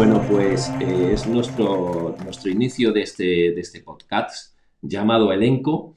Bueno, 0.00 0.24
pues 0.26 0.70
eh, 0.80 1.12
es 1.12 1.26
nuestro, 1.26 2.16
nuestro 2.24 2.50
inicio 2.50 2.90
de 2.90 3.02
este, 3.02 3.22
de 3.22 3.60
este 3.60 3.82
podcast 3.82 4.56
llamado 4.80 5.30
Elenco. 5.30 5.94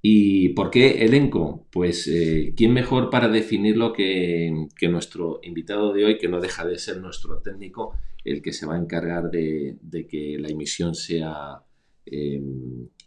¿Y 0.00 0.50
por 0.50 0.70
qué 0.70 1.04
elenco? 1.04 1.66
Pues 1.72 2.06
eh, 2.06 2.54
quién 2.56 2.72
mejor 2.72 3.10
para 3.10 3.26
definirlo 3.26 3.92
que, 3.92 4.68
que, 4.76 4.88
nuestro 4.88 5.40
invitado 5.42 5.92
de 5.92 6.04
hoy, 6.04 6.16
que 6.16 6.28
no 6.28 6.40
deja 6.40 6.64
de 6.64 6.78
ser 6.78 6.98
nuestro 6.98 7.38
técnico, 7.38 7.96
el 8.24 8.40
que 8.40 8.52
se 8.52 8.66
va 8.66 8.76
a 8.76 8.78
encargar 8.78 9.32
de, 9.32 9.78
de 9.82 10.06
que 10.06 10.36
la 10.38 10.46
emisión 10.46 10.94
sea 10.94 11.60
eh, 12.06 12.40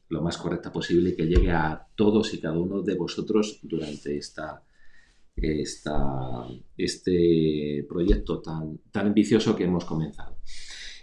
lo 0.10 0.22
más 0.22 0.38
correcta 0.38 0.74
posible 0.74 1.12
y 1.12 1.16
que 1.16 1.26
llegue 1.26 1.52
a 1.52 1.88
todos 1.96 2.34
y 2.34 2.42
cada 2.42 2.60
uno 2.60 2.82
de 2.82 2.96
vosotros 2.96 3.62
durante 3.64 4.18
esta, 4.18 4.62
esta, 5.36 5.94
este 6.78 7.86
proyecto 7.88 8.42
tan, 8.42 8.80
tan 8.92 9.08
ambicioso 9.08 9.56
que 9.56 9.66
hemos 9.66 9.86
comenzado. 9.86 10.38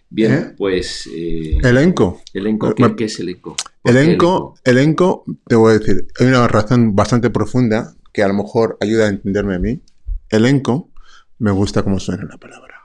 Bien, 0.09 0.33
¿Eh? 0.33 0.55
pues... 0.57 1.09
Eh, 1.13 1.59
elenco. 1.63 2.21
Elenco, 2.33 2.75
¿qué, 2.75 2.97
¿qué 2.97 3.05
es 3.05 3.21
elenco? 3.21 3.57
Elenco, 3.85 4.57
elenco, 4.65 5.25
te 5.47 5.55
voy 5.55 5.75
a 5.75 5.79
decir, 5.79 6.07
hay 6.19 6.27
una 6.27 6.49
razón 6.49 6.95
bastante 6.95 7.31
profunda 7.31 7.95
que 8.13 8.23
a 8.23 8.29
lo 8.29 8.35
mejor 8.35 8.77
ayuda 8.81 9.07
a 9.07 9.09
entenderme 9.09 9.55
a 9.55 9.59
mí. 9.59 9.81
Elenco, 10.29 10.91
me 11.39 11.53
gusta 11.53 11.83
cómo 11.83 12.01
suena 12.01 12.25
la 12.25 12.39
palabra. 12.39 12.81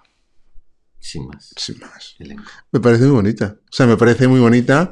Sin 1.00 1.28
más. 1.28 1.54
Sin 1.58 1.80
más. 1.80 2.16
Elenco. 2.20 2.44
Me 2.72 2.80
parece 2.80 3.04
muy 3.04 3.14
bonita. 3.14 3.58
O 3.64 3.72
sea, 3.72 3.86
me 3.86 3.98
parece 3.98 4.28
muy 4.28 4.40
bonita 4.40 4.92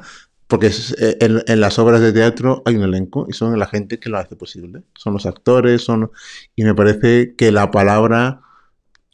porque 0.54 0.68
es, 0.68 0.92
eh, 1.00 1.16
en, 1.20 1.42
en, 1.48 1.60
las 1.60 1.80
obras 1.80 2.00
de 2.00 2.12
teatro 2.12 2.62
hay 2.64 2.76
un 2.76 2.84
elenco 2.84 3.26
y 3.28 3.32
son 3.32 3.58
la 3.58 3.66
gente 3.66 3.98
que 3.98 4.08
lo 4.08 4.18
hace 4.18 4.36
posible. 4.36 4.84
Son 4.96 5.12
los 5.12 5.26
actores, 5.26 5.82
son... 5.82 6.12
Y 6.54 6.62
me 6.62 6.76
parece 6.76 7.34
que 7.34 7.50
la 7.50 7.72
palabra 7.72 8.40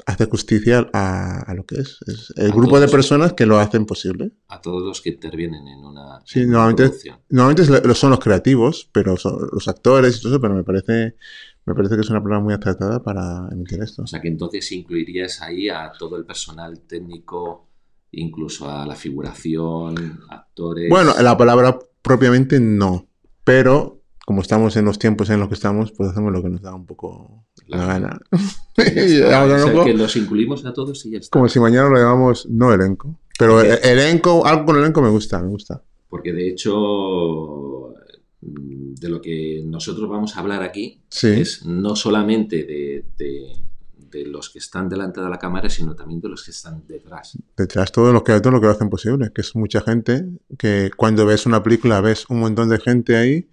hace 0.04 0.26
justicia 0.26 0.90
a, 0.92 1.40
a 1.40 1.54
lo 1.54 1.64
que 1.64 1.76
es. 1.76 1.96
Es 2.06 2.34
el 2.36 2.50
A 2.50 2.54
grupo 2.54 2.78
de 2.78 2.88
personas 2.88 3.32
que 3.32 3.46
lo 3.46 3.58
hacen 3.58 3.86
posible. 3.86 4.32
A 4.48 4.60
todos 4.60 4.82
los 4.82 5.00
que 5.00 5.08
intervienen 5.08 5.66
en 5.66 5.78
una, 5.78 6.20
Sí, 6.26 6.40
en 6.40 6.50
normalmente, 6.50 7.94
son 7.94 8.10
los 8.10 8.20
creativos, 8.20 8.90
pero 8.92 9.16
son 9.16 9.48
los 9.50 9.66
actores 9.66 10.18
y 10.18 10.20
todo 10.20 10.32
eso, 10.32 10.40
pero 10.42 10.52
me 10.52 10.62
parece, 10.62 11.16
me 11.64 11.74
parece 11.74 11.94
que 11.94 12.02
es 12.02 12.10
una 12.10 12.22
palabra 12.22 12.44
muy 12.44 12.52
acertada 12.52 13.02
para 13.02 13.48
emitir 13.50 13.82
esto. 13.82 14.02
O 14.02 14.06
sea 14.06 14.20
que 14.20 14.28
entonces 14.28 14.70
incluirías 14.72 15.40
ahí 15.40 15.70
a 15.70 15.90
todo 15.98 16.18
el 16.18 16.26
personal 16.26 16.80
técnico, 16.80 17.69
incluso 18.12 18.68
a 18.70 18.86
la 18.86 18.94
figuración, 18.96 20.20
actores. 20.28 20.88
Bueno, 20.88 21.12
la 21.22 21.36
palabra 21.36 21.78
propiamente 22.02 22.58
no, 22.60 23.06
pero 23.44 23.98
como 24.26 24.42
estamos 24.42 24.76
en 24.76 24.84
los 24.84 24.98
tiempos 24.98 25.28
en 25.30 25.40
los 25.40 25.48
que 25.48 25.54
estamos, 25.54 25.90
pues 25.92 26.10
hacemos 26.10 26.32
lo 26.32 26.42
que 26.42 26.48
nos 26.50 26.62
da 26.62 26.74
un 26.74 26.86
poco 26.86 27.44
la 27.66 27.78
La 27.78 27.86
gana. 27.86 28.20
Y 28.76 29.20
ahora 29.22 29.58
no- 29.64 29.84
que 29.84 29.94
los 29.94 30.14
incluimos 30.16 30.64
a 30.64 30.72
todos 30.72 31.04
y 31.06 31.10
ya 31.12 31.18
está. 31.18 31.30
Como 31.36 31.48
si 31.48 31.58
mañana 31.60 31.88
lo 31.88 31.96
llamamos 31.96 32.46
no 32.48 32.72
elenco. 32.72 33.18
Pero 33.38 33.60
el- 33.60 33.78
elenco, 33.82 34.46
algo 34.46 34.66
con 34.66 34.76
elenco 34.76 35.00
me 35.02 35.08
gusta, 35.10 35.40
me 35.42 35.48
gusta. 35.48 35.82
Porque 36.08 36.32
de 36.32 36.48
hecho, 36.48 37.94
de 38.40 39.08
lo 39.08 39.20
que 39.20 39.62
nosotros 39.64 40.08
vamos 40.08 40.36
a 40.36 40.40
hablar 40.40 40.62
aquí 40.62 41.00
Sí, 41.08 41.28
es 41.28 41.64
no 41.64 41.94
solamente 41.96 42.64
de, 42.64 43.04
de- 43.18 43.52
de 44.10 44.26
los 44.26 44.50
que 44.50 44.58
están 44.58 44.88
delante 44.88 45.20
de 45.20 45.28
la 45.28 45.38
cámara, 45.38 45.68
sino 45.68 45.94
también 45.94 46.20
de 46.20 46.28
los 46.28 46.44
que 46.44 46.50
están 46.50 46.82
detrás. 46.86 47.38
detrás 47.56 47.92
todo 47.92 48.12
lo 48.12 48.22
que 48.24 48.38
todo 48.40 48.52
lo 48.52 48.60
que 48.60 48.66
lo 48.66 48.72
hacen 48.72 48.90
posible, 48.90 49.30
que 49.34 49.40
es 49.42 49.54
mucha 49.56 49.80
gente, 49.80 50.26
que 50.58 50.90
cuando 50.96 51.26
ves 51.26 51.46
una 51.46 51.62
película 51.62 52.00
ves 52.00 52.26
un 52.28 52.40
montón 52.40 52.68
de 52.68 52.78
gente 52.78 53.16
ahí 53.16 53.48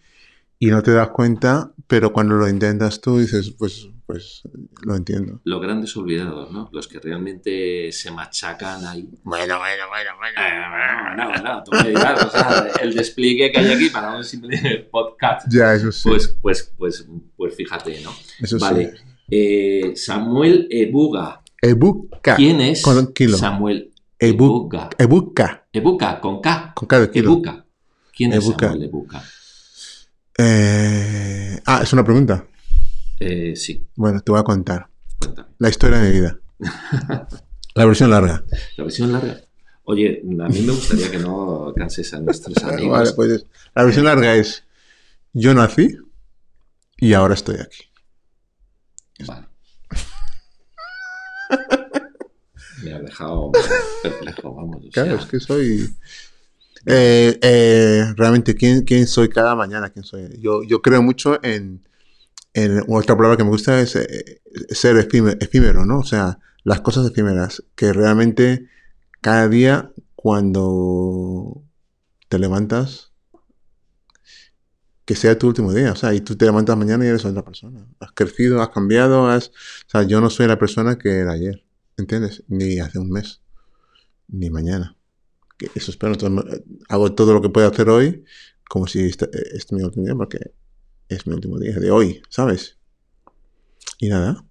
y 0.60 0.68
no 0.68 0.82
te 0.82 0.92
das 0.92 1.10
cuenta, 1.10 1.72
pero 1.88 2.12
cuando 2.12 2.36
lo 2.36 2.48
intentas 2.50 3.00
tú 3.00 3.20
dices, 3.20 3.52
pues, 3.52 3.90
pues 4.08 4.42
lo 4.84 4.96
entiendo. 4.96 5.42
Los 5.44 5.62
grandes 5.62 5.96
olvidados, 5.98 6.50
¿no? 6.52 6.70
Los 6.72 6.88
que 6.88 7.00
realmente 7.00 7.92
se 7.92 8.10
machacan 8.10 8.86
ahí. 8.86 9.10
Bueno, 9.24 9.60
bueno, 9.60 9.84
bueno, 9.90 10.12
Eh, 10.38 11.16
No, 11.18 11.32
no, 11.32 11.44
no, 11.44 11.64
tú 11.64 11.72
me 11.74 11.90
dirás, 11.90 12.24
o 12.26 12.30
sea, 12.32 12.68
el 12.82 12.96
despliegue 12.96 13.52
que 13.52 13.60
hay 13.60 13.74
aquí 13.74 13.90
para 13.90 14.16
un 14.16 14.24
simple 14.24 14.88
podcast. 14.92 15.48
Ya, 15.52 15.74
eso 15.74 15.92
sí. 15.92 16.08
Pues, 16.10 16.28
pues, 16.42 16.74
pues, 16.78 17.06
pues 17.36 17.56
fíjate, 17.56 18.02
¿no? 18.02 18.12
eso 18.42 18.58
Vale. 18.60 18.94
sí. 18.96 19.04
Eh, 19.30 19.94
Samuel 19.96 20.68
Ebuga. 20.70 21.42
Ebuka. 21.62 22.36
¿Quién 22.36 22.62
es 22.62 22.82
Con 22.82 23.14
kilo. 23.14 23.38
Samuel 23.38 23.92
Ebu- 24.20 24.46
Ebuga? 24.46 24.90
Ebuka. 24.98 25.68
Ebuka, 25.74 26.20
con 26.22 26.42
K. 26.42 26.72
Con 26.76 26.88
cada 26.88 27.10
kilo. 27.12 27.32
Ebuka. 27.34 27.66
¿Quién 28.16 28.34
es. 28.34 28.46
Samuel 28.46 28.84
Ebuka? 28.84 29.24
Eh, 30.38 31.60
ah, 31.66 31.80
es 31.84 31.94
una 31.94 32.04
pregunta. 32.04 32.46
Eh, 33.20 33.56
sí, 33.56 33.84
Bueno, 33.96 34.22
te 34.22 34.32
voy 34.32 34.40
a 34.40 34.44
contar. 34.44 34.88
cuéntame. 35.20 35.48
La 35.58 35.70
historia 35.70 35.98
de 36.00 36.10
mi 36.12 36.20
vida. 36.20 36.40
La 37.76 37.86
versión 37.86 38.10
larga. 38.10 38.44
La 38.78 38.84
versión 38.84 39.12
larga. 39.12 39.42
Oye, 39.84 40.22
a 40.24 40.48
mí 40.50 40.62
me 40.62 40.72
gustaría 40.74 41.10
que 41.10 41.18
no 41.20 41.74
canses 41.76 42.14
a 42.14 42.20
nuestros 42.20 42.58
amigos. 42.64 42.92
Vale, 42.92 43.12
pues 43.14 43.46
la 43.76 43.84
versión 43.84 44.06
larga 44.06 44.36
es, 44.36 44.64
yo 45.34 45.54
nací 45.54 45.96
y 46.98 47.14
ahora 47.14 47.34
estoy 47.36 47.56
aquí. 47.56 47.87
Vale. 49.26 49.48
Me 52.84 52.94
ha 52.94 53.00
dejado 53.00 53.52
perplejo, 54.04 54.54
vamos. 54.54 54.86
o 54.86 54.90
Claro, 54.92 55.12
sea, 55.12 55.20
es 55.20 55.26
que 55.26 55.40
soy... 55.40 55.96
Eh, 56.86 57.38
eh, 57.42 58.14
realmente, 58.16 58.56
¿quién, 58.56 58.84
¿quién 58.84 59.08
soy 59.08 59.30
cada 59.30 59.56
mañana? 59.56 59.90
¿Quién 59.90 60.06
soy? 60.06 60.40
Yo, 60.40 60.64
yo 60.64 60.82
creo 60.82 61.02
mucho 61.02 61.44
en, 61.44 61.86
en... 62.54 62.84
Otra 62.88 63.16
palabra 63.16 63.36
que 63.38 63.44
me 63.44 63.50
gusta 63.50 63.80
es 63.82 63.96
eh, 63.96 64.42
ser 64.70 64.96
efímero, 64.98 65.38
efímero, 65.42 65.86
¿no? 65.86 66.00
O 66.00 66.04
sea, 66.06 66.40
las 66.64 66.82
cosas 66.82 67.10
efímeras, 67.10 67.64
que 67.76 67.92
realmente 67.94 68.68
cada 69.22 69.48
día 69.50 69.92
cuando 70.16 71.64
te 72.30 72.40
levantas, 72.40 73.07
que 75.08 75.16
sea 75.16 75.40
tu 75.40 75.48
último 75.48 75.74
día, 75.74 75.94
o 75.94 75.96
sea, 75.96 76.14
y 76.14 76.22
tú 76.22 76.36
te 76.36 76.46
levantas 76.46 76.78
mañana 76.78 77.04
y 77.04 77.08
eres 77.08 77.26
otra 77.26 77.44
persona. 77.44 77.88
Has 78.00 78.12
crecido, 78.12 78.62
has 78.62 78.70
cambiado, 78.70 79.28
has... 79.28 79.48
O 79.48 79.90
sea, 79.90 80.04
yo 80.04 80.22
no 80.22 80.30
soy 80.30 80.48
la 80.48 80.60
persona 80.60 81.00
que 81.00 81.10
era 81.10 81.32
ayer, 81.32 81.64
¿entiendes? 81.98 82.44
Ni 82.48 82.80
hace 82.80 83.00
un 83.00 83.10
mes, 83.10 83.42
ni 84.28 84.52
mañana 84.52 84.98
que 85.58 85.70
eso 85.76 85.92
espero. 85.92 86.14
Entonces, 86.14 86.62
hago 86.88 87.14
todo 87.14 87.34
lo 87.34 87.42
que 87.42 87.50
puedo 87.50 87.68
hacer 87.68 87.90
hoy 87.90 88.24
como 88.70 88.86
si 88.88 89.06
este, 89.06 89.26
este 89.34 89.56
es 89.56 89.72
mi 89.72 89.82
último 89.82 90.06
día, 90.06 90.16
porque 90.16 90.40
es 91.10 91.26
mi 91.26 91.34
último 91.34 91.58
día 91.58 91.80
de 91.80 91.90
hoy, 91.90 92.22
¿sabes? 92.30 92.78
Y 94.00 94.10
nada. 94.10 94.46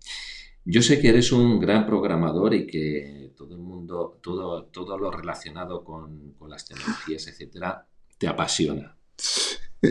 Yo 0.65 0.83
sé 0.83 1.00
que 1.00 1.11
eres 1.11 1.31
un 1.33 1.61
gran 1.61 1.87
programador 1.87 2.55
y 2.55 2.66
que 2.66 3.33
todo 3.37 3.55
el 3.55 3.61
mundo, 3.61 4.19
todo, 4.22 4.65
todo 4.65 4.99
lo 4.99 5.11
relacionado 5.11 5.84
con, 5.84 6.33
con 6.33 6.50
las 6.50 6.66
tecnologías, 6.66 7.28
etcétera, 7.28 7.87
te 8.19 8.27
apasiona. 8.27 8.97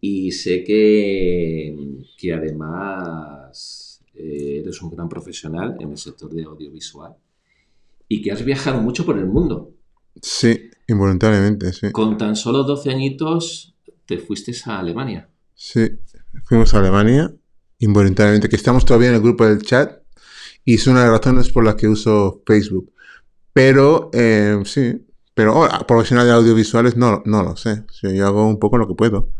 Y 0.00 0.30
sé 0.32 0.62
que, 0.64 1.76
que 2.16 2.32
además 2.32 4.00
eh, 4.14 4.60
eres 4.62 4.80
un 4.82 4.90
gran 4.90 5.08
profesional 5.08 5.76
en 5.80 5.90
el 5.90 5.98
sector 5.98 6.32
de 6.32 6.44
audiovisual 6.44 7.14
y 8.08 8.22
que 8.22 8.32
has 8.32 8.44
viajado 8.44 8.80
mucho 8.80 9.04
por 9.04 9.18
el 9.18 9.26
mundo. 9.26 9.72
Sí, 10.22 10.70
involuntariamente, 10.86 11.72
sí. 11.72 11.92
Con 11.92 12.16
tan 12.16 12.34
solo 12.34 12.64
12 12.64 12.90
añitos 12.90 13.74
te 14.06 14.18
fuiste 14.18 14.52
a 14.66 14.78
Alemania. 14.78 15.28
Sí, 15.54 15.98
fuimos 16.44 16.72
a 16.74 16.78
Alemania, 16.78 17.32
involuntariamente, 17.78 18.48
que 18.48 18.56
estamos 18.56 18.84
todavía 18.84 19.08
en 19.08 19.16
el 19.16 19.20
grupo 19.20 19.44
del 19.46 19.62
chat 19.62 20.02
y 20.64 20.74
es 20.74 20.86
una 20.86 21.00
de 21.00 21.10
las 21.10 21.18
razones 21.18 21.50
por 21.50 21.64
las 21.64 21.74
que 21.74 21.88
uso 21.88 22.42
Facebook. 22.46 22.92
Pero, 23.52 24.10
eh, 24.12 24.60
sí, 24.64 25.06
pero 25.34 25.60
oh, 25.60 25.86
profesional 25.86 26.26
de 26.26 26.32
audiovisuales 26.32 26.96
no, 26.96 27.22
no 27.24 27.42
lo 27.42 27.56
sé. 27.56 27.84
Yo 28.02 28.26
hago 28.26 28.46
un 28.46 28.58
poco 28.58 28.78
lo 28.78 28.88
que 28.88 28.94
puedo. 28.94 29.30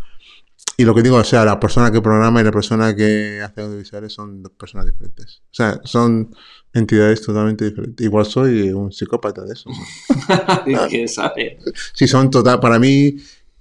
Y 0.80 0.84
lo 0.84 0.94
que 0.94 1.02
digo, 1.02 1.16
o 1.16 1.24
sea, 1.24 1.44
la 1.44 1.58
persona 1.58 1.90
que 1.90 2.00
programa 2.00 2.40
y 2.40 2.44
la 2.44 2.52
persona 2.52 2.94
que 2.94 3.42
hace 3.42 3.62
audiovisuales 3.62 4.12
son 4.12 4.44
dos 4.44 4.52
personas 4.52 4.86
diferentes. 4.86 5.42
O 5.50 5.54
sea, 5.54 5.80
son 5.82 6.32
entidades 6.72 7.20
totalmente 7.20 7.64
diferentes. 7.64 8.06
Igual 8.06 8.26
soy 8.26 8.70
un 8.70 8.92
psicópata 8.92 9.44
de 9.44 9.54
eso. 9.54 9.68
¿Quién 10.88 11.08
sabe? 11.08 11.58
Sí, 11.94 12.06
son 12.06 12.30
total. 12.30 12.60
Para 12.60 12.78
mí, 12.78 13.16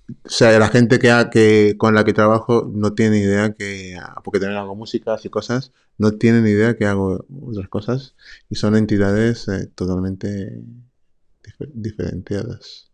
o 0.10 0.30
sea, 0.30 0.60
la 0.60 0.68
gente 0.70 1.00
que, 1.00 1.10
ha- 1.10 1.32
que 1.32 1.74
con 1.76 1.96
la 1.96 2.04
que 2.04 2.14
trabajo 2.14 2.70
no 2.72 2.94
tiene 2.94 3.18
idea 3.18 3.52
que, 3.54 4.00
porque 4.24 4.40
también 4.40 4.60
hago 4.60 4.76
músicas 4.76 5.26
y 5.26 5.30
cosas, 5.30 5.72
no 5.98 6.12
tienen 6.12 6.46
idea 6.46 6.76
que 6.78 6.86
hago 6.86 7.26
otras 7.48 7.68
cosas 7.68 8.14
y 8.48 8.56
son 8.56 8.76
entidades 8.76 9.48
eh, 9.48 9.68
totalmente 9.74 10.62
difer- 11.44 11.72
diferenciadas. 11.74 12.92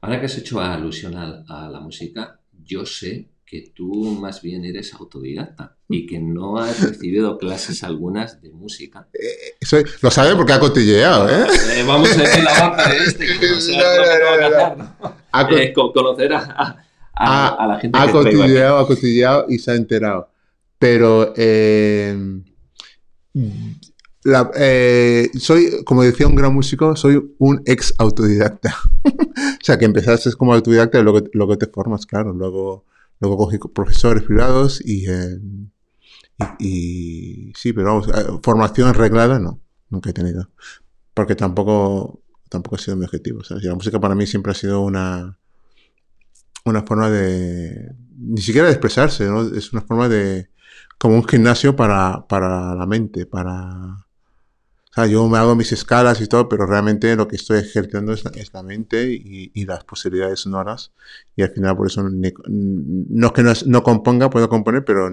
Ahora 0.00 0.20
que 0.20 0.26
has 0.26 0.38
hecho 0.38 0.60
alusión 0.60 1.16
a, 1.16 1.44
a 1.48 1.68
la 1.68 1.80
música, 1.80 2.38
yo 2.64 2.86
sé 2.86 3.28
que 3.54 3.70
tú 3.72 4.16
más 4.20 4.42
bien 4.42 4.64
eres 4.64 4.92
autodidacta 4.94 5.76
y 5.88 6.06
que 6.06 6.18
no 6.18 6.56
has 6.58 6.82
recibido 6.82 7.38
clases 7.38 7.84
algunas 7.84 8.42
de 8.42 8.50
música. 8.50 9.06
Soy- 9.62 9.84
lo 10.02 10.10
sabe 10.10 10.34
porque 10.34 10.54
ha 10.54 10.58
cotilleado, 10.58 11.28
¿eh? 11.30 11.46
Eh, 11.76 11.84
vamos 11.86 12.10
a 12.12 12.16
ver 12.16 12.42
la 12.42 12.68
boca 12.68 12.88
de 12.90 12.96
este, 13.04 13.26
Eh, 15.60 15.72
conocer 15.72 16.32
a, 16.32 16.38
a- 16.40 16.76
a- 17.14 17.48
a 17.62 17.66
la 17.68 17.78
gente 17.78 17.96
ha 17.96 18.10
cotilleado, 18.10 18.78
ha 18.78 18.86
cotilleado 18.88 19.46
y 19.48 19.58
se 19.60 19.70
ha 19.70 19.74
enterado. 19.76 20.28
Pero 20.76 21.32
eh, 21.36 22.40
la- 24.24 24.50
eh, 24.56 25.30
soy, 25.38 25.84
como 25.84 26.02
decía 26.02 26.26
un 26.26 26.34
gran 26.34 26.52
músico, 26.52 26.96
soy 26.96 27.22
un 27.38 27.62
ex 27.66 27.94
autodidacta. 27.98 28.74
o 29.04 29.64
sea, 29.64 29.78
que 29.78 29.84
empezaste 29.84 30.32
como 30.32 30.54
autodidacta 30.54 30.98
y 30.98 31.04
luego, 31.04 31.20
luego 31.32 31.56
te 31.56 31.66
formas, 31.66 32.04
claro. 32.04 32.32
Luego, 32.32 32.84
luego 33.20 33.36
cogí 33.36 33.58
profesores 33.58 34.24
privados 34.24 34.80
y, 34.84 35.08
eh, 35.08 35.38
y, 36.58 37.48
y 37.48 37.52
sí, 37.56 37.72
pero 37.72 37.86
vamos, 37.86 38.08
eh, 38.08 38.38
formación 38.42 38.94
reglada 38.94 39.38
no, 39.38 39.60
nunca 39.90 40.10
he 40.10 40.12
tenido. 40.12 40.50
Porque 41.14 41.36
tampoco, 41.36 42.22
tampoco 42.48 42.76
ha 42.76 42.78
sido 42.78 42.96
mi 42.96 43.04
objetivo. 43.04 43.42
la 43.48 43.74
música 43.74 44.00
para 44.00 44.14
mí 44.14 44.26
siempre 44.26 44.52
ha 44.52 44.54
sido 44.54 44.80
una, 44.80 45.38
una 46.64 46.82
forma 46.82 47.10
de, 47.10 47.94
ni 48.16 48.40
siquiera 48.40 48.66
de 48.66 48.72
expresarse, 48.72 49.26
¿no? 49.26 49.42
Es 49.42 49.72
una 49.72 49.82
forma 49.82 50.08
de, 50.08 50.50
como 50.98 51.16
un 51.16 51.24
gimnasio 51.26 51.76
para, 51.76 52.26
para 52.28 52.74
la 52.74 52.86
mente, 52.86 53.26
para... 53.26 54.03
O 54.94 55.00
sea, 55.00 55.06
yo 55.06 55.28
me 55.28 55.38
hago 55.38 55.56
mis 55.56 55.72
escalas 55.72 56.20
y 56.20 56.28
todo, 56.28 56.48
pero 56.48 56.66
realmente 56.66 57.16
lo 57.16 57.26
que 57.26 57.34
estoy 57.34 57.58
ejerciendo 57.58 58.12
es 58.12 58.24
la, 58.24 58.30
es 58.36 58.54
la 58.54 58.62
mente 58.62 59.10
y, 59.12 59.50
y 59.52 59.64
las 59.64 59.82
posibilidades 59.82 60.38
sonoras. 60.40 60.92
Y 61.34 61.42
al 61.42 61.50
final, 61.50 61.76
por 61.76 61.88
eso, 61.88 62.08
ni- 62.08 62.32
no 62.48 63.26
es 63.26 63.32
que 63.32 63.42
no, 63.42 63.50
es- 63.50 63.66
no 63.66 63.82
componga, 63.82 64.30
puedo 64.30 64.48
componer, 64.48 64.84
pero 64.84 65.10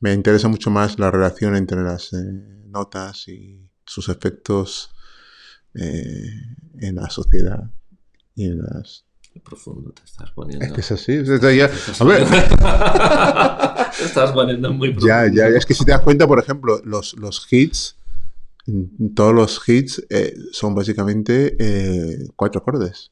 me 0.00 0.12
interesa 0.12 0.48
mucho 0.48 0.70
más 0.70 0.98
la 0.98 1.12
relación 1.12 1.54
entre 1.54 1.80
las 1.80 2.12
eh, 2.12 2.16
notas 2.66 3.28
y 3.28 3.70
sus 3.86 4.08
efectos 4.08 4.90
eh, 5.74 6.26
en 6.80 6.96
la 6.96 7.08
sociedad 7.08 7.70
y 8.34 8.46
en 8.46 8.58
las... 8.62 9.04
Qué 9.32 9.38
profundo 9.38 9.92
te 9.92 10.02
estás 10.02 10.32
poniendo. 10.32 10.64
Es 10.66 10.72
que 10.72 10.80
es 10.80 10.90
así. 10.90 11.24
sea, 11.24 11.52
ya- 11.52 11.70
a 12.00 12.04
ver, 12.04 12.24
te 13.96 14.04
estás 14.04 14.32
poniendo 14.32 14.72
muy 14.72 14.90
profundo. 14.90 15.06
Ya, 15.06 15.32
ya, 15.32 15.46
es 15.56 15.64
que 15.66 15.72
si 15.74 15.84
te 15.84 15.92
das 15.92 16.00
cuenta, 16.00 16.26
por 16.26 16.40
ejemplo, 16.40 16.80
los, 16.84 17.14
los 17.14 17.46
hits, 17.50 17.96
todos 19.14 19.34
los 19.34 19.68
hits 19.68 20.04
eh, 20.08 20.34
son 20.52 20.74
básicamente 20.74 21.56
eh, 21.58 22.28
cuatro 22.36 22.60
acordes. 22.60 23.10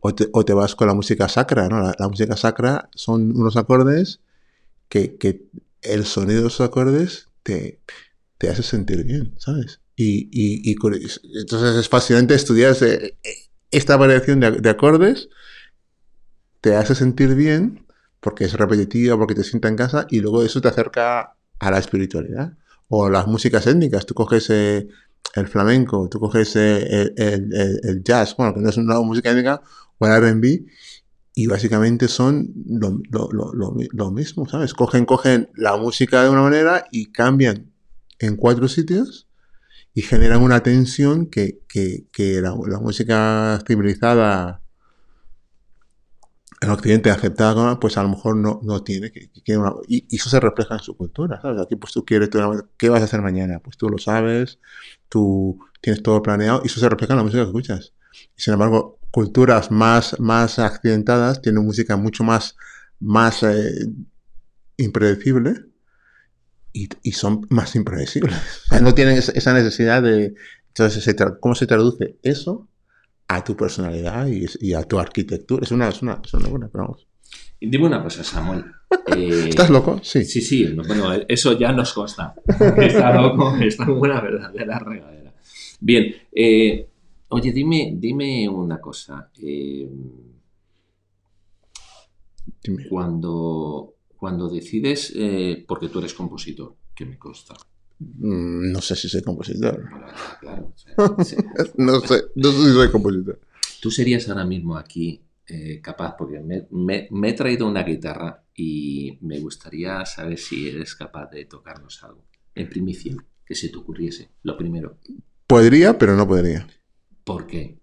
O 0.00 0.14
te, 0.14 0.28
o 0.32 0.44
te 0.44 0.52
vas 0.52 0.74
con 0.74 0.86
la 0.86 0.94
música 0.94 1.28
sacra, 1.28 1.68
¿no? 1.68 1.80
La, 1.80 1.94
la 1.98 2.08
música 2.08 2.36
sacra 2.36 2.90
son 2.94 3.36
unos 3.36 3.56
acordes 3.56 4.20
que, 4.88 5.16
que 5.16 5.42
el 5.82 6.04
sonido 6.04 6.42
de 6.42 6.48
esos 6.48 6.60
acordes 6.60 7.28
te, 7.42 7.80
te 8.38 8.48
hace 8.50 8.62
sentir 8.62 9.04
bien, 9.04 9.34
¿sabes? 9.38 9.80
Y, 9.96 10.28
y, 10.30 10.70
y 10.70 10.76
entonces 11.38 11.76
es 11.76 11.88
fascinante 11.88 12.34
estudiar 12.34 12.76
esta 13.70 13.96
variación 13.96 14.40
de, 14.40 14.50
de 14.50 14.70
acordes, 14.70 15.28
te 16.60 16.76
hace 16.76 16.94
sentir 16.94 17.34
bien 17.34 17.86
porque 18.20 18.44
es 18.44 18.54
repetitiva, 18.54 19.16
porque 19.16 19.34
te 19.34 19.44
sienta 19.44 19.68
en 19.68 19.76
casa 19.76 20.06
y 20.10 20.20
luego 20.20 20.42
eso 20.42 20.60
te 20.60 20.68
acerca 20.68 21.36
a 21.58 21.70
la 21.70 21.78
espiritualidad. 21.78 22.56
O 22.88 23.08
las 23.10 23.26
músicas 23.26 23.66
étnicas, 23.66 24.06
tú 24.06 24.14
coges 24.14 24.48
eh, 24.50 24.86
el 25.34 25.48
flamenco, 25.48 26.08
tú 26.08 26.20
coges 26.20 26.54
eh, 26.56 27.12
el, 27.16 28.02
jazz, 28.04 28.36
bueno, 28.36 28.54
que 28.54 28.60
no 28.60 28.68
es 28.70 28.76
una 28.76 29.00
música 29.00 29.30
étnica, 29.30 29.62
o 29.98 30.06
el 30.06 30.12
RB, 30.12 30.64
y 31.36 31.46
básicamente 31.46 32.06
son 32.08 32.52
lo, 32.66 33.00
lo- 33.10 33.30
lo- 33.32 33.52
lo 33.54 33.72
mi- 33.72 33.88
lo 33.92 34.10
mismo, 34.12 34.48
¿sabes? 34.48 34.74
Cogen, 34.74 35.04
cogen 35.06 35.50
la 35.56 35.76
música 35.76 36.22
de 36.22 36.30
una 36.30 36.42
manera 36.42 36.86
y 36.92 37.10
cambian 37.10 37.72
en 38.20 38.36
cuatro 38.36 38.68
sitios 38.68 39.26
y 39.94 40.02
generan 40.02 40.42
una 40.42 40.62
tensión 40.62 41.26
que, 41.26 41.62
que- 41.68 42.06
que 42.12 42.40
la 42.40 42.54
música 42.80 43.60
civilizada 43.66 44.62
en 46.64 46.70
Occidente 46.70 47.10
aceptada, 47.10 47.78
pues 47.78 47.96
a 47.96 48.02
lo 48.02 48.08
mejor 48.10 48.36
no, 48.36 48.60
no 48.62 48.82
tiene. 48.82 49.12
que- 49.12 49.30
que- 49.44 49.58
y, 49.88 50.16
eso 50.16 50.28
se 50.30 50.40
refleja 50.40 50.74
en 50.74 50.80
su 50.80 50.96
cultura. 50.96 51.40
¿sabes? 51.40 51.60
Aquí 51.60 51.76
pues 51.76 51.92
tú 51.92 52.04
quieres, 52.04 52.30
tú, 52.30 52.38
¿qué 52.76 52.88
vas 52.88 53.02
a 53.02 53.04
hacer 53.04 53.22
mañana? 53.22 53.60
Pues 53.60 53.76
tú 53.76 53.88
lo 53.88 53.98
sabes, 53.98 54.58
tú 55.08 55.58
tienes 55.80 56.02
todo 56.02 56.22
planeado 56.22 56.62
y 56.64 56.66
eso 56.68 56.80
se 56.80 56.88
refleja 56.88 57.12
en 57.14 57.18
la 57.18 57.22
música 57.24 57.42
que 57.42 57.48
escuchas. 57.48 57.92
Sin 58.36 58.54
embargo, 58.54 58.98
culturas 59.10 59.70
más, 59.70 60.18
más 60.18 60.58
accidentadas 60.58 61.40
tienen 61.40 61.64
música 61.64 61.96
mucho 61.96 62.24
más, 62.24 62.56
más 63.00 63.42
eh, 63.42 63.86
impredecible 64.76 65.66
y, 66.72 66.88
y 67.02 67.12
son 67.12 67.46
más 67.50 67.76
impredecibles. 67.76 68.36
No 68.82 68.94
tienen 68.94 69.16
esa, 69.16 69.52
necesidad 69.52 70.02
de... 70.02 70.34
Entonces, 70.68 71.14
¿cómo 71.40 71.54
se 71.54 71.68
traduce 71.68 72.18
eso 72.22 72.68
a 73.28 73.42
tu 73.44 73.56
personalidad 73.56 74.26
y, 74.28 74.46
y 74.60 74.74
a 74.74 74.82
tu 74.84 74.98
arquitectura? 74.98 75.64
Es 75.64 75.70
una, 75.72 75.88
es 75.88 76.02
una, 76.02 76.20
es 76.24 76.34
una 76.34 76.48
buena, 76.48 76.68
pero 76.68 76.84
vamos. 76.84 77.06
Dime 77.60 77.86
una 77.86 78.02
cosa, 78.02 78.22
Samuel. 78.24 78.64
Eh, 79.16 79.48
¿Estás 79.50 79.70
loco? 79.70 79.98
Sí. 80.02 80.24
Sí, 80.24 80.40
sí, 80.40 80.72
no, 80.74 80.82
bueno, 80.84 81.10
eso 81.28 81.58
ya 81.58 81.72
nos 81.72 81.92
consta. 81.92 82.34
Está 82.78 83.12
loco, 83.20 83.54
está 83.56 83.82
en 83.84 83.90
una 83.90 84.20
verdadera 84.20 84.78
regadera. 84.78 85.34
Bien, 85.80 86.14
eh, 86.32 86.88
oye, 87.28 87.52
dime, 87.52 87.92
dime 87.96 88.48
una 88.48 88.80
cosa. 88.80 89.30
eh, 89.42 89.88
Dime. 92.62 92.88
cuando, 92.88 93.94
cuando 94.16 94.48
decides, 94.48 95.12
porque 95.66 95.88
tú 95.88 95.98
eres 95.98 96.14
compositor, 96.14 96.76
que 96.94 97.04
me 97.04 97.18
consta. 97.18 97.54
Mm, 97.98 98.72
No 98.72 98.80
sé 98.80 98.96
si 98.96 99.08
soy 99.08 99.22
compositor. 99.22 99.82
Claro, 100.40 100.72
sí. 100.76 100.86
No 101.76 102.00
sé, 102.00 102.22
no 102.34 102.50
sé 102.52 102.58
si 102.58 102.72
soy 102.72 102.90
compositor. 102.90 103.40
Tú 103.80 103.90
serías 103.90 104.28
ahora 104.28 104.44
mismo 104.44 104.76
aquí 104.76 105.20
eh, 105.46 105.80
capaz, 105.82 106.14
porque 106.16 106.40
me, 106.40 106.66
me- 106.70 107.06
me 107.10 107.28
he 107.30 107.32
traído 107.34 107.66
una 107.68 107.82
guitarra 107.82 108.42
y 108.56 109.18
me 109.22 109.38
gustaría 109.40 110.04
saber 110.06 110.38
si 110.38 110.68
eres 110.68 110.94
capaz 110.94 111.30
de 111.30 111.44
tocarnos 111.44 112.02
algo. 112.04 112.24
En 112.54 112.68
primicia, 112.68 113.14
que 113.44 113.54
se 113.54 113.68
te 113.68 113.76
ocurriese, 113.76 114.30
lo 114.42 114.56
primero. 114.56 114.98
Podría, 115.46 115.98
pero 115.98 116.16
no 116.16 116.26
podría. 116.26 116.66
¿Por 117.24 117.46
qué? 117.46 117.78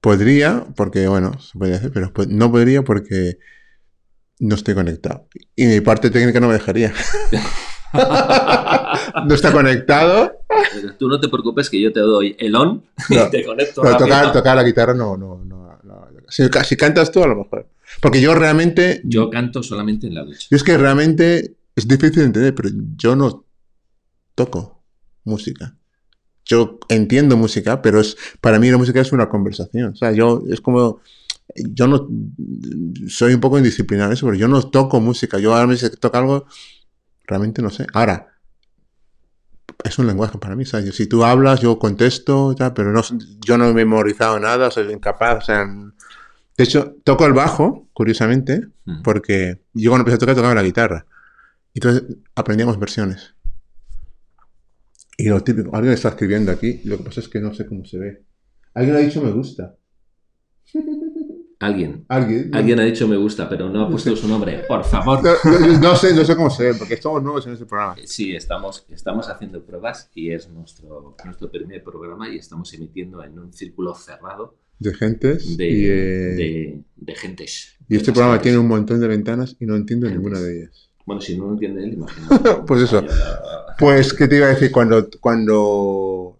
Podría, 0.00 0.64
porque, 0.76 1.06
bueno, 1.06 1.38
se 1.40 1.58
podría 1.58 1.76
hacer, 1.76 1.92
pero 1.92 2.12
po- 2.12 2.24
no 2.26 2.50
podría 2.50 2.82
porque 2.82 3.38
no 4.40 4.54
estoy 4.54 4.74
conectado. 4.74 5.28
Y 5.54 5.66
mi 5.66 5.80
parte 5.82 6.10
técnica 6.10 6.40
no 6.40 6.48
me 6.48 6.54
dejaría. 6.54 6.92
no 9.26 9.34
está 9.34 9.52
conectado. 9.52 10.32
Pero 10.74 10.94
Tú 10.96 11.08
no 11.08 11.20
te 11.20 11.28
preocupes 11.28 11.68
que 11.70 11.80
yo 11.80 11.92
te 11.92 12.00
doy 12.00 12.36
el 12.38 12.54
on 12.54 12.82
No. 13.10 13.26
y 13.26 13.30
te 13.30 13.44
conecto 13.44 13.82
Pero 13.82 13.92
rápido. 13.94 14.08
tocar, 14.08 14.32
tocar 14.32 14.56
la 14.56 14.62
guitarra 14.64 14.94
no, 14.94 15.16
no, 15.16 15.42
no. 15.44 15.78
no. 15.82 16.08
Si, 16.28 16.44
si 16.64 16.76
cantas 16.76 17.10
tú, 17.10 17.22
a 17.24 17.26
lo 17.26 17.36
mejor. 17.36 17.68
Porque 18.00 18.20
yo 18.20 18.34
realmente, 18.34 19.00
Yo 19.04 19.30
canto 19.30 19.62
solamente 19.62 20.06
en 20.06 20.14
la 20.14 20.22
ducha. 20.24 20.46
yo 20.50 20.56
es 20.56 20.62
que 20.62 20.76
realmente 20.78 21.56
es 21.74 21.88
difícil 21.88 22.16
de 22.20 22.24
entender, 22.24 22.54
pero 22.54 22.68
yo 22.96 23.16
no 23.16 23.44
toco 24.34 24.82
música. 25.24 25.76
Yo 26.44 26.78
entiendo 26.88 27.36
música, 27.36 27.82
pero 27.82 28.00
es 28.00 28.16
para 28.40 28.58
mí 28.58 28.70
la 28.70 28.78
música 28.78 29.00
es 29.00 29.12
una 29.12 29.28
conversación. 29.28 29.92
O 29.92 29.96
sea, 29.96 30.12
yo 30.12 30.42
es 30.48 30.60
como 30.60 31.00
yo 31.56 31.88
no 31.88 32.08
soy 33.08 33.34
un 33.34 33.40
poco 33.40 33.58
indisciplinado 33.58 34.10
en 34.10 34.14
eso, 34.14 34.26
pero 34.26 34.38
yo 34.38 34.46
no 34.48 34.62
toco 34.62 35.00
música. 35.00 35.38
Yo 35.38 35.52
ahora 35.52 35.66
me 35.66 35.74
dice 35.74 35.90
que 35.90 35.96
toca 35.96 36.18
algo, 36.18 36.46
realmente 37.26 37.60
no 37.62 37.70
sé. 37.70 37.86
Ahora, 37.92 38.29
es 39.84 39.98
un 39.98 40.06
lenguaje 40.06 40.38
para 40.38 40.56
mí. 40.56 40.64
¿sabes? 40.64 40.94
Si 40.94 41.06
tú 41.06 41.24
hablas, 41.24 41.60
yo 41.60 41.78
contesto, 41.78 42.54
pero 42.74 42.92
no, 42.92 43.02
yo 43.44 43.58
no 43.58 43.68
he 43.68 43.74
memorizado 43.74 44.38
nada, 44.40 44.70
soy 44.70 44.92
incapaz. 44.92 45.38
O 45.38 45.46
sea, 45.46 45.66
de 46.56 46.64
hecho, 46.64 46.96
toco 47.04 47.26
el 47.26 47.32
bajo, 47.32 47.88
curiosamente, 47.92 48.66
Mm. 48.84 49.02
porque 49.02 49.62
yo 49.74 49.90
cuando 49.90 50.02
empecé 50.02 50.16
a 50.16 50.18
tocar 50.18 50.34
tocaba 50.34 50.54
la 50.54 50.62
guitarra. 50.62 51.06
Entonces 51.74 52.02
aprendíamos 52.34 52.78
versiones. 52.78 53.34
Y 55.16 55.28
lo 55.28 55.42
típico, 55.42 55.74
alguien 55.76 55.92
está 55.94 56.08
escribiendo 56.08 56.50
aquí, 56.50 56.80
lo 56.84 56.96
que 56.98 57.04
pasa 57.04 57.20
es 57.20 57.28
que 57.28 57.40
no 57.40 57.52
sé 57.54 57.66
cómo 57.66 57.84
se 57.84 57.98
ve. 57.98 58.24
Alguien 58.74 58.96
ha 58.96 59.00
dicho 59.00 59.22
me 59.22 59.30
gusta. 59.30 59.74
Alguien. 61.60 62.06
Alguien. 62.08 62.50
Alguien 62.54 62.80
ha 62.80 62.84
dicho 62.84 63.06
me 63.06 63.16
gusta, 63.18 63.46
pero 63.48 63.68
no 63.68 63.82
ha 63.84 63.90
puesto 63.90 64.16
su 64.16 64.26
nombre. 64.26 64.64
Por 64.66 64.82
favor. 64.82 65.20
No, 65.22 65.78
no- 65.78 65.96
sé, 65.96 66.14
no 66.14 66.24
sé 66.24 66.34
cómo 66.34 66.48
se 66.48 66.64
ve, 66.64 66.74
porque 66.74 66.94
estamos 66.94 67.22
nuevos 67.22 67.46
en 67.46 67.52
este 67.52 67.66
programa. 67.66 67.96
Sí, 68.06 68.34
estamos, 68.34 68.86
estamos 68.90 69.28
haciendo 69.28 69.62
pruebas 69.62 70.10
y 70.14 70.30
es 70.32 70.48
nuestro, 70.48 71.14
nuestro 71.24 71.50
primer 71.50 71.84
programa 71.84 72.28
y 72.30 72.38
estamos 72.38 72.72
emitiendo 72.72 73.22
en 73.22 73.38
un 73.38 73.52
círculo 73.52 73.94
cerrado 73.94 74.54
De 74.78 74.94
gentes. 74.94 75.56
de, 75.58 75.68
y, 75.70 75.84
eh, 75.84 75.90
de, 75.90 76.80
de 76.96 77.14
gentes. 77.14 77.76
y 77.90 77.96
este 77.96 78.10
programa 78.12 78.36
las 78.36 78.42
tiene 78.42 78.56
gentes. 78.56 78.70
un 78.70 78.78
montón 78.78 79.00
de 79.00 79.08
ventanas 79.08 79.56
y 79.60 79.66
no 79.66 79.76
entiendo 79.76 80.06
Gentes. 80.06 80.22
ninguna 80.22 80.40
de 80.40 80.58
ellas. 80.62 80.88
Bueno, 81.04 81.20
si 81.20 81.36
no 81.36 81.44
lo 81.46 81.52
entiende 81.52 81.84
él, 81.84 81.92
imagínate. 81.92 82.50
Pues 82.66 82.82
eso. 82.82 83.04
Pues, 83.78 84.14
¿qué 84.14 84.28
te 84.28 84.36
iba 84.36 84.46
a 84.46 84.50
decir? 84.50 84.70
Cuando, 84.72 85.08
cuando 85.20 86.38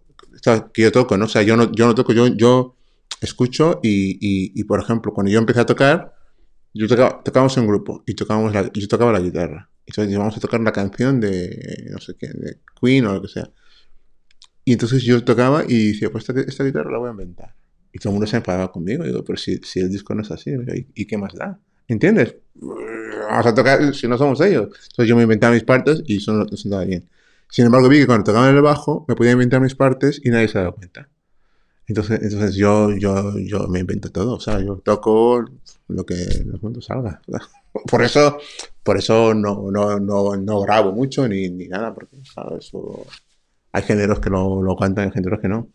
que 0.73 0.81
yo 0.81 0.91
toco, 0.91 1.15
¿no? 1.17 1.25
O 1.25 1.27
sea, 1.27 1.43
yo 1.43 1.55
no, 1.55 1.71
yo 1.71 1.85
no 1.85 1.93
toco, 1.93 2.11
yo, 2.13 2.25
yo 2.27 2.75
escucho 3.21 3.79
y, 3.83 4.13
y, 4.19 4.59
y, 4.59 4.63
por 4.65 4.81
ejemplo, 4.81 5.13
cuando 5.13 5.31
yo 5.31 5.39
empecé 5.39 5.61
a 5.61 5.65
tocar, 5.65 6.13
yo 6.73 6.87
tocaba, 6.87 7.21
tocábamos 7.23 7.57
en 7.57 7.67
grupo 7.67 8.03
y 8.05 8.15
tocábamos 8.15 8.53
la, 8.53 8.71
yo 8.73 8.87
tocaba 8.87 9.11
la 9.13 9.19
guitarra. 9.19 9.69
Entonces 9.85 10.13
íbamos 10.13 10.35
a 10.35 10.39
tocar 10.39 10.59
una 10.59 10.71
canción 10.71 11.19
de, 11.19 11.87
no 11.91 11.99
sé 11.99 12.15
qué, 12.17 12.27
de 12.27 12.59
Queen 12.79 13.05
o 13.05 13.13
lo 13.13 13.21
que 13.21 13.27
sea. 13.27 13.49
Y 14.65 14.73
entonces 14.73 15.03
yo 15.03 15.23
tocaba 15.23 15.63
y 15.67 15.93
decía, 15.93 16.09
pues 16.11 16.27
esta, 16.27 16.39
esta 16.41 16.63
guitarra 16.63 16.91
la 16.91 16.97
voy 16.97 17.09
a 17.09 17.11
inventar. 17.11 17.55
Y 17.93 17.99
todo 17.99 18.09
el 18.09 18.13
mundo 18.13 18.27
se 18.27 18.37
enfadaba 18.37 18.71
conmigo. 18.71 19.03
Y 19.03 19.07
digo, 19.07 19.23
pero 19.23 19.37
si, 19.37 19.57
si 19.57 19.79
el 19.79 19.89
disco 19.89 20.15
no 20.15 20.21
es 20.21 20.31
así, 20.31 20.51
¿y, 20.51 21.01
y 21.01 21.05
qué 21.05 21.17
más 21.17 21.33
da? 21.33 21.59
¿Entiendes? 21.87 22.35
Vamos 22.55 23.45
a 23.45 23.53
tocar 23.53 23.93
si 23.93 24.07
no 24.07 24.17
somos 24.17 24.39
ellos. 24.41 24.69
Entonces 24.89 25.07
yo 25.07 25.15
me 25.15 25.23
inventaba 25.23 25.53
mis 25.53 25.63
partes 25.63 26.01
y 26.05 26.17
eso 26.17 26.33
no, 26.33 26.47
sonaba 26.55 26.85
bien. 26.85 27.09
Sin 27.49 27.65
embargo, 27.65 27.89
vi 27.89 27.99
que 27.99 28.05
cuando 28.05 28.23
tocaba 28.23 28.49
en 28.49 28.55
el 28.55 28.61
bajo 28.61 29.05
me 29.09 29.15
podía 29.15 29.31
inventar 29.31 29.59
mis 29.59 29.75
partes 29.75 30.21
y 30.23 30.29
nadie 30.29 30.47
se 30.47 30.57
daba 30.59 30.71
cuenta. 30.71 31.09
Entonces, 31.91 32.21
entonces 32.21 32.55
yo, 32.55 32.95
yo, 32.95 33.37
yo 33.37 33.67
me 33.67 33.79
invento 33.79 34.09
todo, 34.13 34.35
o 34.35 34.39
sea, 34.39 34.61
yo 34.61 34.77
toco 34.77 35.43
lo 35.89 36.05
que 36.05 36.13
el 36.13 36.57
mundo 36.61 36.81
salga. 36.81 37.21
Por 37.89 38.01
eso, 38.01 38.37
por 38.83 38.97
eso 38.97 39.33
no, 39.33 39.71
no, 39.71 39.97
no, 39.97 40.35
no 40.35 40.61
grabo 40.61 40.91
mucho 40.91 41.25
ni, 41.25 41.49
ni 41.49 41.69
nada, 41.69 41.93
porque 41.93 42.17
Eso, 42.59 43.05
hay 43.71 43.83
géneros 43.83 44.19
que 44.19 44.29
lo, 44.29 44.61
lo 44.61 44.75
cantan 44.75 45.07
y 45.07 45.11
géneros 45.11 45.39
que 45.39 45.47
no. 45.47 45.69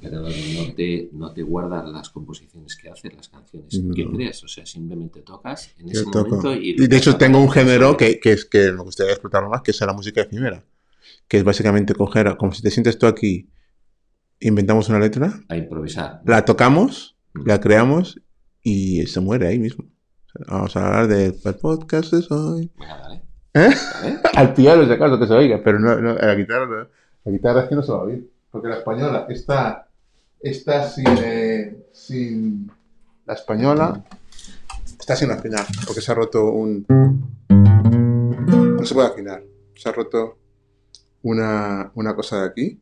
Pero 0.00 0.22
no 0.22 0.74
te, 0.74 1.10
no 1.12 1.30
te 1.34 1.42
guardas 1.42 1.86
las 1.90 2.08
composiciones 2.08 2.74
que 2.74 2.88
haces, 2.88 3.14
las 3.14 3.28
canciones 3.28 3.82
que 3.94 4.06
crees, 4.10 4.42
o 4.44 4.48
sea, 4.48 4.64
simplemente 4.64 5.20
tocas 5.20 5.74
en 5.78 5.90
ese 5.90 6.06
momento 6.06 6.54
y... 6.54 6.86
de 6.86 6.96
hecho 6.96 7.18
tengo 7.18 7.38
un 7.38 7.50
género 7.50 7.98
que, 7.98 8.18
que, 8.18 8.32
es 8.32 8.46
que 8.46 8.72
me 8.72 8.82
gustaría 8.82 9.12
explotarlo 9.12 9.50
más, 9.50 9.60
que 9.60 9.72
es 9.72 9.80
la 9.82 9.92
música 9.92 10.22
efímera, 10.22 10.64
que 11.28 11.36
es 11.36 11.44
básicamente 11.44 11.94
coger, 11.94 12.34
como 12.38 12.52
si 12.52 12.62
te 12.62 12.70
sientes 12.70 12.98
tú 12.98 13.06
aquí, 13.06 13.46
inventamos 14.40 14.88
una 14.88 14.98
letra... 14.98 15.32
A 15.48 15.56
improvisar. 15.56 16.22
La 16.24 16.44
tocamos, 16.44 17.16
la 17.34 17.60
creamos 17.60 18.20
y 18.62 19.06
se 19.06 19.20
muere 19.20 19.46
ahí 19.46 19.58
mismo. 19.58 19.84
Vamos 20.48 20.76
a 20.76 20.86
hablar 20.86 21.08
del 21.08 21.34
podcast 21.34 22.12
de 22.12 22.34
hoy. 22.34 22.72
¿Eh? 23.54 23.70
Al 24.34 24.54
piano, 24.54 24.86
si 24.86 24.92
acaso, 24.92 25.18
que 25.18 25.26
se 25.26 25.34
oiga, 25.34 25.60
pero 25.62 25.78
no, 25.78 26.00
no, 26.00 26.14
la 26.14 26.34
guitarra 26.34 26.66
no. 26.66 26.88
La 27.24 27.32
guitarra 27.32 27.62
es 27.62 27.68
que 27.68 27.74
no 27.74 27.82
se 27.82 27.92
va 27.92 27.98
a 27.98 28.02
oír. 28.02 28.30
Porque 28.50 28.68
la 28.68 28.78
española 28.78 29.26
está, 29.28 29.88
está 30.40 30.88
sin, 30.88 31.06
eh, 31.22 31.86
sin. 31.92 32.70
La 33.26 33.34
española 33.34 34.02
está 34.98 35.14
sin 35.16 35.30
afinar. 35.30 35.66
Porque 35.86 36.00
se 36.00 36.10
ha 36.10 36.14
roto 36.14 36.46
un. 36.46 36.86
No 37.48 38.84
se 38.84 38.94
puede 38.94 39.08
afinar. 39.08 39.42
Se 39.74 39.88
ha 39.88 39.92
roto 39.92 40.38
una, 41.22 41.92
una 41.94 42.14
cosa 42.14 42.42
de 42.42 42.48
aquí. 42.48 42.80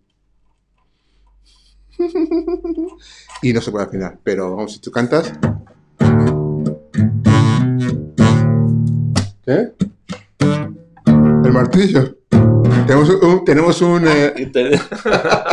y 3.43 3.53
no 3.53 3.61
se 3.61 3.71
puede 3.71 3.85
afinar. 3.85 4.19
Pero 4.23 4.57
vamos, 4.57 4.73
si 4.73 4.81
tú 4.81 4.91
cantas. 4.91 5.33
¿Qué? 9.45 9.73
El 11.45 11.53
martillo. 11.53 12.17
Tenemos 12.87 13.11
un, 13.11 13.45
tenemos 13.45 13.83
un, 13.83 14.07
eh, 14.07 14.51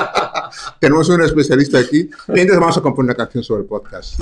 tenemos 0.79 1.09
un 1.09 1.21
especialista 1.21 1.79
aquí. 1.79 2.09
Mientras 2.27 2.59
vamos 2.59 2.77
a 2.77 2.81
componer 2.81 3.09
una 3.09 3.15
canción 3.15 3.43
sobre 3.43 3.61
el 3.61 3.67
podcast. 3.67 4.21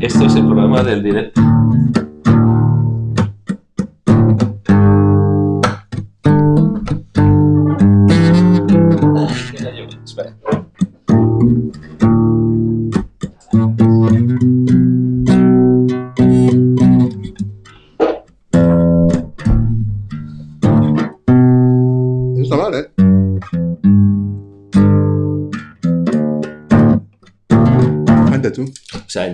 Esto 0.00 0.26
es 0.26 0.34
el 0.36 0.44
programa 0.44 0.82
del 0.82 1.02
directo. 1.02 1.40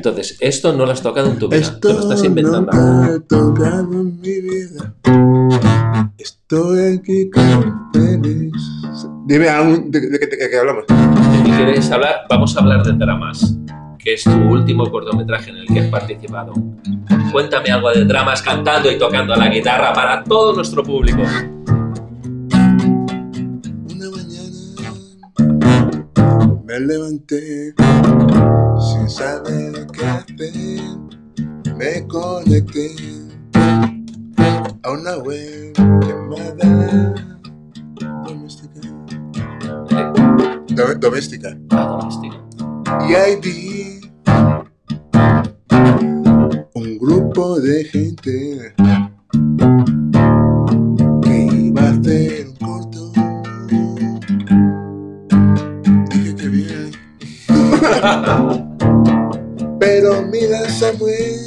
Entonces, 0.04 0.36
esto 0.40 0.72
no 0.72 0.84
lo 0.84 0.90
has 0.90 1.00
tocado 1.00 1.30
en 1.30 1.38
tu 1.38 1.48
vida, 1.48 1.60
esto 1.60 1.78
te 1.78 1.94
lo 1.94 2.00
estás 2.00 2.24
inventando. 2.24 2.72
No 2.72 3.06
lo 3.06 3.14
he 3.14 3.20
tocado 3.20 3.92
en 3.92 4.20
mi 4.20 4.40
vida. 4.40 4.92
Estoy 6.18 6.98
aquí 6.98 7.30
con 7.30 7.92
tenis. 7.92 8.52
Dime 9.26 9.46
de, 9.46 10.00
de, 10.00 10.18
qué 10.50 10.58
hablamos. 10.58 10.86
¿De 10.88 11.44
qué 11.44 11.56
quieres 11.56 11.88
hablar? 11.92 12.22
Vamos 12.28 12.56
a 12.56 12.60
hablar 12.60 12.82
de 12.82 12.94
dramas, 12.94 13.56
que 13.96 14.14
es 14.14 14.24
tu 14.24 14.32
último 14.32 14.90
cortometraje 14.90 15.50
en 15.50 15.58
el 15.58 15.68
que 15.68 15.78
has 15.78 15.86
participado. 15.86 16.52
Cuéntame 17.30 17.70
algo 17.70 17.92
de 17.92 18.04
dramas 18.04 18.42
cantando 18.42 18.90
y 18.90 18.98
tocando 18.98 19.36
la 19.36 19.50
guitarra 19.50 19.92
para 19.92 20.24
todo 20.24 20.52
nuestro 20.52 20.82
público. 20.82 21.22
Una 23.88 24.10
mañana 24.10 24.50
me 26.66 26.80
levanté 26.80 27.72
sin 28.82 29.08
saber 29.08 29.86
qué 29.92 30.06
hacer, 30.06 30.80
me 31.76 32.06
conecté 32.08 32.90
a 34.82 34.90
una 34.90 35.18
web 35.18 35.72
llamada 36.00 37.14
doméstica. 38.26 38.80
doméstica. 40.98 41.56
Y 43.08 43.14
ahí 43.14 43.36
vi 43.40 44.00
un 46.74 46.98
grupo 46.98 47.60
de 47.60 47.84
gente 47.84 48.74
que 51.22 51.48
iba 51.52 51.82
a 51.82 51.90
hacer 51.90 52.48
un 52.48 52.56
corto. 52.56 53.12
Dije 56.10 56.34
que 56.34 56.48
bien. 56.48 56.90
Pero 59.84 60.22
mira 60.22 60.68
Samuel, 60.68 61.40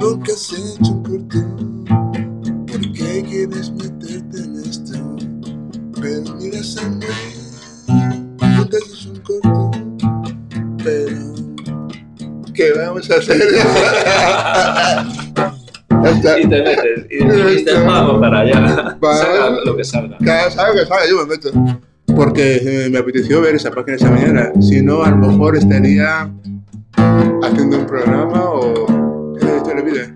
nunca 0.00 0.32
has 0.32 0.52
hecho 0.52 0.90
un 0.90 1.04
corto. 1.04 1.38
¿Por 2.66 2.80
qué 2.92 3.22
quieres 3.22 3.70
meterte 3.70 4.36
en 4.36 4.56
esto? 4.68 4.98
Pero 6.00 6.34
mira 6.40 6.60
Samuel, 6.64 7.08
nunca 8.40 8.78
has 8.78 8.90
hecho 8.90 9.12
un 9.12 9.20
corto. 9.20 9.70
Pero, 10.82 11.32
¿qué 12.52 12.72
vamos 12.72 13.08
a 13.08 13.14
hacer? 13.14 13.36
y 16.42 16.48
te 16.48 16.62
metes 16.62 17.06
y 17.10 17.24
dices, 17.24 17.84
vamos 17.86 18.20
para 18.20 18.40
allá. 18.40 18.98
Salga 19.00 19.50
lo 19.64 19.76
que 19.76 19.84
salga. 19.84 20.18
Cada 20.24 20.50
salga 20.50 20.80
que 20.80 20.86
salga, 20.88 21.08
yo 21.08 21.18
me 21.18 21.26
meto. 21.26 21.52
Porque 22.16 22.56
eh, 22.56 22.88
me 22.90 22.98
apeteció 22.98 23.40
ver 23.40 23.54
esa 23.54 23.70
página 23.70 23.94
esa 23.94 24.10
mañana. 24.10 24.50
Si 24.60 24.82
no, 24.82 25.04
a 25.04 25.10
lo 25.10 25.28
mejor 25.28 25.56
estaría 25.56 26.28
haciendo 27.42 27.78
un 27.78 27.86
programa 27.86 28.50
o 28.50 29.00
le 29.74 29.82
pide? 29.82 30.14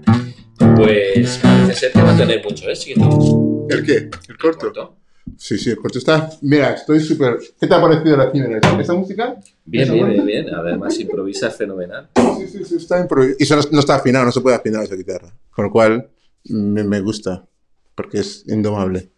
Pues 0.76 1.38
parece 1.42 1.74
ser 1.74 1.92
que 1.92 2.02
va 2.02 2.14
a 2.14 2.16
tener 2.16 2.42
mucho 2.44 2.68
éxito. 2.68 3.66
¿El 3.68 3.84
qué? 3.84 4.10
¿El 4.28 4.38
corto? 4.38 4.96
Sí, 5.36 5.58
sí, 5.58 5.70
el 5.70 5.76
corto 5.76 5.98
está. 5.98 6.30
Mira, 6.42 6.74
estoy 6.74 7.00
súper. 7.00 7.38
¿Qué 7.58 7.66
te 7.66 7.74
ha 7.74 7.80
parecido 7.80 8.16
la 8.16 8.30
cine? 8.30 8.60
¿Esa 8.80 8.94
música? 8.94 9.36
Bien, 9.64 9.92
bien, 9.92 10.08
bien, 10.10 10.26
bien. 10.26 10.54
Además, 10.54 10.98
improvisa 10.98 11.50
fenomenal. 11.50 12.08
Sí, 12.38 12.46
sí, 12.46 12.64
sí, 12.64 12.76
está 12.76 13.00
improvisado. 13.00 13.36
Y 13.38 13.42
eso 13.42 13.68
no, 13.70 13.80
está 13.80 13.96
afinado, 13.96 14.24
no 14.24 14.32
se 14.32 14.40
puede 14.40 14.56
afinar 14.56 14.84
esa 14.84 14.94
guitarra. 14.94 15.32
Con 15.50 15.66
lo 15.66 15.70
cual, 15.70 16.08
me, 16.44 16.84
me 16.84 17.00
gusta. 17.00 17.46
Porque 17.94 18.18
es 18.18 18.44
indomable. 18.48 19.10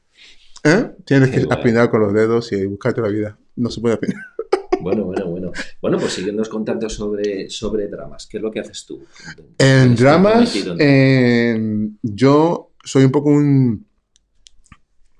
¿Eh? 0.64 0.90
Tienes 1.04 1.30
que 1.30 1.46
afinar 1.48 1.90
con 1.90 2.00
los 2.00 2.12
dedos 2.12 2.52
y 2.52 2.66
buscarte 2.66 3.00
la 3.00 3.08
vida. 3.08 3.38
No 3.56 3.70
se 3.70 3.80
puede 3.80 3.94
afinar. 3.94 4.22
Bueno, 4.80 5.04
bueno, 5.04 5.25
bueno. 5.80 5.98
Pues 5.98 6.12
síguenos 6.14 6.48
contando 6.48 6.88
sobre, 6.88 7.48
sobre 7.50 7.88
dramas. 7.88 8.26
¿Qué 8.26 8.38
es 8.38 8.42
lo 8.42 8.50
que 8.50 8.60
haces 8.60 8.84
tú? 8.86 9.04
En 9.58 9.94
dramas, 9.94 10.54
yo 12.02 12.72
soy 12.84 13.04
un 13.04 13.12
poco 13.12 13.30
un. 13.30 13.86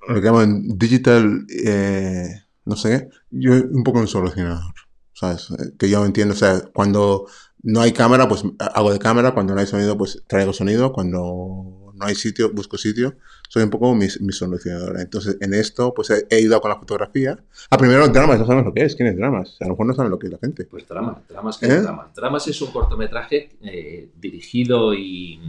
Lo 0.09 0.15
que 0.15 0.21
llaman 0.21 0.79
digital. 0.79 1.47
Eh, 1.65 2.29
no 2.65 2.77
sé. 2.77 3.09
Yo 3.31 3.53
un 3.53 3.83
poco 3.83 3.99
un 4.01 4.09
solucionador. 4.09 4.75
¿Sabes? 5.13 5.49
Que 5.79 5.89
yo 5.89 6.05
entiendo. 6.05 6.35
O 6.35 6.37
sea, 6.37 6.61
cuando 6.73 7.27
no 7.63 7.81
hay 7.81 7.93
cámara, 7.93 8.29
pues 8.29 8.45
hago 8.59 8.93
de 8.93 8.99
cámara. 8.99 9.33
Cuando 9.35 9.55
no 9.55 9.61
hay 9.61 9.67
sonido, 9.67 9.97
pues 9.97 10.23
traigo 10.27 10.53
sonido. 10.53 10.93
Cuando 10.93 11.86
no 11.97 12.07
hay 12.07 12.15
sitio, 12.15 12.53
busco 12.53 12.77
sitio, 12.77 13.15
soy 13.49 13.63
un 13.63 13.71
poco 13.71 13.95
mi, 13.95 14.07
mi 14.21 14.33
solucionadora. 14.33 15.01
Entonces, 15.01 15.39
en 15.41 15.55
esto, 15.55 15.93
pues 15.95 16.11
he, 16.11 16.41
ido 16.41 16.61
con 16.61 16.71
la 16.71 16.77
fotografía. 16.77 17.39
Ah, 17.71 17.79
primero, 17.79 18.07
dramas, 18.09 18.39
no 18.39 18.47
sabemos 18.47 18.67
lo 18.67 18.75
que 18.75 18.85
es. 18.85 18.95
¿Quién 18.95 19.09
es 19.09 19.17
dramas? 19.17 19.57
A 19.61 19.65
lo 19.65 19.71
mejor 19.71 19.87
no 19.87 19.95
saben 19.95 20.11
lo 20.11 20.19
que 20.19 20.27
es 20.27 20.33
la 20.33 20.39
gente. 20.39 20.65
Pues 20.65 20.87
dramas, 20.87 21.27
dramas, 21.29 21.59
¿qué 21.59 21.67
es 21.67 21.73
¿Eh? 21.73 21.81
dramas? 21.83 22.15
Dramas 22.15 22.49
es 22.49 22.61
un 22.61 22.71
cortometraje 22.71 23.51
eh, 23.63 24.11
dirigido 24.17 24.95
y, 24.95 25.41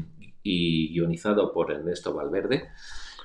y 0.44 0.89
guionizado 0.94 1.51
por 1.51 1.72
Ernesto 1.72 2.13
Valverde, 2.13 2.70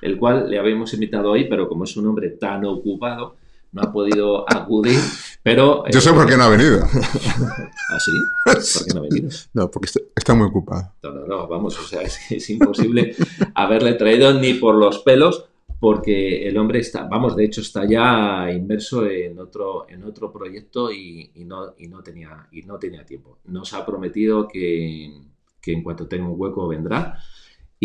el 0.01 0.17
cual 0.17 0.49
le 0.49 0.59
habíamos 0.59 0.93
invitado 0.93 1.31
hoy, 1.31 1.47
pero 1.49 1.69
como 1.69 1.85
es 1.85 1.95
un 1.95 2.07
hombre 2.07 2.31
tan 2.31 2.65
ocupado, 2.65 3.37
no 3.73 3.81
ha 3.81 3.91
podido 3.91 4.45
acudir, 4.49 4.99
pero... 5.41 5.83
Yo 5.91 5.99
sé 5.99 6.13
por 6.13 6.27
qué 6.27 6.37
no 6.37 6.43
ha 6.43 6.49
venido. 6.49 6.83
¿Ah, 6.83 7.99
sí? 7.99 8.11
¿Por 8.45 8.85
qué 8.85 8.93
no 8.93 8.99
ha 8.99 9.03
venido? 9.03 9.29
No, 9.53 9.69
porque 9.69 9.89
está, 10.15 10.33
muy 10.33 10.47
ocupado. 10.47 10.93
No, 11.03 11.11
no, 11.11 11.25
no, 11.25 11.47
vamos, 11.47 11.77
o 11.79 11.83
sea, 11.83 12.01
es, 12.01 12.49
imposible 12.49 13.15
haberle 13.55 13.93
traído 13.93 14.33
ni 14.33 14.53
por 14.53 14.75
los 14.75 14.99
pelos, 14.99 15.45
porque 15.79 16.47
el 16.47 16.57
hombre 16.57 16.79
está, 16.79 17.03
vamos, 17.03 17.35
de 17.35 17.45
hecho 17.45 17.61
está 17.61 17.85
ya 17.85 18.49
inmerso 18.51 19.05
en 19.05 19.37
otro, 19.39 19.85
en 19.89 20.03
otro 20.03 20.31
proyecto 20.31 20.91
y, 20.91 21.31
no, 21.45 21.73
y, 21.77 21.87
no 21.87 22.01
tenía, 22.01 22.47
y 22.51 22.61
no 22.61 22.77
tenía 22.77 23.05
tiempo. 23.05 23.39
Nos 23.45 23.73
ha 23.73 23.85
prometido 23.85 24.47
que, 24.47 25.11
que 25.59 25.73
en 25.73 25.83
cuanto 25.83 26.07
tenga 26.07 26.29
un 26.29 26.39
hueco 26.39 26.67
vendrá 26.67 27.17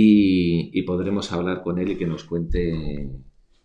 y, 0.01 0.83
podremos 0.83 1.33
hablar 1.33 1.63
con 1.63 1.79
él 1.79 1.91
y 1.91 1.97
que 1.97 2.07
nos 2.07 2.25
cuente 2.25 3.11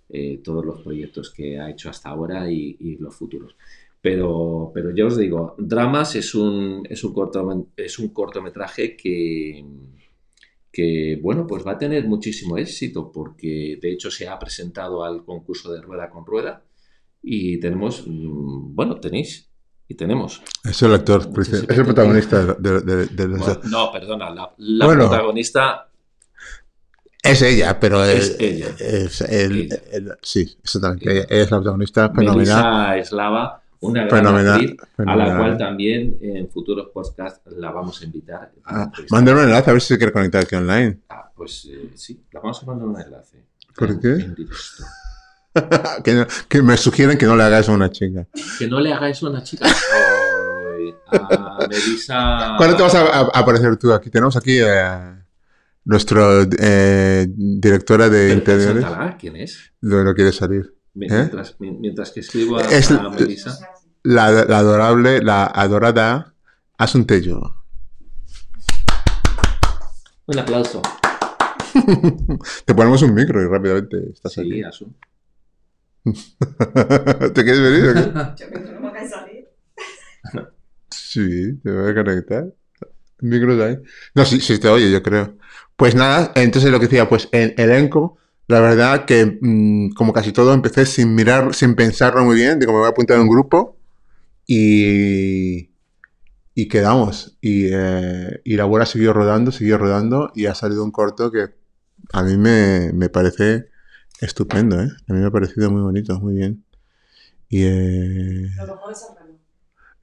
eh, 0.09 0.41
todos 0.43 0.65
los 0.65 0.81
proyectos 0.81 1.31
que 1.31 1.59
ha 1.59 1.69
hecho 1.69 1.89
hasta 1.89 2.09
ahora 2.09 2.49
y, 2.51 2.97
los 2.99 3.15
futuros. 3.15 3.55
Pero, 4.01 4.71
pero 4.73 4.93
ya 4.93 5.05
os 5.05 5.17
digo, 5.17 5.55
Dramas 5.57 6.15
es 6.15 6.35
un, 6.35 6.85
es 6.89 7.03
un, 7.03 7.67
es 7.77 7.99
un 7.99 8.09
cortometraje 8.09 8.97
que, 8.97 9.63
que, 10.71 11.19
bueno, 11.21 11.47
pues 11.47 11.65
va 11.65 11.73
a 11.73 11.77
tener 11.77 12.05
muchísimo 12.05 12.57
éxito 12.57 13.11
porque 13.11 13.79
de 13.81 13.93
hecho 13.93 14.11
se 14.11 14.27
ha 14.27 14.37
presentado 14.37 15.05
al 15.05 15.23
concurso 15.23 15.71
de 15.71 15.81
Rueda 15.81 16.09
con 16.09 16.25
Rueda 16.25 16.63
y 17.21 17.59
tenemos, 17.59 18.03
mm, 18.05 18.75
bueno, 18.75 18.99
tenéis 18.99 19.49
y 19.87 19.95
tenemos. 19.95 20.41
Es 20.63 20.81
el 20.81 20.93
actor, 20.93 21.29
es 21.39 21.53
el 21.53 21.85
protagonista 21.85 22.55
de, 22.55 23.59
No, 23.69 23.91
perdona, 23.91 24.53
la, 24.57 24.87
protagonista 24.87 25.89
es 27.23 27.41
ella, 27.41 27.79
pero 27.79 28.03
es, 28.03 28.35
ella. 28.37 28.67
sí, 30.21 30.57
exactamente. 30.61 31.11
Ella. 31.11 31.25
es 31.29 31.51
la 31.51 31.57
protagonista 31.57 32.09
fenomenal. 32.09 32.35
Melissa 32.35 32.97
Eslava, 32.97 33.61
una 33.79 34.05
gran 34.05 34.27
actriz, 34.27 34.75
a 34.97 35.15
la 35.15 35.37
cual 35.37 35.57
también 35.57 36.17
en 36.21 36.49
futuros 36.49 36.89
podcasts 36.93 37.39
la 37.55 37.71
vamos 37.71 38.01
a 38.01 38.05
invitar. 38.05 38.51
Ah, 38.65 38.91
mándale 39.09 39.39
un 39.39 39.43
enlace 39.45 39.69
a 39.69 39.73
ver 39.73 39.81
si 39.81 39.87
se 39.89 39.97
quiere 39.97 40.11
conectar 40.11 40.43
aquí 40.43 40.55
online. 40.55 40.99
Ah, 41.07 41.31
pues 41.33 41.69
eh, 41.71 41.91
sí, 41.95 42.21
la 42.33 42.41
vamos 42.41 42.61
a 42.61 42.65
mandar 42.65 42.87
un 42.89 42.99
enlace. 42.99 43.45
¿Por 43.73 43.99
qué? 44.01 44.33
que, 46.03 46.27
que, 46.49 46.61
me 46.61 46.75
sugieren 46.75 47.17
que 47.17 47.25
no 47.25 47.37
le 47.37 47.43
hagáis 47.43 47.69
a 47.69 47.71
una 47.71 47.89
chica. 47.89 48.27
Que 48.59 48.67
no 48.67 48.81
le 48.81 48.91
hagáis 48.91 49.23
a 49.23 49.29
una 49.29 49.41
chica. 49.41 49.65
a 51.11 51.67
Melissa. 51.69 52.55
¿Cuándo 52.57 52.75
te 52.75 52.83
vas 52.83 52.95
a, 52.95 53.19
aparecer 53.21 53.77
tú 53.77 53.93
aquí? 53.93 54.09
Tenemos 54.09 54.35
aquí. 54.35 54.59
Eh, 54.59 55.22
nuestra 55.85 56.47
eh, 56.59 57.27
directora 57.29 58.09
de 58.09 58.33
interiores. 58.33 58.85
¿Quién 59.19 59.35
es? 59.37 59.73
No, 59.81 60.03
no 60.03 60.13
quiere 60.13 60.31
salir. 60.31 60.73
¿Eh? 61.01 61.29
Mientras, 61.59 62.11
que 62.11 62.19
escribo 62.19 62.57
a, 62.57 62.61
es 62.69 62.91
Melissa. 62.91 63.57
La, 64.03 64.31
la, 64.31 64.57
adorable, 64.59 65.21
la 65.21 65.45
adorada 65.45 66.35
Asuntello. 66.77 67.63
Un 70.25 70.39
aplauso. 70.39 70.81
Te 72.65 72.75
ponemos 72.75 73.01
un 73.01 73.13
micro 73.13 73.41
y 73.41 73.47
rápidamente 73.47 74.11
estás 74.13 74.33
sí, 74.33 74.63
Asun. 74.63 74.95
¿Te 76.03 77.43
quieres 77.43 77.61
venir? 77.61 78.13
Yo 78.37 78.47
creo 78.49 78.63
que 78.63 78.71
no 78.71 78.81
me 78.81 78.89
voy 78.89 78.99
a 78.99 79.07
salir. 79.07 79.47
Sí, 80.89 81.59
te 81.63 81.71
voy 81.71 81.91
a 81.91 81.95
conectar. 81.95 82.45
Micro 83.19 83.55
de 83.55 83.65
ahí. 83.65 83.77
No, 84.15 84.25
sí, 84.25 84.39
sí 84.41 84.59
te 84.59 84.67
oye, 84.67 84.91
yo 84.91 85.01
creo. 85.01 85.37
Pues 85.75 85.95
nada, 85.95 86.31
entonces 86.35 86.71
lo 86.71 86.79
que 86.79 86.85
decía, 86.85 87.09
pues 87.09 87.29
en 87.31 87.53
elenco, 87.57 88.17
la 88.47 88.59
verdad 88.59 89.05
que 89.05 89.37
mm, 89.41 89.91
como 89.93 90.13
casi 90.13 90.31
todo 90.31 90.53
empecé 90.53 90.85
sin 90.85 91.15
mirar, 91.15 91.53
sin 91.55 91.75
pensarlo 91.75 92.23
muy 92.23 92.35
bien, 92.35 92.59
digo, 92.59 92.71
me 92.73 92.79
voy 92.79 92.87
a 92.87 92.91
apuntar 92.91 93.17
en 93.17 93.23
un 93.23 93.29
grupo 93.29 93.77
y, 94.47 95.71
y 96.55 96.67
quedamos. 96.67 97.37
Y, 97.41 97.67
eh, 97.71 98.41
y 98.43 98.55
la 98.55 98.65
bola 98.65 98.85
siguió 98.85 99.13
rodando, 99.13 99.51
siguió 99.51 99.77
rodando 99.77 100.31
y 100.35 100.45
ha 100.45 100.55
salido 100.55 100.83
un 100.83 100.91
corto 100.91 101.31
que 101.31 101.47
a 102.11 102.23
mí 102.23 102.37
me, 102.37 102.91
me 102.93 103.09
parece 103.09 103.65
estupendo, 104.21 104.81
¿eh? 104.81 104.89
A 105.07 105.13
mí 105.13 105.19
me 105.19 105.25
ha 105.27 105.31
parecido 105.31 105.71
muy 105.71 105.81
bonito, 105.81 106.19
muy 106.19 106.35
bien. 106.35 106.63
Y, 107.49 107.63
eh, 107.63 108.49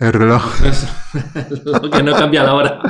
el 0.01 0.13
reloj. 0.13 0.43
Lo 1.65 1.91
que 1.91 2.03
no 2.03 2.13
cambia 2.17 2.43
la 2.43 2.55
hora. 2.55 2.81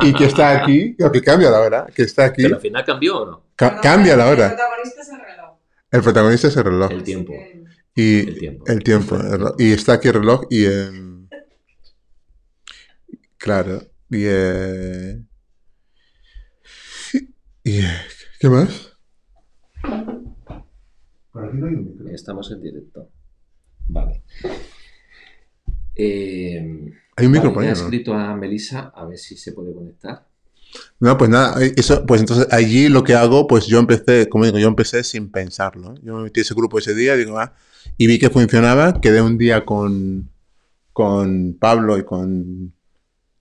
y 0.00 0.12
que 0.14 0.26
está 0.26 0.62
aquí, 0.62 0.96
que 0.96 1.20
cambia 1.20 1.50
la 1.50 1.60
hora, 1.60 1.86
que 1.92 2.02
está 2.02 2.26
aquí. 2.26 2.42
Pero 2.42 2.54
al 2.54 2.60
final 2.60 2.84
cambió 2.84 3.18
o 3.18 3.26
no? 3.26 3.42
cambia 3.82 4.16
la 4.16 4.28
hora. 4.28 4.50
El 4.50 4.56
protagonista 4.56 5.02
es 5.02 5.08
el 5.08 5.20
reloj. 5.20 5.56
El 5.90 6.02
protagonista 6.02 6.48
es 6.48 6.56
el 6.56 6.64
reloj. 6.64 6.90
El 6.92 7.02
tiempo. 7.02 7.32
Y 7.94 8.18
el 8.20 8.38
tiempo. 8.38 8.64
El 8.66 8.82
tiempo 8.82 9.18
y 9.58 9.72
está 9.72 9.94
aquí 9.94 10.08
el 10.08 10.14
reloj 10.14 10.46
y... 10.50 10.66
claro. 13.36 13.82
Y... 14.08 14.24
Eh, 14.26 15.22
y 17.64 17.80
¿Qué 18.40 18.48
más? 18.48 18.96
Estamos 22.12 22.50
en 22.52 22.60
directo. 22.62 23.08
Vale. 23.88 24.22
Eh, 25.96 26.92
Hay 27.16 27.26
un 27.26 27.32
micro 27.32 27.60
He 27.62 27.70
escrito 27.70 28.14
a 28.14 28.34
Melissa 28.36 28.92
a 28.94 29.04
ver 29.04 29.18
si 29.18 29.36
se 29.36 29.52
puede 29.52 29.74
conectar. 29.74 30.26
No, 31.00 31.18
pues 31.18 31.28
nada, 31.28 31.62
eh, 31.62 31.74
eso, 31.76 32.06
pues 32.06 32.20
entonces 32.20 32.48
allí 32.50 32.88
lo 32.88 33.04
que 33.04 33.14
hago, 33.14 33.46
pues 33.46 33.66
yo 33.66 33.78
empecé, 33.78 34.28
como 34.28 34.44
digo, 34.44 34.58
yo 34.58 34.68
empecé 34.68 35.04
sin 35.04 35.30
pensarlo. 35.30 35.94
Yo 36.02 36.16
me 36.16 36.22
metí 36.22 36.40
ese 36.40 36.54
grupo 36.54 36.78
ese 36.78 36.94
día, 36.94 37.16
digo, 37.16 37.38
ah, 37.38 37.54
y 37.98 38.06
vi 38.06 38.18
que 38.18 38.30
funcionaba, 38.30 39.00
quedé 39.00 39.20
un 39.20 39.36
día 39.36 39.64
con, 39.64 40.30
con 40.92 41.56
Pablo 41.58 41.98
y 41.98 42.04
con 42.04 42.72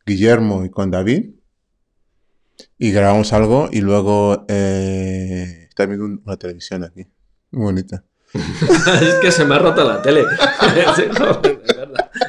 Guillermo 0.05 0.65
y 0.65 0.69
con 0.69 0.91
David, 0.91 1.29
y 2.77 2.91
grabamos 2.91 3.31
algo, 3.33 3.69
y 3.71 3.81
luego 3.81 4.45
eh, 4.49 5.67
está 5.69 5.85
viendo 5.85 6.05
una 6.05 6.37
televisión 6.37 6.83
aquí, 6.83 7.07
muy 7.51 7.63
bonita. 7.63 8.03
es 9.01 9.15
que 9.15 9.31
se 9.31 9.45
me 9.45 9.55
ha 9.55 9.59
roto 9.59 9.83
la 9.83 10.01
tele. 10.01 10.23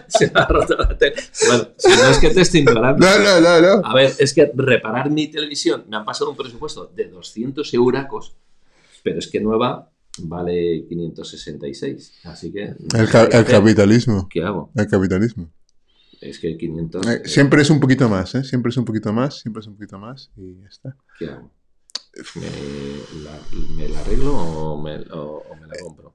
se 0.09 0.31
me 0.31 0.41
ha 0.41 0.47
roto 0.47 0.77
la 0.77 0.99
tele. 0.99 1.15
Bueno, 1.47 1.69
si 1.77 1.89
no 1.91 2.09
es 2.11 2.19
que 2.19 2.31
te 2.31 2.41
estoy 2.41 2.61
ignorando. 2.61 3.07
No, 3.07 3.19
no, 3.19 3.41
no, 3.41 3.61
no. 3.61 3.87
A 3.87 3.95
ver, 3.95 4.13
es 4.19 4.35
que 4.35 4.51
reparar 4.55 5.11
mi 5.11 5.29
televisión 5.29 5.85
me 5.89 5.97
han 5.97 6.05
pasado 6.05 6.31
un 6.31 6.37
presupuesto 6.37 6.91
de 6.95 7.09
200 7.09 7.73
euracos, 7.75 8.35
pero 9.03 9.19
es 9.19 9.29
que 9.29 9.41
nueva 9.41 9.91
vale 10.19 10.85
566. 10.89 12.21
Así 12.25 12.53
que. 12.53 12.75
El, 12.95 13.47
capitalismo. 13.47 14.29
¿Qué 14.29 14.43
hago? 14.43 14.71
El 14.75 14.87
capitalismo. 14.89 15.51
Es 16.21 16.39
que 16.39 16.57
500. 16.57 17.07
Eh, 17.07 17.23
siempre 17.25 17.63
es 17.63 17.71
un 17.71 17.81
poquito 17.81 18.09
más, 18.09 18.35
¿eh? 18.35 18.45
Siempre 18.45 18.71
es 18.71 18.77
un 18.77 18.85
poquito 18.85 19.13
más, 19.13 19.41
siempre 19.41 19.61
es 19.61 19.67
un 19.67 19.75
poquito 19.75 19.99
más 19.99 20.31
y 20.37 20.61
ya 20.61 20.69
está. 20.69 20.97
¿Qué 21.19 21.27
hago? 21.27 21.51
¿Me 22.35 23.23
la, 23.23 23.41
me 23.77 23.89
la 23.89 24.01
arreglo 24.01 24.37
o 24.37 24.83
me, 24.83 24.97
o, 25.13 25.43
me 25.61 25.67
la 25.67 25.75
compro? 25.83 26.15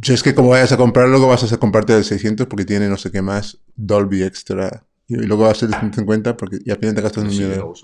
Yo 0.00 0.14
es 0.14 0.22
que 0.22 0.34
como 0.34 0.48
vayas 0.50 0.72
a 0.72 0.76
comprar, 0.76 1.08
luego 1.08 1.28
vas 1.28 1.52
a 1.52 1.56
comprarte 1.58 1.94
el 1.96 2.04
600 2.04 2.46
porque 2.46 2.64
tiene 2.64 2.88
no 2.88 2.96
sé 2.96 3.10
qué 3.10 3.20
más, 3.20 3.58
Dolby 3.76 4.22
Extra. 4.22 4.86
Y 5.06 5.16
luego 5.16 5.44
va 5.44 5.50
a 5.50 5.54
ser 5.54 5.68
de 5.68 5.78
150 5.78 6.36
porque 6.36 6.58
ya 6.64 6.74
al 6.74 6.80
final 6.80 6.94
te 6.94 7.02
gastas 7.02 7.24
un 7.24 7.30
dinero. 7.30 7.74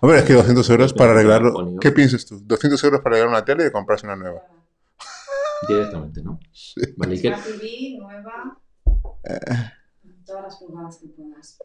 Hombre, 0.00 0.18
es 0.18 0.24
que 0.24 0.34
200 0.34 0.70
euros 0.70 0.92
para 0.92 1.12
arreglarlo. 1.12 1.78
¿Qué 1.80 1.90
piensas 1.90 2.24
tú? 2.24 2.40
200 2.44 2.82
euros 2.84 3.00
para 3.00 3.16
arreglar 3.16 3.30
una 3.30 3.44
tele 3.44 3.66
y 3.66 3.72
comprarse 3.72 4.06
una 4.06 4.16
nueva. 4.16 4.42
Directamente, 5.68 6.22
¿no? 6.22 6.38
Sí. 6.52 6.80
Vale, 6.96 7.20
¿qué? 7.20 7.30
TV 7.30 7.98
nueva. 7.98 8.60
Eh 9.24 9.70
todas 10.26 10.42
las 10.42 10.56
pulgadas 10.56 10.98
que 10.98 11.06
puedas. 11.08 11.58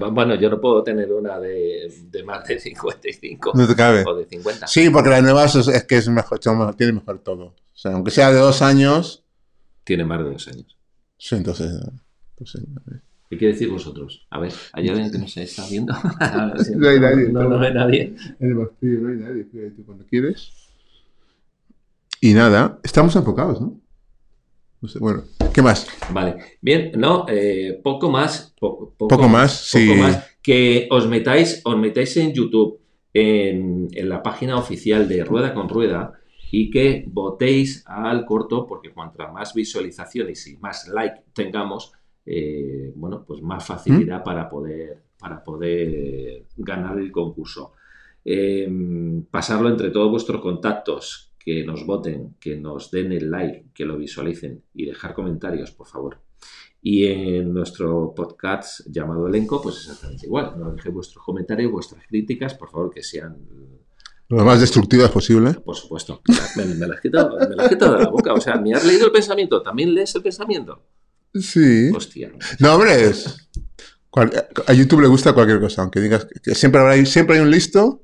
bueno, 0.12 0.34
yo 0.34 0.50
no 0.50 0.60
puedo 0.60 0.82
tener 0.82 1.12
una 1.12 1.38
de, 1.38 1.92
de, 2.10 2.22
más 2.24 2.46
de 2.46 2.58
55 2.58 3.52
no 3.54 3.68
te 3.68 3.76
cabe. 3.76 4.02
o 4.06 4.16
de 4.16 4.24
50. 4.24 4.66
Sí, 4.66 4.90
porque 4.90 5.10
la 5.10 5.20
nueva 5.20 5.44
es, 5.44 5.54
es 5.54 5.84
que 5.84 5.96
es 5.96 6.08
mejor, 6.08 6.40
tiene 6.76 6.92
mejor 6.94 7.18
todo. 7.18 7.44
O 7.44 7.54
sea, 7.76 7.92
aunque 7.92 8.10
sea 8.10 8.32
de 8.32 8.38
dos 8.38 8.62
años. 8.62 9.24
Tiene 9.84 10.04
más 10.04 10.18
de 10.18 10.24
dos 10.24 10.48
años. 10.48 10.76
Sí, 11.18 11.36
entonces. 11.36 11.80
¿Qué 13.28 13.38
quiere 13.38 13.52
decir 13.52 13.70
vosotros? 13.70 14.26
A 14.30 14.38
ver, 14.38 14.52
¿hay 14.72 14.88
alguien 14.88 15.10
que 15.10 15.18
no 15.18 15.28
se 15.28 15.42
está 15.42 15.66
viendo? 15.68 15.92
no 16.76 16.88
hay 16.88 17.00
nadie. 17.00 17.28
No, 17.28 17.44
no, 17.44 17.60
hay 17.60 17.74
nadie. 17.74 18.14
El 18.40 18.54
vacío, 18.54 19.00
no 19.00 19.08
hay 19.10 19.16
nadie. 19.16 19.46
Cuando 19.84 20.06
quieres. 20.06 20.52
Y 22.20 22.32
nada, 22.32 22.78
estamos 22.82 23.14
enfocados, 23.16 23.60
¿no? 23.60 23.83
Bueno, 25.00 25.24
¿qué 25.52 25.62
más? 25.62 25.86
Vale, 26.10 26.36
bien, 26.60 26.92
no, 26.96 27.26
eh, 27.28 27.80
poco 27.82 28.10
más. 28.10 28.54
poco, 28.58 29.28
más, 29.28 29.52
sí. 29.52 29.88
Poco 29.88 30.00
más. 30.02 30.36
Que 30.42 30.88
os 30.90 31.08
metáis, 31.08 31.62
os 31.64 31.76
metáis 31.76 32.16
en 32.16 32.32
YouTube, 32.32 32.80
en, 33.12 33.88
la 34.08 34.22
página 34.22 34.56
oficial 34.56 35.08
de 35.08 35.24
Rueda 35.24 35.54
con 35.54 35.68
Rueda, 35.68 36.12
y 36.50 36.70
que 36.70 37.04
votéis 37.08 37.84
al 37.86 38.24
corto, 38.26 38.66
porque 38.66 38.90
cuanto 38.90 39.26
más 39.32 39.54
visualizaciones 39.54 40.46
y 40.46 40.56
más 40.58 40.88
like 40.88 41.22
tengamos, 41.32 41.92
eh, 42.26 42.92
bueno, 42.94 43.24
pues 43.26 43.42
más 43.42 43.64
facilidad 43.64 44.20
¿Mm? 44.20 44.24
para, 44.24 44.48
poder, 44.48 45.02
para 45.18 45.42
poder 45.42 46.46
ganar 46.56 46.98
el 46.98 47.10
concurso. 47.10 47.72
Eh, 48.24 48.70
pasarlo 49.30 49.68
entre 49.68 49.90
todos 49.90 50.10
vuestros 50.10 50.40
contactos, 50.40 51.33
que 51.44 51.64
nos 51.64 51.84
voten, 51.84 52.36
que 52.40 52.56
nos 52.56 52.90
den 52.90 53.12
el 53.12 53.30
like, 53.30 53.66
que 53.74 53.84
lo 53.84 53.98
visualicen 53.98 54.62
y 54.72 54.86
dejar 54.86 55.12
comentarios, 55.12 55.72
por 55.72 55.86
favor. 55.86 56.20
Y 56.80 57.06
en 57.06 57.52
nuestro 57.52 58.14
podcast 58.14 58.80
llamado 58.86 59.26
Elenco, 59.26 59.60
pues 59.60 59.76
exactamente 59.76 60.26
igual. 60.26 60.54
Nos 60.58 60.76
dejéis 60.76 60.94
vuestros 60.94 61.24
comentarios, 61.24 61.70
vuestras 61.70 62.06
críticas, 62.06 62.54
por 62.54 62.70
favor, 62.70 62.90
que 62.90 63.02
sean 63.02 63.36
lo 64.28 64.44
más 64.44 64.60
destructivas 64.60 65.10
posible. 65.10 65.52
Por 65.54 65.76
supuesto. 65.76 66.22
Me, 66.56 66.64
las 66.64 66.90
has 66.90 67.00
quitado, 67.00 67.38
me 67.38 67.56
las 67.56 67.66
has 67.66 67.68
quitado 67.68 67.98
de 67.98 68.04
la 68.04 68.10
boca. 68.10 68.32
O 68.32 68.40
sea, 68.40 68.56
¿me 68.56 68.72
has 68.72 68.84
leído 68.84 69.06
el 69.06 69.12
pensamiento? 69.12 69.62
¿También 69.62 69.94
lees 69.94 70.14
el 70.14 70.22
pensamiento? 70.22 70.82
Sí. 71.34 71.90
Hostia. 71.94 72.32
No, 72.58 72.74
hombre, 72.74 73.04
es... 73.04 73.48
A 74.66 74.72
YouTube 74.72 75.00
le 75.00 75.08
gusta 75.08 75.32
cualquier 75.32 75.60
cosa, 75.60 75.82
aunque 75.82 76.00
digas 76.00 76.26
que 76.42 76.54
siempre, 76.54 76.80
habrá, 76.80 77.04
siempre 77.04 77.36
hay 77.36 77.42
un 77.42 77.50
listo 77.50 78.03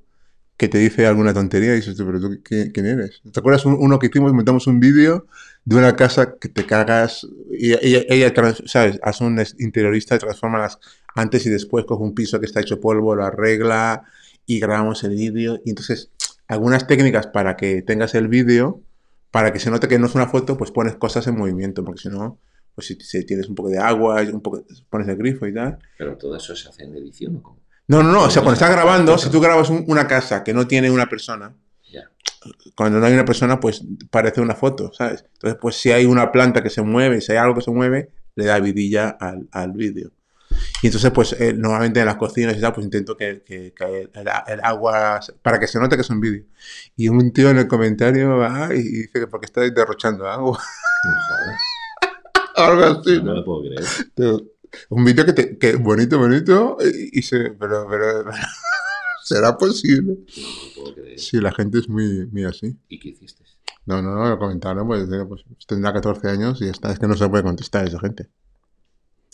que 0.60 0.68
te 0.68 0.76
dice 0.76 1.06
alguna 1.06 1.32
tontería 1.32 1.72
y 1.72 1.76
dices 1.76 1.96
pero 1.96 2.20
tú, 2.20 2.42
¿qué- 2.44 2.70
¿quién 2.70 2.84
eres? 2.84 3.22
¿Te 3.32 3.40
acuerdas 3.40 3.64
un- 3.64 3.78
uno 3.80 3.98
que 3.98 4.08
hicimos, 4.08 4.34
montamos 4.34 4.66
un 4.66 4.78
vídeo 4.78 5.26
de 5.64 5.76
una 5.76 5.96
casa 5.96 6.34
que 6.38 6.50
te 6.50 6.66
cagas 6.66 7.26
y 7.50 7.72
ella, 7.72 8.02
ella 8.10 8.30
¿sabes? 8.66 9.00
Hace 9.02 9.24
un 9.24 9.42
interiorista 9.58 10.16
y 10.16 10.18
transforma 10.18 10.58
las 10.58 10.78
antes 11.14 11.46
y 11.46 11.48
después, 11.48 11.86
coge 11.86 12.02
un 12.02 12.14
piso 12.14 12.38
que 12.40 12.44
está 12.44 12.60
hecho 12.60 12.78
polvo, 12.78 13.14
lo 13.14 13.24
arregla 13.24 14.02
y 14.44 14.60
grabamos 14.60 15.02
el 15.02 15.14
vídeo. 15.16 15.62
Y 15.64 15.70
entonces, 15.70 16.10
algunas 16.46 16.86
técnicas 16.86 17.26
para 17.28 17.56
que 17.56 17.80
tengas 17.80 18.14
el 18.14 18.28
vídeo, 18.28 18.82
para 19.30 19.54
que 19.54 19.60
se 19.60 19.70
note 19.70 19.88
que 19.88 19.98
no 19.98 20.08
es 20.08 20.14
una 20.14 20.26
foto, 20.26 20.58
pues 20.58 20.72
pones 20.72 20.94
cosas 20.96 21.26
en 21.26 21.38
movimiento, 21.38 21.82
porque 21.86 22.02
si 22.02 22.08
no, 22.10 22.38
pues 22.74 22.86
si, 22.86 22.96
si 23.00 23.24
tienes 23.24 23.48
un 23.48 23.54
poco 23.54 23.70
de 23.70 23.78
agua, 23.78 24.20
un 24.30 24.42
poco, 24.42 24.62
pones 24.90 25.08
el 25.08 25.16
grifo 25.16 25.46
y 25.46 25.54
tal. 25.54 25.78
Pero 25.96 26.18
todo 26.18 26.36
eso 26.36 26.54
se 26.54 26.68
hace 26.68 26.84
en 26.84 26.94
edición 26.96 27.36
o 27.36 27.42
cómo? 27.42 27.60
No, 27.90 28.02
no, 28.04 28.12
no, 28.12 28.22
o 28.22 28.30
sea, 28.30 28.42
cuando 28.42 28.54
estás 28.54 28.70
grabando, 28.70 29.18
si 29.18 29.30
tú 29.30 29.40
grabas 29.40 29.68
un- 29.68 29.84
una 29.88 30.06
casa 30.06 30.44
que 30.44 30.54
no 30.54 30.66
tiene 30.68 30.90
una 30.92 31.08
persona, 31.08 31.54
Ya. 31.90 32.04
cuando 32.76 33.00
no 33.00 33.06
hay 33.06 33.14
una 33.14 33.24
persona, 33.24 33.58
pues 33.58 33.82
parece 34.10 34.40
una 34.40 34.54
foto, 34.54 34.92
¿sabes? 34.92 35.24
Entonces, 35.34 35.58
pues 35.60 35.74
si 35.76 35.90
hay 35.90 36.06
una 36.06 36.30
planta 36.30 36.62
que 36.62 36.70
se 36.70 36.82
mueve, 36.82 37.20
si 37.20 37.32
hay 37.32 37.38
algo 37.38 37.56
que 37.56 37.62
se 37.62 37.70
mueve, 37.72 38.10
le 38.36 38.44
da 38.44 38.60
vidilla 38.60 39.08
al, 39.20 39.48
al 39.50 39.72
vídeo. 39.72 40.12
Y 40.82 40.86
entonces, 40.86 41.10
pues 41.10 41.32
eh, 41.40 41.52
normalmente 41.52 41.98
en 42.00 42.06
las 42.06 42.14
cocinas 42.16 42.56
y 42.56 42.60
tal, 42.60 42.72
pues 42.74 42.84
intento 42.84 43.16
que, 43.16 43.42
que- 43.44 43.72
que 43.74 43.84
el, 44.14 44.28
el 44.46 44.60
agua, 44.62 45.20
para 45.42 45.58
que 45.58 45.66
se 45.66 45.80
note 45.80 45.96
que 45.96 46.02
es 46.02 46.10
un 46.10 46.20
vídeo. 46.20 46.44
Y 46.96 47.08
un 47.08 47.32
tío 47.32 47.50
en 47.50 47.58
el 47.58 47.66
comentario 47.68 48.36
va 48.36 48.72
y 48.72 48.82
dice 48.82 49.18
que 49.20 49.26
porque 49.26 49.46
estáis 49.46 49.74
derrochando 49.74 50.28
agua. 50.28 50.60
Joder, 51.28 51.56
algo 52.56 53.00
así, 53.00 53.16
no 53.18 53.24
¿no? 53.24 53.34
lo 53.34 53.44
puedo 53.44 53.62
creer. 53.62 53.84
Un 54.90 55.04
vídeo 55.04 55.24
que, 55.24 55.32
te- 55.32 55.58
que 55.58 55.76
bonito, 55.76 56.18
bonito, 56.18 56.76
y, 56.82 57.18
y 57.18 57.22
se, 57.22 57.50
pero, 57.58 57.86
pero, 57.88 58.24
¿será 59.24 59.56
posible? 59.56 60.14
No 60.14 60.82
puedo 60.82 60.94
creer. 60.94 61.18
Sí, 61.18 61.38
la 61.40 61.52
gente 61.52 61.78
es 61.78 61.88
muy, 61.88 62.26
muy 62.26 62.44
así. 62.44 62.76
¿Y 62.88 62.98
qué 62.98 63.10
hiciste? 63.10 63.44
No, 63.86 64.00
no, 64.02 64.14
no, 64.14 64.28
lo 64.28 64.38
comentaron, 64.38 64.86
pues, 64.86 65.06
pues 65.28 65.44
tendrá 65.66 65.92
14 65.92 66.28
años 66.28 66.60
y 66.60 66.66
ya 66.66 66.70
está, 66.72 66.92
es 66.92 66.98
que 66.98 67.06
no 67.08 67.16
se 67.16 67.28
puede 67.28 67.42
contestar 67.42 67.84
a 67.84 67.88
esa 67.88 67.98
gente. 67.98 68.28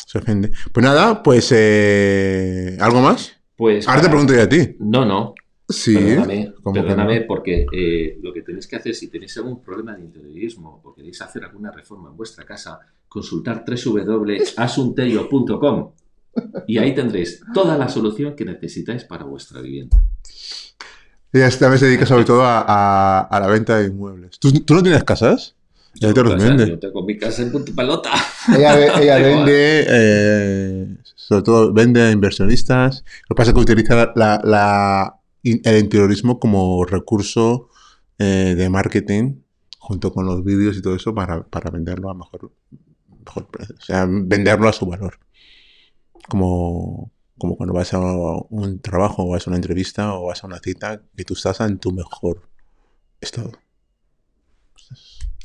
Se 0.07 0.19
ofende. 0.19 0.53
Pues 0.73 0.85
nada, 0.85 1.23
pues, 1.23 1.49
eh, 1.53 2.77
¿algo 2.81 3.01
más? 3.01 3.33
Pues. 3.57 3.89
Ahora 3.89 4.03
te 4.03 4.09
pregunto 4.09 4.35
yo 4.35 4.43
a 4.43 4.49
ti. 4.49 4.77
No, 4.79 5.05
no. 5.05 5.35
Sí. 5.69 5.95
Perdóname, 5.95 6.55
¿Cómo 6.63 6.75
que 6.75 6.81
perdóname 6.83 7.21
no? 7.21 7.27
porque 7.27 7.67
eh, 7.73 8.19
lo 8.23 8.33
que 8.33 8.43
tenéis 8.43 8.67
que 8.69 8.77
hacer, 8.77 8.95
si 8.95 9.09
tenéis 9.09 9.37
algún 9.39 9.61
problema 9.61 9.95
de 9.97 10.03
interiorismo 10.03 10.81
o 10.85 10.95
queréis 10.95 11.21
hacer 11.23 11.43
alguna 11.45 11.73
reforma 11.73 12.11
en 12.11 12.17
vuestra 12.17 12.45
casa, 12.45 12.79
consultar 13.09 13.65
www.asunterio.com 13.67 15.91
y 16.67 16.79
ahí 16.79 16.95
tendréis 16.95 17.41
toda 17.55 17.77
la 17.79 17.89
solución 17.89 18.35
que 18.37 18.45
necesitáis 18.45 19.05
para 19.05 19.25
vuestra 19.25 19.61
vivienda. 19.61 20.03
Ella 21.33 21.49
vez 21.69 21.81
se 21.81 21.87
dedica 21.87 22.07
sobre 22.07 22.25
todo 22.25 22.43
a, 22.45 22.61
a- 22.67 23.21
a 23.23 23.41
la 23.41 23.47
venta 23.49 23.79
de 23.79 23.89
inmuebles. 23.89 24.39
¿Tú, 24.39 24.53
tú 24.65 24.75
no 24.75 24.83
tienes 24.83 25.03
casas? 25.05 25.55
Ella 26.01 26.13
te 26.15 26.23
los 26.23 26.37
vende. 26.43 26.69
Yo 26.69 26.79
tengo 26.79 27.03
mi 27.03 27.19
casa 27.19 27.43
en 27.43 27.53
punto 27.53 27.75
pelota. 27.75 28.11
Ella, 28.57 29.01
ella 29.01 29.17
vende, 29.19 29.87
eh, 29.89 30.87
sobre 31.15 31.43
todo 31.43 31.73
vende 31.73 32.03
a 32.03 32.11
inversionistas. 32.11 33.05
Lo 33.29 33.35
que 33.35 33.39
pasa 33.39 33.51
es 33.51 33.55
que 33.55 33.61
utiliza 33.61 34.13
la- 34.15 34.41
la- 34.45 35.16
el 35.65 35.79
interiorismo 35.79 36.39
como 36.39 36.85
recurso 36.85 37.69
eh, 38.19 38.55
de 38.57 38.69
marketing 38.69 39.37
junto 39.79 40.13
con 40.13 40.27
los 40.27 40.43
vídeos 40.45 40.77
y 40.77 40.83
todo 40.83 40.97
eso 40.97 41.15
para, 41.15 41.45
para 41.45 41.71
venderlo 41.71 42.11
a 42.11 42.15
mejor, 42.15 42.51
mejor 43.25 43.47
precio. 43.49 43.75
O 43.79 43.85
sea, 43.85 44.07
venderlo 44.09 44.69
a 44.69 44.73
su 44.73 44.87
valor. 44.87 45.19
Como, 46.29 47.11
como 47.39 47.57
cuando 47.57 47.73
vas 47.75 47.95
a 47.95 47.99
un 48.01 48.81
trabajo 48.81 49.23
o 49.25 49.29
vas 49.31 49.47
a 49.47 49.51
una 49.51 49.57
entrevista 49.59 50.15
o 50.15 50.27
vas 50.27 50.43
a 50.43 50.47
una 50.49 50.59
cita 50.59 51.03
que 51.17 51.25
tú 51.25 51.35
estás 51.35 51.61
en 51.61 51.79
tu 51.79 51.93
mejor 51.93 52.49
estado. 53.21 53.53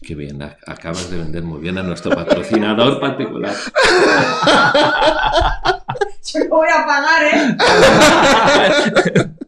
Qué 0.01 0.15
bien, 0.15 0.39
ac- 0.39 0.57
acabas 0.65 1.11
de 1.11 1.17
vender 1.17 1.43
muy 1.43 1.59
bien 1.61 1.77
a 1.77 1.83
nuestro 1.83 2.09
patrocinador 2.15 2.99
particular. 2.99 3.53
Yo 6.33 6.39
lo 6.45 6.49
voy 6.49 6.67
a 6.69 6.85
pagar, 6.85 7.23
¿eh? 7.23 7.57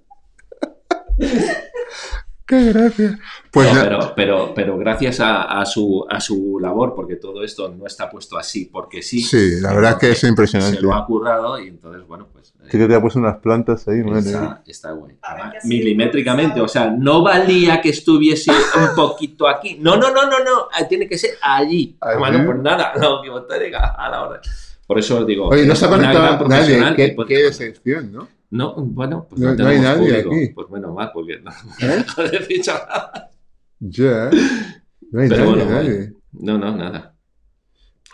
¡Qué 2.46 2.74
gracia! 2.74 3.20
Pues 3.52 3.74
No, 3.74 3.82
pero, 3.84 4.14
pero, 4.16 4.52
pero 4.54 4.78
gracias 4.78 5.22
a, 5.22 5.44
a 5.62 5.66
su, 5.66 6.06
a 6.10 6.20
su 6.20 6.60
labor, 6.60 6.94
porque 6.94 7.16
todo 7.16 7.42
esto 7.42 7.70
no 7.70 7.88
está 7.88 8.10
puesto 8.10 8.38
así 8.38 8.66
porque 8.66 9.02
sí. 9.02 9.22
Sí, 9.22 9.62
la 9.62 9.74
verdad 9.74 9.98
que 9.98 10.12
es 10.12 10.24
impresionante. 10.26 10.76
Se 10.76 10.82
lo 10.82 10.94
ha 10.94 11.06
currado 11.06 11.58
y 11.58 11.70
entonces, 11.70 12.06
bueno, 12.06 12.28
pues. 12.34 12.50
eh, 12.62 12.68
Sí 12.70 12.78
que 12.78 12.86
te 12.88 12.96
ha 12.96 13.02
puesto 13.02 13.20
unas 13.20 13.38
plantas 13.38 13.88
ahí, 13.88 14.00
¿no? 14.04 14.18
Está, 14.18 14.62
está 14.68 14.92
guay. 14.92 15.16
Milimétricamente, 15.64 16.60
o 16.60 16.68
sea, 16.68 16.92
no 16.92 17.24
valía 17.24 17.82
que 17.82 17.90
estuviese 17.90 18.52
un 18.76 18.94
poquito 18.96 19.48
aquí. 19.48 19.78
No, 19.80 19.96
no, 19.96 20.12
no, 20.12 20.24
no, 20.24 20.40
no. 20.40 20.68
Tiene 20.90 21.08
que 21.08 21.18
ser 21.18 21.32
allí. 21.42 21.96
¿Allí? 22.02 22.20
Bueno, 22.20 22.46
pues 22.46 22.60
nada, 22.60 22.94
no, 23.00 23.22
que 23.22 23.30
botánica 23.30 23.96
a 23.98 24.10
la 24.10 24.24
hora. 24.28 24.42
Por 24.86 25.00
eso 25.00 25.20
os 25.20 25.26
digo. 25.26 25.48
Oye, 25.48 25.66
no 25.66 25.74
es 25.74 25.80
se 25.80 25.86
ha 25.86 25.90
conectado 25.90 26.48
nadie. 26.48 26.78
profesional 26.78 26.96
Qué, 26.98 27.16
qué 27.26 27.38
decepción, 27.44 28.12
¿no? 28.12 28.28
No, 28.54 28.76
bueno, 28.76 29.26
pues 29.28 29.42
No- 29.42 29.56
no, 29.56 29.68
hay 29.68 29.80
nadie 29.80 30.10
público. 30.22 30.32
aquí. 30.36 30.48
Pues 30.54 30.68
bueno, 30.70 30.94
mal, 30.94 31.10
porque 31.14 31.40
no, 31.40 31.50
¿Eh? 31.82 32.06
no 32.18 32.24
he 32.26 32.46
dicho 32.48 32.72
nada. 32.74 33.32
Ya. 33.80 34.30
No 35.12 35.22
hay 35.22 35.30
Pero 35.30 35.46
nadie, 35.46 35.46
bueno, 35.56 35.66
nadie. 35.72 36.14
No, 36.34 36.58
no, 36.60 36.78
nada. 36.78 37.16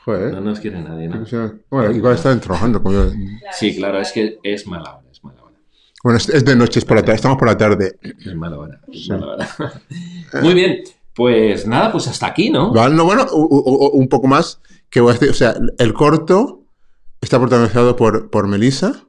Joder. 0.06 0.34
No 0.34 0.42
nos 0.42 0.60
quiere 0.60 0.82
nadie, 0.82 1.10
¿no? 1.10 1.26
Bueno, 1.70 1.92
igual 1.92 2.16
están 2.16 2.40
trabajando 2.40 2.82
como 2.82 2.96
yo. 2.96 3.12
Sí, 3.52 3.76
claro, 3.76 4.00
es 4.00 4.12
que 4.14 4.40
es 4.44 4.66
mala 4.66 4.96
hora, 4.96 5.08
es 5.12 5.22
mala 5.24 5.44
hora. 5.44 5.56
Bueno, 6.04 6.18
es, 6.18 6.46
de 6.46 6.56
noche, 6.56 6.80
es 6.80 6.86
por 6.86 6.96
la 6.96 7.02
tarde. 7.04 7.16
Estamos 7.16 7.38
por 7.38 7.48
la 7.50 7.58
tarde. 7.58 8.00
Es 8.02 8.34
mala 8.36 8.58
hora, 8.58 8.82
es 8.88 9.04
Sí. 9.06 9.10
mala 9.12 9.28
hora. 9.34 9.50
Muy 10.42 10.54
bien, 10.54 10.84
pues 11.14 11.68
nada, 11.68 11.92
pues 11.92 12.08
hasta 12.08 12.28
aquí, 12.28 12.50
¿no? 12.50 12.72
Bueno, 12.72 13.04
u- 13.34 13.92
un 13.94 14.08
poco 14.08 14.28
más. 14.28 14.62
Que 14.90 15.02
voy 15.02 15.12
a 15.12 15.14
decir, 15.14 15.30
o 15.30 15.34
sea, 15.34 15.54
el 15.78 15.94
corto 15.94 16.64
está 17.22 17.38
protagonizado 17.40 17.96
por, 17.98 18.30
por 18.32 18.48
Melissa, 18.48 19.04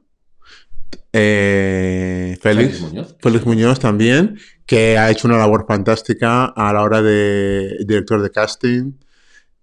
eh, 1.13 2.37
Félix, 2.41 2.79
Félix 2.79 2.81
Muñoz. 2.81 3.15
Félix 3.19 3.45
Muñoz 3.45 3.79
también, 3.79 4.39
que 4.65 4.97
ha 4.97 5.11
hecho 5.11 5.27
una 5.27 5.37
labor 5.37 5.65
fantástica 5.67 6.45
a 6.45 6.73
la 6.73 6.83
hora 6.83 7.01
de 7.01 7.77
director 7.85 8.21
de 8.21 8.31
casting. 8.31 8.93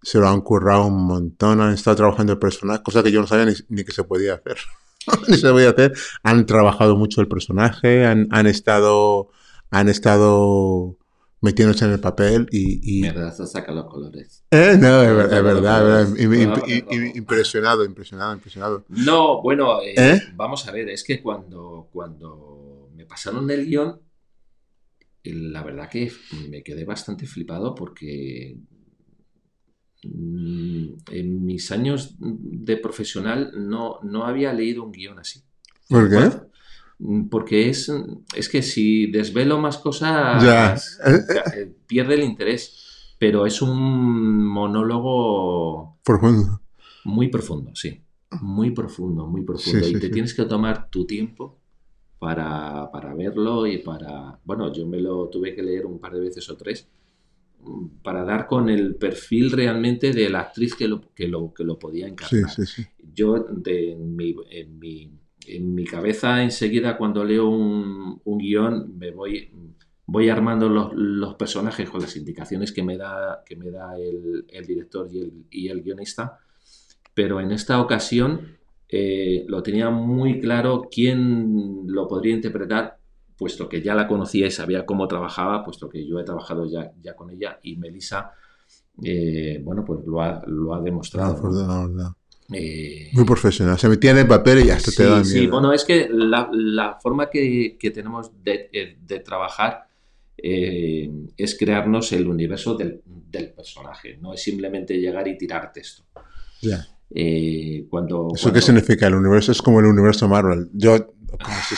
Se 0.02 0.18
lo 0.18 0.28
han 0.28 0.40
currado 0.42 0.86
un 0.86 1.06
montón, 1.06 1.60
han 1.60 1.74
estado 1.74 1.96
trabajando 1.96 2.34
el 2.34 2.38
personaje, 2.38 2.82
cosa 2.82 3.02
que 3.02 3.10
yo 3.10 3.20
no 3.20 3.26
sabía 3.26 3.46
ni, 3.46 3.54
ni 3.68 3.84
que 3.84 3.92
se 3.92 4.04
podía 4.04 4.34
hacer. 4.34 4.58
ni 5.28 5.36
se 5.36 5.50
podía 5.50 5.70
hacer. 5.70 5.92
Han 6.22 6.46
trabajado 6.46 6.96
mucho 6.96 7.20
el 7.20 7.28
personaje, 7.28 8.06
han, 8.06 8.28
han 8.30 8.46
estado, 8.46 9.28
han 9.70 9.88
estado 9.88 10.96
metiéndose 11.40 11.84
en 11.84 11.92
el 11.92 12.00
papel 12.00 12.48
y, 12.50 12.98
y- 12.98 13.02
Mierda, 13.02 13.30
se 13.32 13.46
saca 13.46 13.72
los 13.72 13.86
colores. 13.86 14.44
eh, 14.50 14.76
no, 14.80 15.02
es, 15.02 15.14
ver- 15.16 15.32
es 15.32 15.42
verdad, 15.42 16.00
es 16.02 16.18
verdad. 16.18 16.88
Impresionado, 17.14 17.84
impresionado, 17.84 18.32
impresionado. 18.34 18.84
No, 18.88 19.40
bueno, 19.42 19.80
eh, 19.82 19.94
¿Eh? 19.96 20.20
vamos 20.34 20.66
a 20.66 20.72
ver, 20.72 20.88
es 20.88 21.04
que 21.04 21.22
cuando, 21.22 21.88
cuando 21.92 22.90
me 22.94 23.04
pasaron 23.06 23.50
el 23.50 23.66
guion, 23.66 24.00
eh, 25.22 25.32
la 25.34 25.62
verdad 25.62 25.88
que 25.88 26.10
me 26.48 26.62
quedé 26.62 26.84
bastante 26.84 27.26
flipado 27.26 27.74
porque 27.74 28.56
mm, 30.02 30.86
en 31.12 31.44
mis 31.44 31.70
años 31.72 32.16
de 32.18 32.76
profesional 32.76 33.52
no, 33.56 33.98
no 34.02 34.24
había 34.24 34.52
leído 34.52 34.84
un 34.84 34.92
guion 34.92 35.18
así. 35.18 35.42
¿Por 35.88 36.08
qué? 36.08 36.30
Porque 37.30 37.68
es, 37.68 37.92
es 38.34 38.48
que 38.48 38.60
si 38.62 39.06
desvelo 39.10 39.58
más 39.60 39.78
cosas, 39.78 40.42
Ya. 40.42 40.74
eh, 41.54 41.72
pierde 41.86 42.14
el 42.14 42.24
interés. 42.24 42.84
Pero 43.18 43.46
es 43.46 43.60
un 43.62 44.46
monólogo 44.46 45.98
Profundo. 46.04 46.60
muy 47.04 47.28
profundo, 47.28 47.72
sí. 47.74 48.00
Muy 48.42 48.70
profundo, 48.70 49.26
muy 49.26 49.42
profundo. 49.42 49.80
Sí, 49.84 49.90
y 49.92 49.94
sí, 49.94 50.00
te 50.00 50.06
sí. 50.06 50.12
tienes 50.12 50.34
que 50.34 50.44
tomar 50.44 50.88
tu 50.90 51.04
tiempo 51.06 51.58
para, 52.18 52.90
para 52.92 53.14
verlo 53.14 53.66
y 53.66 53.78
para... 53.78 54.38
Bueno, 54.44 54.72
yo 54.72 54.86
me 54.86 55.00
lo 55.00 55.28
tuve 55.28 55.54
que 55.54 55.62
leer 55.62 55.86
un 55.86 55.98
par 55.98 56.12
de 56.14 56.20
veces 56.20 56.48
o 56.50 56.56
tres 56.56 56.86
mm, 57.62 57.86
para 58.02 58.22
dar 58.24 58.46
con 58.46 58.68
el 58.68 58.94
perfil 58.96 59.50
realmente 59.50 60.12
de 60.12 60.28
la 60.30 60.40
actriz 60.40 60.74
que 60.74 60.86
lo, 60.86 61.00
que 61.14 61.26
lo, 61.26 61.52
que 61.54 61.64
lo 61.64 61.78
podía 61.78 62.06
encarnar. 62.06 62.50
Yo 63.14 63.38
de, 63.50 63.92
en, 63.92 64.14
mi, 64.14 64.36
en, 64.50 64.78
mi, 64.78 65.10
en 65.56 65.74
mi 65.74 65.84
cabeza 65.84 66.42
enseguida 66.42 66.96
cuando 66.96 67.24
leo 67.24 67.48
un, 67.48 68.20
un 68.24 68.38
guion 68.38 68.98
me 68.98 69.10
voy, 69.10 70.28
armando 70.30 70.68
los, 70.68 71.34
personajes 71.34 71.88
con 71.90 72.00
las 72.00 72.16
indicaciones 72.16 72.72
que 72.72 72.82
me 72.82 72.96
da, 72.96 73.42
que 73.44 73.56
me 73.56 73.70
da 73.70 73.96
el, 73.98 74.66
director 74.66 75.08
y 75.10 75.20
el, 75.20 75.46
y 75.50 75.68
el 75.68 75.82
guionista, 75.82 76.38
pero 77.14 77.40
en 77.40 77.50
esta 77.52 77.80
ocasión 77.80 78.58
eh, 78.88 79.44
lo 79.48 79.62
tenía 79.62 79.90
muy 79.90 80.40
claro 80.40 80.88
quién 80.90 81.82
lo 81.86 82.08
podría 82.08 82.34
interpretar, 82.34 82.98
puesto 83.36 83.68
que 83.68 83.82
ya 83.82 83.94
la 83.94 84.08
conocía 84.08 84.46
y 84.46 84.50
sabía 84.50 84.86
cómo 84.86 85.06
trabajaba, 85.06 85.62
puesto 85.64 85.88
que 85.88 86.06
yo 86.06 86.18
he 86.18 86.24
trabajado 86.24 86.66
ya, 86.66 87.14
con 87.14 87.30
ella 87.30 87.58
y 87.62 87.76
Melissa, 87.76 88.32
eh, 89.02 89.60
bueno, 89.62 89.84
pues 89.84 90.04
lo 90.06 90.22
ha, 90.22 90.42
lo 90.46 90.74
ha 90.74 90.80
demostrado. 90.80 92.16
Eh, 92.52 93.10
Muy 93.12 93.24
profesional. 93.24 93.78
Se 93.78 93.88
metía 93.88 94.12
en 94.12 94.18
el 94.18 94.26
papel 94.26 94.60
y 94.60 94.66
ya 94.66 94.74
hasta 94.76 94.90
sí, 94.90 94.96
te 94.96 95.04
da 95.04 95.22
sí, 95.24 95.40
miedo. 95.40 95.52
bueno, 95.52 95.72
es 95.72 95.84
que 95.84 96.08
la, 96.10 96.48
la 96.52 96.98
forma 97.00 97.28
que, 97.28 97.76
que 97.78 97.90
tenemos 97.90 98.30
de, 98.42 98.70
eh, 98.72 98.96
de 99.00 99.20
trabajar 99.20 99.86
eh, 100.36 101.10
es 101.36 101.58
crearnos 101.58 102.12
el 102.12 102.26
universo 102.26 102.74
del, 102.74 103.02
del 103.04 103.50
personaje, 103.52 104.16
no 104.20 104.32
es 104.34 104.42
simplemente 104.42 104.94
llegar 104.98 105.26
y 105.28 105.36
tirar 105.36 105.72
texto. 105.72 106.04
Ya. 106.62 106.86
Eh, 107.14 107.86
cuando, 107.90 108.28
¿Eso 108.34 108.44
cuando- 108.44 108.52
qué 108.54 108.60
significa? 108.64 109.06
El 109.08 109.14
universo 109.14 109.52
es 109.52 109.60
como 109.60 109.80
el 109.80 109.86
universo 109.86 110.26
Marvel. 110.28 110.68
Yo. 110.72 111.06
¿cómo 111.42 111.56
se 111.68 111.74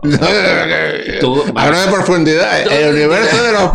de 1.86 1.92
profundidad. 1.92 2.60
El 2.72 2.94
universo 2.94 3.42
de 3.42 3.52
los. 3.52 3.72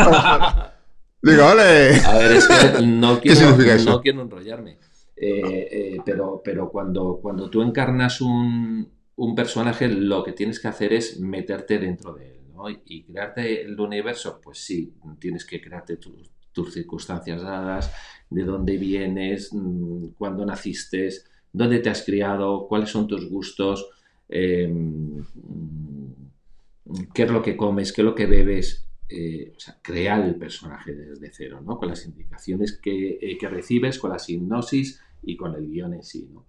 Digo, 1.21 1.45
ole. 1.47 1.95
A 2.01 2.17
ver, 2.17 2.31
es 2.33 2.47
que 2.47 2.81
no 2.85 3.19
quiero, 3.19 3.37
significa 3.39 3.75
eso? 3.75 3.89
no 3.89 4.01
quiero 4.01 4.21
enrollarme. 4.21 4.77
Eh, 5.25 5.67
eh, 5.71 6.01
pero, 6.05 6.41
pero 6.43 6.69
cuando, 6.69 7.19
cuando 7.21 7.49
tú 7.49 7.61
encarnas 7.61 8.19
un, 8.19 8.91
un 9.15 9.35
personaje, 9.35 9.87
lo 9.87 10.21
que 10.21 10.33
tienes 10.33 10.59
que 10.59 10.67
hacer 10.67 10.91
es 10.91 11.17
meterte 11.17 11.79
dentro 11.79 12.13
de 12.13 12.35
él, 12.35 12.41
¿no? 12.53 12.69
Y, 12.69 13.03
crearte 13.03 13.61
el 13.61 13.79
universo, 13.79 14.41
pues 14.43 14.57
sí, 14.57 14.93
tienes 15.19 15.45
que 15.45 15.61
crearte 15.61 15.95
tus, 15.95 16.29
tus 16.51 16.73
circunstancias 16.73 17.41
dadas, 17.41 17.93
de 18.29 18.43
dónde 18.43 18.77
vienes, 18.77 19.53
mm, 19.53 20.07
cuándo 20.17 20.45
naciste, 20.45 21.07
dónde 21.53 21.79
te 21.79 21.89
has 21.89 22.03
criado, 22.03 22.67
cuáles 22.67 22.89
son 22.89 23.07
tus 23.07 23.29
gustos, 23.29 23.87
eh, 24.27 24.67
mm, 24.67 25.21
qué 27.13 27.23
es 27.23 27.31
lo 27.31 27.41
que 27.41 27.55
comes, 27.55 27.93
qué 27.93 28.01
es 28.01 28.05
lo 28.05 28.15
que 28.15 28.25
bebes, 28.25 28.89
crear 29.83 30.25
el 30.25 30.35
personaje 30.35 30.95
desde 30.95 31.31
cero, 31.31 31.61
¿no? 31.63 31.77
Con 31.77 31.89
las 31.89 32.03
indicaciones 32.03 32.75
que, 32.75 33.37
que 33.39 33.47
recibes, 33.47 33.99
con 33.99 34.09
la 34.09 34.17
hipnosis 34.27 34.99
y 35.25 35.35
con 35.37 35.55
el 35.55 35.67
guion 35.69 35.93
en 35.95 36.03
sí, 36.03 36.29
¿no? 36.33 36.45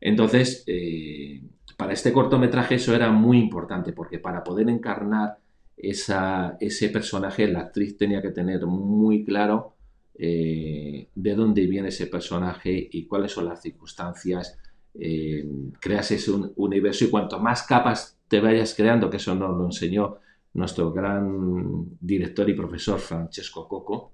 Entonces, 0.00 0.64
eh, 0.66 1.42
para 1.76 1.92
este 1.92 2.12
cortometraje 2.12 2.76
eso 2.76 2.94
era 2.94 3.10
muy 3.10 3.38
importante, 3.38 3.92
porque 3.92 4.18
para 4.18 4.44
poder 4.44 4.68
encarnar 4.68 5.38
esa, 5.76 6.56
ese 6.60 6.88
personaje, 6.90 7.48
la 7.48 7.60
actriz 7.60 7.96
tenía 7.96 8.22
que 8.22 8.30
tener 8.30 8.66
muy 8.66 9.24
claro 9.24 9.74
eh, 10.16 11.08
de 11.14 11.34
dónde 11.34 11.66
viene 11.66 11.88
ese 11.88 12.06
personaje 12.06 12.88
y 12.92 13.06
cuáles 13.06 13.32
son 13.32 13.46
las 13.46 13.62
circunstancias. 13.62 14.58
eh, 14.96 15.44
creas 15.80 16.10
ese 16.12 16.30
un- 16.30 16.52
universo 16.56 17.04
y 17.04 17.10
cuanto 17.10 17.40
más 17.40 17.64
capas 17.64 18.16
te 18.28 18.40
vayas 18.40 18.74
creando, 18.74 19.10
que 19.10 19.16
eso 19.16 19.34
nos 19.34 19.56
lo 19.56 19.64
enseñó 19.66 20.18
nuestro 20.54 20.92
gran 20.92 21.86
director 22.00 22.48
y 22.48 22.54
profesor 22.54 23.00
Francesco 23.00 23.66
Coco, 23.68 24.12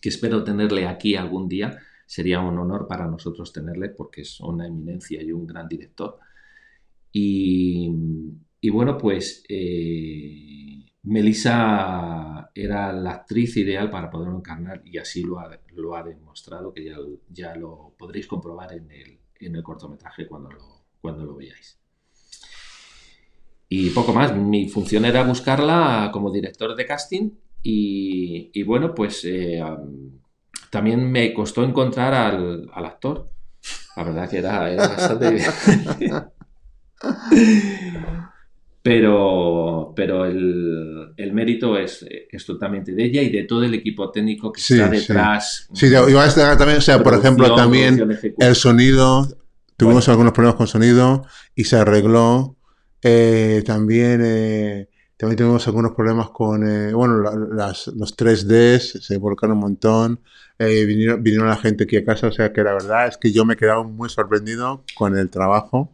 que 0.00 0.08
espero 0.10 0.44
tenerle 0.44 0.86
aquí 0.86 1.14
algún 1.16 1.48
día. 1.48 1.78
Sería 2.06 2.40
un 2.40 2.58
honor 2.58 2.86
para 2.86 3.06
nosotros 3.06 3.52
tenerle 3.52 3.90
porque 3.90 4.22
es 4.22 4.40
una 4.40 4.66
eminencia 4.66 5.22
y 5.22 5.32
un 5.32 5.46
gran 5.46 5.68
director. 5.68 6.18
Y, 7.12 7.90
bueno, 8.70 8.96
pues 8.96 9.44
eh, 9.48 10.84
Melissa 11.04 12.50
era 12.54 12.92
la 12.92 13.10
actriz 13.10 13.56
ideal 13.56 13.90
para 13.90 14.10
poderlo 14.10 14.36
encarnar 14.36 14.82
y 14.84 14.98
así 14.98 15.22
lo 15.22 15.38
ha, 15.38 15.50
lo 15.74 15.96
ha 15.96 16.02
demostrado, 16.02 16.72
que 16.72 16.84
ya, 16.84 16.96
ya 17.28 17.54
lo 17.54 17.94
podréis 17.98 18.26
comprobar 18.26 18.72
en 18.72 18.90
el, 18.90 19.18
en 19.40 19.56
el 19.56 19.62
cortometraje 19.62 20.26
cuando 20.26 20.50
lo, 20.50 20.84
cuando 21.00 21.24
lo 21.24 21.34
veáis. 21.34 21.78
Y 23.68 23.88
poco 23.90 24.12
más, 24.12 24.36
mi 24.36 24.68
función 24.68 25.06
era 25.06 25.24
buscarla 25.24 26.10
como 26.12 26.30
director 26.30 26.76
de 26.76 26.84
casting 26.84 27.30
y, 27.62 28.62
bueno, 28.64 28.94
pues 28.94 29.24
eh, 29.24 29.62
también 30.72 31.12
me 31.12 31.34
costó 31.34 31.62
encontrar 31.64 32.14
al, 32.14 32.70
al 32.72 32.84
actor. 32.86 33.26
La 33.94 34.04
verdad 34.04 34.30
que 34.30 34.38
era, 34.38 34.70
era 34.72 34.88
bastante... 34.88 35.36
Pero, 38.84 39.92
pero 39.94 40.24
el, 40.26 41.12
el 41.16 41.32
mérito 41.32 41.78
es, 41.78 42.04
es 42.30 42.44
totalmente 42.44 42.92
de 42.92 43.04
ella 43.04 43.22
y 43.22 43.30
de 43.30 43.44
todo 43.44 43.62
el 43.62 43.74
equipo 43.74 44.10
técnico 44.10 44.50
que 44.50 44.60
Sí, 44.60 44.74
está 44.74 44.90
sí. 44.90 44.96
detrás. 44.96 45.68
Sí, 45.72 45.88
yo 45.88 46.08
iba 46.08 46.24
a 46.24 46.26
estar 46.26 46.56
también, 46.58 46.78
o 46.78 46.82
sea, 46.82 47.00
por 47.00 47.14
ejemplo, 47.14 47.54
también 47.54 48.18
el 48.38 48.56
sonido. 48.56 49.28
Tuvimos 49.76 50.04
Bueno. 50.06 50.12
algunos 50.14 50.32
problemas 50.32 50.56
con 50.56 50.66
sonido 50.66 51.24
y 51.54 51.62
se 51.64 51.76
arregló. 51.76 52.56
Eh, 53.02 53.62
también, 53.64 54.20
eh, 54.24 54.88
también 55.22 55.38
tuvimos 55.38 55.64
algunos 55.68 55.92
problemas 55.92 56.30
con, 56.30 56.68
eh, 56.68 56.92
bueno, 56.92 57.18
la- 57.18 57.36
las, 57.36 57.86
los 57.86 58.16
3Ds, 58.16 59.04
se 59.04 59.16
volcaron 59.18 59.54
un 59.56 59.60
montón. 59.62 60.20
Eh, 60.58 60.84
vinieron, 60.84 61.22
vinieron 61.22 61.46
la 61.48 61.56
gente 61.56 61.84
aquí 61.84 61.96
a 61.96 62.04
casa, 62.04 62.26
o 62.26 62.32
sea 62.32 62.52
que 62.52 62.62
la 62.64 62.72
verdad 62.72 63.06
es 63.06 63.16
que 63.18 63.30
yo 63.30 63.44
me 63.44 63.54
he 63.54 63.56
quedado 63.56 63.84
muy 63.84 64.08
sorprendido 64.08 64.82
con 64.96 65.16
el 65.16 65.30
trabajo. 65.30 65.92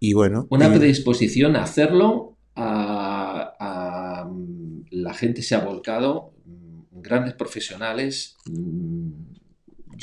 Y 0.00 0.14
bueno, 0.14 0.46
Una 0.48 0.74
y- 0.74 0.78
predisposición 0.78 1.56
a 1.56 1.62
hacerlo, 1.64 2.36
a, 2.56 3.52
a- 3.60 4.30
la 4.90 5.12
gente 5.14 5.42
se 5.42 5.54
ha 5.54 5.60
volcado, 5.60 6.32
mm, 6.46 7.00
grandes 7.02 7.34
profesionales. 7.34 8.36
mm, 8.50 9.10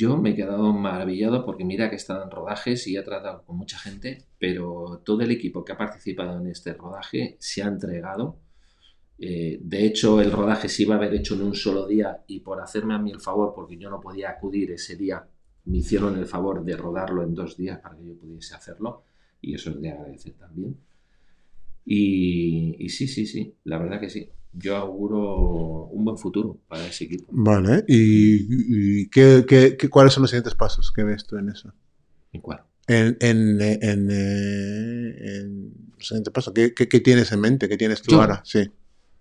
Yo 0.00 0.16
me 0.16 0.30
he 0.30 0.34
quedado 0.34 0.72
maravillado 0.72 1.44
porque 1.44 1.62
mira 1.62 1.90
que 1.90 1.96
estado 1.96 2.24
en 2.24 2.30
rodajes 2.30 2.86
y 2.86 2.96
he 2.96 3.02
tratado 3.02 3.44
con 3.44 3.58
mucha 3.58 3.78
gente, 3.78 4.24
pero 4.38 5.02
todo 5.04 5.20
el 5.20 5.30
equipo 5.30 5.62
que 5.62 5.72
ha 5.72 5.76
participado 5.76 6.40
en 6.40 6.46
este 6.46 6.72
rodaje 6.72 7.36
se 7.38 7.62
ha 7.62 7.66
entregado. 7.66 8.38
Eh, 9.18 9.58
de 9.60 9.84
hecho, 9.84 10.22
el 10.22 10.32
rodaje 10.32 10.70
se 10.70 10.84
iba 10.84 10.94
a 10.94 10.96
haber 10.96 11.12
hecho 11.12 11.34
en 11.34 11.42
un 11.42 11.54
solo 11.54 11.86
día 11.86 12.24
y 12.28 12.40
por 12.40 12.62
hacerme 12.62 12.94
a 12.94 12.98
mí 12.98 13.10
el 13.10 13.20
favor, 13.20 13.52
porque 13.54 13.76
yo 13.76 13.90
no 13.90 14.00
podía 14.00 14.30
acudir 14.30 14.70
ese 14.70 14.96
día, 14.96 15.22
me 15.66 15.76
hicieron 15.76 16.18
el 16.18 16.24
favor 16.24 16.64
de 16.64 16.78
rodarlo 16.78 17.22
en 17.22 17.34
dos 17.34 17.58
días 17.58 17.78
para 17.80 17.94
que 17.98 18.06
yo 18.06 18.14
pudiese 18.14 18.54
hacerlo 18.54 19.02
y 19.42 19.54
eso 19.54 19.68
es 19.68 19.82
de 19.82 19.90
agradecer 19.90 20.32
también. 20.32 20.78
Y, 21.84 22.74
y 22.78 22.88
sí, 22.88 23.06
sí, 23.06 23.26
sí, 23.26 23.54
la 23.64 23.76
verdad 23.76 24.00
que 24.00 24.08
sí. 24.08 24.30
Yo 24.52 24.76
auguro 24.76 25.86
un 25.86 26.04
buen 26.04 26.18
futuro 26.18 26.58
para 26.68 26.86
ese 26.86 27.04
equipo. 27.04 27.26
Vale, 27.30 27.84
¿y, 27.86 29.02
y 29.02 29.08
qué, 29.08 29.44
qué- 29.46 29.76
qué- 29.78 29.88
cuáles 29.88 30.12
son 30.12 30.22
los 30.22 30.30
siguientes 30.30 30.54
pasos 30.54 30.92
que 30.94 31.04
ves 31.04 31.24
tú 31.26 31.36
en 31.36 31.50
eso? 31.50 31.72
¿En 32.32 32.40
cuál? 32.40 32.62
En, 32.88 33.16
en, 33.20 33.60
en, 33.60 34.08
eh, 34.10 35.38
en 35.38 35.72
los 35.96 36.06
siguientes 36.08 36.32
pasos, 36.32 36.52
¿qué, 36.52 36.74
qué, 36.74 37.00
tienes 37.00 37.30
en 37.30 37.40
mente? 37.40 37.68
¿Qué 37.68 37.76
tienes 37.76 38.02
tú 38.02 38.12
Yo. 38.12 38.20
ahora? 38.20 38.42
Sí, 38.44 38.68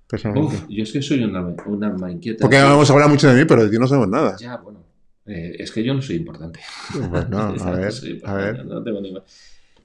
personalmente. 0.08 0.58
Uf, 0.58 0.70
yo 0.70 0.84
es 0.84 0.92
que 0.92 1.02
soy 1.02 1.24
una, 1.24 1.42
una 1.68 1.88
alma 1.88 2.12
inquieta. 2.12 2.42
Porque 2.46 2.58
vamos 2.58 2.89
a 2.89 2.94
hablar 2.94 3.10
mucho 3.10 3.28
de 3.28 3.39
mí, 3.39 3.46
pero 3.48 3.63
de 3.65 3.70
ti 3.70 3.78
no 3.78 3.88
sabemos 3.88 4.10
nada. 4.10 4.36
Ya, 4.39 4.58
bueno. 4.58 4.84
eh, 5.28 5.56
es 5.60 5.72
que 5.72 5.84
yo 5.84 5.94
no 5.94 6.02
soy 6.02 6.15
importante. 6.18 6.60
Bueno, 7.10 7.38
a 7.62 7.72
No 7.72 7.76
ver, 7.76 7.92
soy 7.92 8.20
a 8.26 8.34
ver. 8.34 8.65
No 8.65 8.84
tengo 8.84 9.02
ni. 9.02 9.13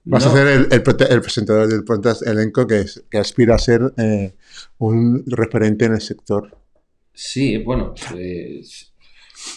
Vas 0.06 0.24
No, 0.24 0.30
a 0.32 0.34
ser 0.34 0.46
el, 0.48 0.60
el, 0.70 0.82
el 1.10 1.20
presentador 1.22 1.66
del 1.68 1.82
podcast 1.84 2.26
elenco 2.26 2.66
que, 2.66 2.80
es- 2.80 3.04
que 3.10 3.18
aspira 3.18 3.54
a 3.54 3.58
ser 3.58 3.92
eh, 3.96 4.34
un 4.78 5.24
referente 5.26 5.86
en 5.86 5.94
el 5.94 6.00
sector. 6.00 6.56
Sí, 7.12 7.56
bueno, 7.58 7.94
pues, 8.10 8.92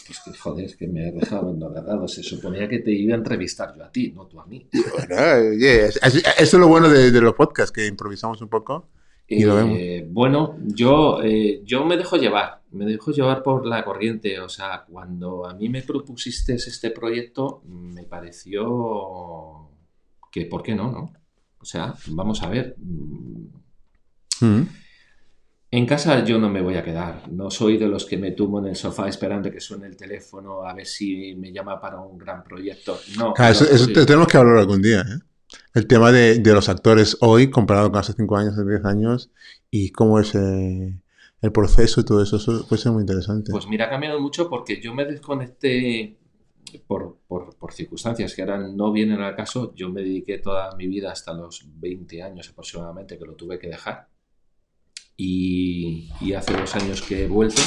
pues 0.06 0.20
que 0.24 0.34
joder, 0.38 0.66
es 0.66 0.76
que 0.78 0.88
me 0.88 1.10
he 1.10 1.12
dejado 1.12 1.50
enredado. 1.52 2.08
Se 2.08 2.24
suponía 2.24 2.70
que 2.70 2.80
te 2.80 2.92
iba 2.92 3.14
a 3.16 3.18
entrevistar 3.18 3.74
yo 3.76 3.84
a 3.84 3.92
ti, 3.92 4.12
no 4.16 4.26
tú 4.28 4.40
a 4.40 4.46
mí. 4.46 4.68
Bueno, 4.72 5.16
es- 5.62 6.00
eso 6.04 6.22
es 6.38 6.54
lo 6.54 6.68
bueno 6.68 6.88
de, 6.88 7.12
de 7.12 7.22
los 7.22 7.34
podcasts, 7.34 7.72
que 7.72 7.86
improvisamos 7.86 8.42
un 8.42 8.48
poco. 8.50 8.88
Y 9.30 9.44
lo 9.44 9.56
vemos. 9.56 9.78
Eh, 9.78 10.08
bueno, 10.10 10.58
yo, 10.64 11.22
eh, 11.22 11.62
yo 11.66 11.84
me 11.84 11.98
dejo 11.98 12.16
llevar, 12.16 12.62
me 12.72 12.86
dejo 12.86 13.12
llevar 13.12 13.44
por 13.44 13.66
la 13.66 13.84
corriente. 13.84 14.40
O 14.40 14.48
sea, 14.48 14.86
cuando 14.90 15.46
a 15.46 15.54
mí 15.54 15.68
me 15.68 15.82
propusiste 15.82 16.54
este 16.56 16.92
proyecto, 16.92 17.62
me 17.66 18.04
pareció 18.04 19.70
que, 20.40 20.46
¿por 20.48 20.64
qué 20.64 20.76
no? 20.76 20.92
no? 20.92 21.14
O 21.60 21.66
sea, 21.66 21.94
vamos 22.08 22.42
a 22.44 22.50
ver. 22.50 22.76
mm, 22.78 23.46
Mm. 24.42 24.68
En 25.72 25.86
casa 25.86 26.24
yo 26.24 26.38
no 26.40 26.48
me 26.50 26.62
voy 26.62 26.76
a 26.76 26.84
quedar. 26.84 27.24
No 27.32 27.50
soy 27.52 27.78
de 27.78 27.88
los 27.88 28.06
que 28.06 28.18
me 28.18 28.32
tumbo 28.32 28.60
en 28.60 28.68
el 28.68 28.76
sofá 28.76 29.10
esperando 29.10 29.52
que 29.52 29.60
suene 29.60 29.88
el 29.88 29.98
teléfono 29.98 30.64
a 30.64 30.74
ver 30.74 30.86
si 30.86 31.36
me 31.36 31.52
llama 31.52 31.82
para 31.82 32.00
un 32.00 32.18
gran 32.18 32.44
proyecto. 32.44 32.98
No. 33.18 33.34
Claro, 33.34 33.52
eso, 33.52 33.88
te- 33.88 34.06
tenemos 34.06 34.28
que 34.28 34.38
hablar 34.38 34.58
algún 34.60 34.82
día. 34.82 35.02
¿eh? 35.02 35.20
El 35.74 35.88
tema 35.88 36.12
de, 36.12 36.40
de 36.40 36.54
los 36.54 36.70
actores 36.70 37.18
hoy 37.20 37.50
comparado 37.50 37.92
con 37.92 38.00
hace 38.00 38.14
5 38.14 38.38
años, 38.38 38.54
hace 38.54 38.64
10 38.70 38.86
años, 38.86 39.32
y 39.70 39.92
cómo 39.92 40.20
es 40.20 40.36
eh, 40.36 41.02
el 41.42 41.52
proceso 41.52 42.00
y 42.00 42.06
todo 42.06 42.22
eso, 42.24 42.38
eso 42.38 42.66
puede 42.68 42.82
ser 42.82 42.92
muy 42.94 43.02
interesante. 43.02 43.52
Pues 43.52 43.68
mira, 43.68 43.86
ha 43.86 43.90
cambiado 43.90 44.22
mucho 44.22 44.50
porque 44.50 44.80
yo 44.82 44.94
me 44.94 45.04
desconecté 45.04 46.17
por, 46.88 47.20
por- 47.28 47.56
por 47.58 47.74
circunstancias 47.74 48.34
que 48.36 48.42
ahora 48.42 48.60
no 48.68 48.92
vienen 48.92 49.22
al 49.22 49.36
caso. 49.36 49.74
Yo 49.76 49.90
me 49.90 50.02
dediqué 50.02 50.38
toda 50.40 50.76
mi 50.76 50.88
vida 50.88 51.12
hasta 51.12 51.34
los 51.34 51.66
20 51.80 52.22
años 52.22 52.50
aproximadamente 52.50 53.18
que 53.18 53.26
lo 53.26 53.36
tuve 53.36 53.58
que 53.60 53.68
dejar. 53.68 54.08
Y, 55.16 56.10
y 56.22 56.34
hace 56.34 56.54
dos 56.54 56.76
años 56.76 57.02
que 57.02 57.24
he 57.24 57.28
vuelto. 57.28 57.62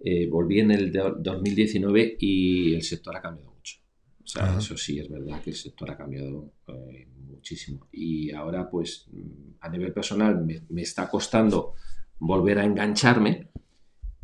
eh, 0.00 0.28
volví 0.28 0.60
en 0.60 0.70
el 0.70 0.92
de- 0.92 1.12
2019 1.18 2.16
y 2.20 2.74
el 2.74 2.82
sector 2.82 3.16
ha 3.16 3.20
cambiado 3.20 3.52
mucho. 3.52 3.78
O 4.22 4.26
sea, 4.26 4.44
Ajá. 4.44 4.58
eso 4.58 4.76
sí 4.76 4.98
es 5.00 5.08
verdad 5.10 5.40
que 5.42 5.50
el 5.50 5.56
sector 5.56 5.90
ha 5.90 5.96
cambiado 5.96 6.52
eh, 6.68 7.08
muchísimo. 7.26 7.88
Y 7.92 8.30
ahora, 8.30 8.70
pues, 8.70 9.08
mm, 9.10 9.54
a 9.60 9.68
nivel 9.68 9.92
personal 9.92 10.44
me, 10.44 10.62
me 10.68 10.82
está 10.82 11.08
costando 11.10 11.74
volver 12.20 12.58
a 12.60 12.64
engancharme, 12.64 13.48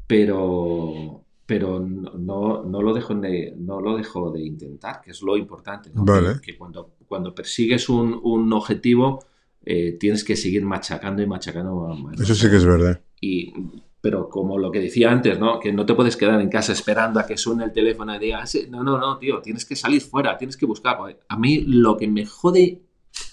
pero, 0.07 1.24
pero 1.47 1.79
no, 1.81 2.63
no, 2.63 2.83
lo 2.83 2.95
dejo 2.95 3.15
de, 3.15 3.55
no 3.57 3.81
lo 3.81 3.97
dejo 3.97 4.31
de 4.31 4.43
intentar, 4.43 5.01
que 5.03 5.11
es 5.11 5.23
lo 5.23 5.37
importante. 5.37 5.91
¿no? 5.93 6.05
Vale. 6.05 6.35
Que, 6.35 6.53
que 6.53 6.59
cuando, 6.59 6.93
cuando 7.07 7.35
persigues 7.35 7.89
un, 7.89 8.19
un 8.23 8.53
objetivo, 8.53 9.25
eh, 9.65 9.97
tienes 9.99 10.25
que 10.25 10.37
seguir 10.37 10.65
machacando 10.65 11.23
y 11.23 11.27
machacando. 11.27 11.75
más. 11.75 12.21
Eso 12.21 12.35
sí 12.35 12.49
que 12.49 12.57
es 12.57 12.65
verdad. 12.65 13.01
Y, 13.21 13.53
pero 14.01 14.29
como 14.29 14.59
lo 14.59 14.71
que 14.71 14.81
decía 14.81 15.11
antes, 15.11 15.39
¿no? 15.39 15.59
Que 15.59 15.73
no 15.73 15.87
te 15.87 15.95
puedes 15.95 16.17
quedar 16.17 16.41
en 16.41 16.51
casa 16.51 16.73
esperando 16.73 17.21
a 17.21 17.27
que 17.27 17.39
suene 17.39 17.65
el 17.65 17.73
teléfono 17.73 18.15
y 18.15 18.19
digas, 18.19 18.51
"Sí, 18.51 18.67
no, 18.69 18.83
no, 18.83 18.99
no, 18.99 19.19
tío, 19.19 19.41
tienes 19.41 19.65
que 19.65 19.77
salir 19.77 20.03
fuera, 20.03 20.37
tienes 20.37 20.57
que 20.57 20.67
buscar. 20.67 20.99
A 21.29 21.39
mí 21.39 21.61
lo 21.67 21.97
que 21.97 22.09
me 22.09 22.27
jode, 22.27 22.83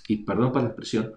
y 0.08 0.18
perdón 0.18 0.52
por 0.54 0.62
la 0.62 0.70
expresión, 0.70 1.14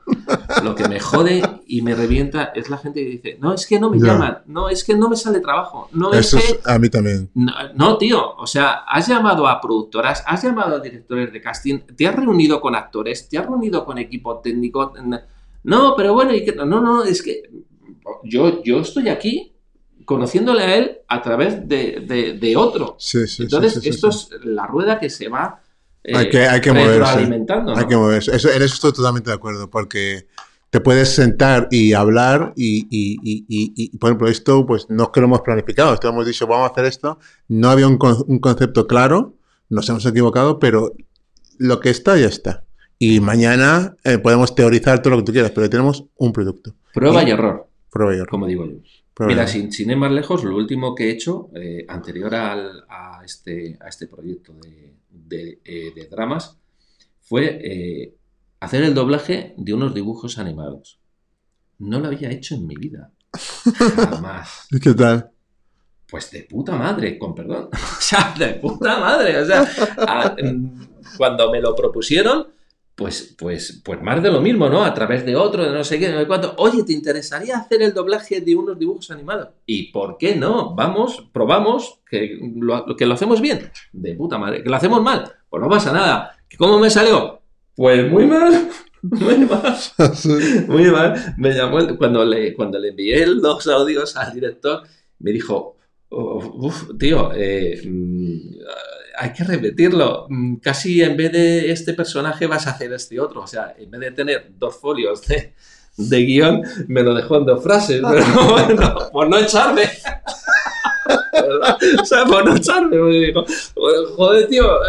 lo 0.64 0.74
que 0.74 0.88
me 0.88 0.98
jode 0.98 1.42
y 1.76 1.82
me 1.82 1.94
revienta 1.94 2.52
es 2.54 2.70
la 2.70 2.78
gente 2.78 3.02
que 3.02 3.10
dice, 3.10 3.38
no, 3.40 3.52
es 3.52 3.66
que 3.66 3.80
no 3.80 3.90
me 3.90 3.98
llaman, 3.98 4.42
no, 4.46 4.68
es 4.68 4.84
que 4.84 4.94
no 4.94 5.08
me 5.08 5.16
sale 5.16 5.40
trabajo, 5.40 5.88
no, 5.92 6.12
Eso 6.12 6.36
es 6.38 6.44
que... 6.44 6.52
es 6.52 6.66
a 6.66 6.78
mí 6.78 6.88
también. 6.88 7.30
No, 7.34 7.52
no, 7.74 7.98
tío, 7.98 8.36
o 8.36 8.46
sea, 8.46 8.84
has 8.86 9.08
llamado 9.08 9.48
a 9.48 9.60
productoras, 9.60 10.22
has 10.26 10.42
llamado 10.44 10.76
a 10.76 10.80
directores 10.80 11.32
de 11.32 11.40
casting, 11.40 11.78
te 11.96 12.06
has 12.06 12.14
reunido 12.14 12.60
con 12.60 12.74
actores, 12.76 13.28
te 13.28 13.38
has 13.38 13.46
reunido 13.46 13.84
con 13.84 13.98
equipo 13.98 14.38
técnico. 14.38 14.92
No, 15.64 15.94
pero 15.96 16.14
bueno, 16.14 16.32
y 16.34 16.44
que- 16.44 16.52
no, 16.54 16.64
no, 16.80 17.02
es 17.04 17.22
que 17.22 17.42
yo, 18.22 18.62
yo 18.62 18.78
estoy 18.80 19.08
aquí 19.08 19.52
conociéndole 20.04 20.62
a 20.62 20.76
él 20.76 20.98
a 21.08 21.22
través 21.22 21.66
de, 21.68 22.04
de- 22.06 22.34
de 22.34 22.56
otro. 22.56 22.94
Sí, 22.98 23.26
sí, 23.26 23.44
Entonces, 23.44 23.80
sí, 23.82 23.88
esto 23.88 24.08
es 24.10 24.28
la 24.44 24.66
rueda 24.66 24.98
que 24.98 25.08
se 25.10 25.28
va 25.28 25.60
eh, 26.04 26.14
Hay 26.14 26.28
que- 26.28 26.46
hay 26.46 26.60
que 26.60 26.70
moverse. 26.72 27.20
Hay 27.76 27.86
que 27.86 27.96
moverse. 27.96 28.36
Eso, 28.36 28.50
en 28.50 28.62
eso 28.62 28.74
estoy 28.74 28.92
totalmente 28.92 29.30
de 29.30 29.36
acuerdo, 29.36 29.70
porque 29.70 30.26
te 30.74 30.80
puedes 30.80 31.14
sentar 31.14 31.68
y 31.70 31.92
hablar 31.92 32.52
y, 32.56 32.88
y- 32.90 33.16
y- 33.22 33.72
y- 33.76 33.96
por 33.96 34.10
ejemplo, 34.10 34.26
esto 34.26 34.66
pues 34.66 34.86
no 34.90 35.04
es 35.04 35.08
que 35.10 35.20
lo 35.20 35.26
hemos 35.26 35.42
planificado, 35.42 35.94
esto 35.94 36.08
hemos 36.08 36.26
dicho, 36.26 36.48
vamos 36.48 36.68
a 36.68 36.72
hacer 36.72 36.84
esto, 36.86 37.20
no 37.46 37.70
había 37.70 37.86
un, 37.86 37.96
con- 37.96 38.24
un 38.26 38.40
concepto 38.40 38.88
claro, 38.88 39.36
nos 39.68 39.88
hemos 39.88 40.04
equivocado, 40.04 40.58
pero 40.58 40.92
lo 41.58 41.78
que 41.78 41.90
está 41.90 42.18
ya 42.18 42.26
está. 42.26 42.64
Y 42.98 43.20
mañana 43.20 43.94
eh, 44.02 44.18
podemos 44.18 44.56
teorizar 44.56 45.00
todo 45.00 45.12
lo 45.12 45.18
que 45.18 45.26
tú 45.26 45.32
quieras, 45.32 45.52
pero 45.52 45.70
tenemos 45.70 46.06
un 46.16 46.32
producto. 46.32 46.74
Prueba 46.92 47.22
Y- 47.22 47.30
error, 47.30 47.68
Prueba 47.88 48.12
y 48.12 48.16
error. 48.16 48.28
como 48.28 48.48
digo 48.48 48.66
yo. 48.66 48.78
Prueba 49.14 49.32
Mira, 49.32 49.46
sin, 49.46 49.70
sin 49.70 49.90
ir 49.90 49.96
más 49.96 50.10
lejos, 50.10 50.42
lo 50.42 50.56
último 50.56 50.92
que 50.96 51.04
he 51.04 51.10
hecho, 51.12 51.50
eh, 51.54 51.84
anterior 51.88 52.34
al- 52.34 52.84
a, 52.88 53.22
este, 53.24 53.78
a 53.80 53.86
este 53.90 54.08
proyecto 54.08 54.52
de, 54.54 54.92
de, 55.08 55.60
eh, 55.64 55.92
de 55.94 56.08
dramas, 56.08 56.58
fue 57.22 57.60
hacer 58.64 58.82
el 58.84 58.94
doblaje 58.94 59.54
de 59.56 59.74
unos 59.74 59.94
dibujos 59.94 60.38
animados. 60.38 60.98
No 61.78 61.98
lo 62.00 62.06
había 62.08 62.30
hecho 62.30 62.54
en 62.54 62.66
mi 62.66 62.76
vida. 62.76 63.10
Jamás. 63.78 64.66
¿Y 64.70 64.78
qué 64.80 64.94
tal? 64.94 65.30
Pues 66.08 66.30
de 66.30 66.42
puta 66.44 66.76
madre, 66.76 67.18
con 67.18 67.34
perdón. 67.34 67.68
O 67.72 68.00
sea, 68.00 68.34
de 68.38 68.54
puta 68.54 68.98
madre. 69.00 69.38
O 69.38 69.46
sea, 69.46 69.66
a- 70.06 70.36
mm, 70.40 70.86
cuando 71.16 71.50
me 71.50 71.60
lo 71.60 71.74
propusieron, 71.74 72.48
pues, 72.94 73.34
pues, 73.36 73.82
pues 73.84 74.00
más 74.02 74.22
de 74.22 74.30
lo 74.30 74.40
mismo, 74.40 74.68
¿no? 74.68 74.84
A 74.84 74.94
través 74.94 75.26
de 75.26 75.34
otro, 75.34 75.64
de 75.64 75.70
no 75.72 75.82
sé 75.82 75.98
qué, 75.98 76.06
de 76.08 76.12
no 76.14 76.20
sé 76.20 76.26
cuánto. 76.28 76.54
Oye, 76.58 76.84
¿te 76.84 76.92
interesaría 76.92 77.56
hacer 77.56 77.82
el 77.82 77.92
doblaje 77.92 78.40
de 78.40 78.54
unos 78.54 78.78
dibujos 78.78 79.10
animados? 79.10 79.48
¿Y 79.66 79.90
por 79.90 80.16
qué 80.16 80.36
no? 80.36 80.74
Vamos, 80.76 81.26
probamos, 81.32 81.98
que 82.08 82.38
lo, 82.56 82.94
que 82.94 83.06
lo 83.06 83.14
hacemos 83.14 83.40
bien. 83.40 83.72
De 83.92 84.14
puta 84.14 84.38
madre. 84.38 84.62
¿Que 84.62 84.68
lo 84.70 84.76
hacemos 84.76 85.02
mal? 85.02 85.32
Pues 85.48 85.60
no 85.60 85.68
pasa 85.68 85.92
nada. 85.92 86.36
¿Que 86.48 86.56
¿Cómo 86.56 86.78
me 86.78 86.88
salió? 86.88 87.40
Pues 87.76 88.10
muy 88.10 88.26
mal. 88.26 88.68
Muy 89.02 89.36
mal. 89.36 89.76
Muy 90.66 90.84
mal. 90.90 91.34
Me 91.36 91.50
llamó 91.52 91.78
el- 91.78 91.98
cuando, 91.98 92.24
le, 92.24 92.54
cuando 92.54 92.78
le 92.78 92.88
envié 92.88 93.26
los 93.26 93.66
audios 93.66 94.16
al 94.16 94.32
director, 94.32 94.82
me 95.18 95.30
dijo, 95.30 95.76
"Oh, 96.08 96.38
uf, 96.66 96.96
tío, 96.98 97.30
eh, 97.34 97.82
mm, 97.84 98.38
hay 99.18 99.32
que 99.34 99.44
repetirlo. 99.44 100.24
Mm, 100.30 100.56
Casi 100.56 101.02
en 101.02 101.18
vez 101.18 101.32
de 101.32 101.70
este 101.70 101.92
personaje 101.92 102.46
vas 102.46 102.66
a 102.66 102.70
hacer 102.70 102.94
este 102.94 103.20
otro. 103.20 103.42
O 103.42 103.46
sea, 103.46 103.74
en 103.78 103.90
vez 103.90 104.00
de 104.00 104.10
tener 104.12 104.52
dos 104.58 104.76
folios 104.80 105.20
de, 105.26 105.52
de 105.98 106.18
guion, 106.24 106.62
me 106.88 107.02
lo 107.02 107.12
dejó 107.14 107.36
en 107.36 107.44
dos 107.44 107.62
frases. 107.62 108.00
Pero 108.10 108.48
bueno, 108.48 108.94
por 109.12 109.28
no 109.28 109.36
echarme. 109.36 109.82
¿Verdad? 111.42 111.78
O 112.02 112.04
sea, 112.04 112.24
por 112.24 112.44
no 112.44 112.56
echarme. 112.56 112.96
Me 112.96 113.26
dijo, 113.26 113.44
joder, 114.16 114.48
tío. 114.48 114.64
eh, 114.64 114.88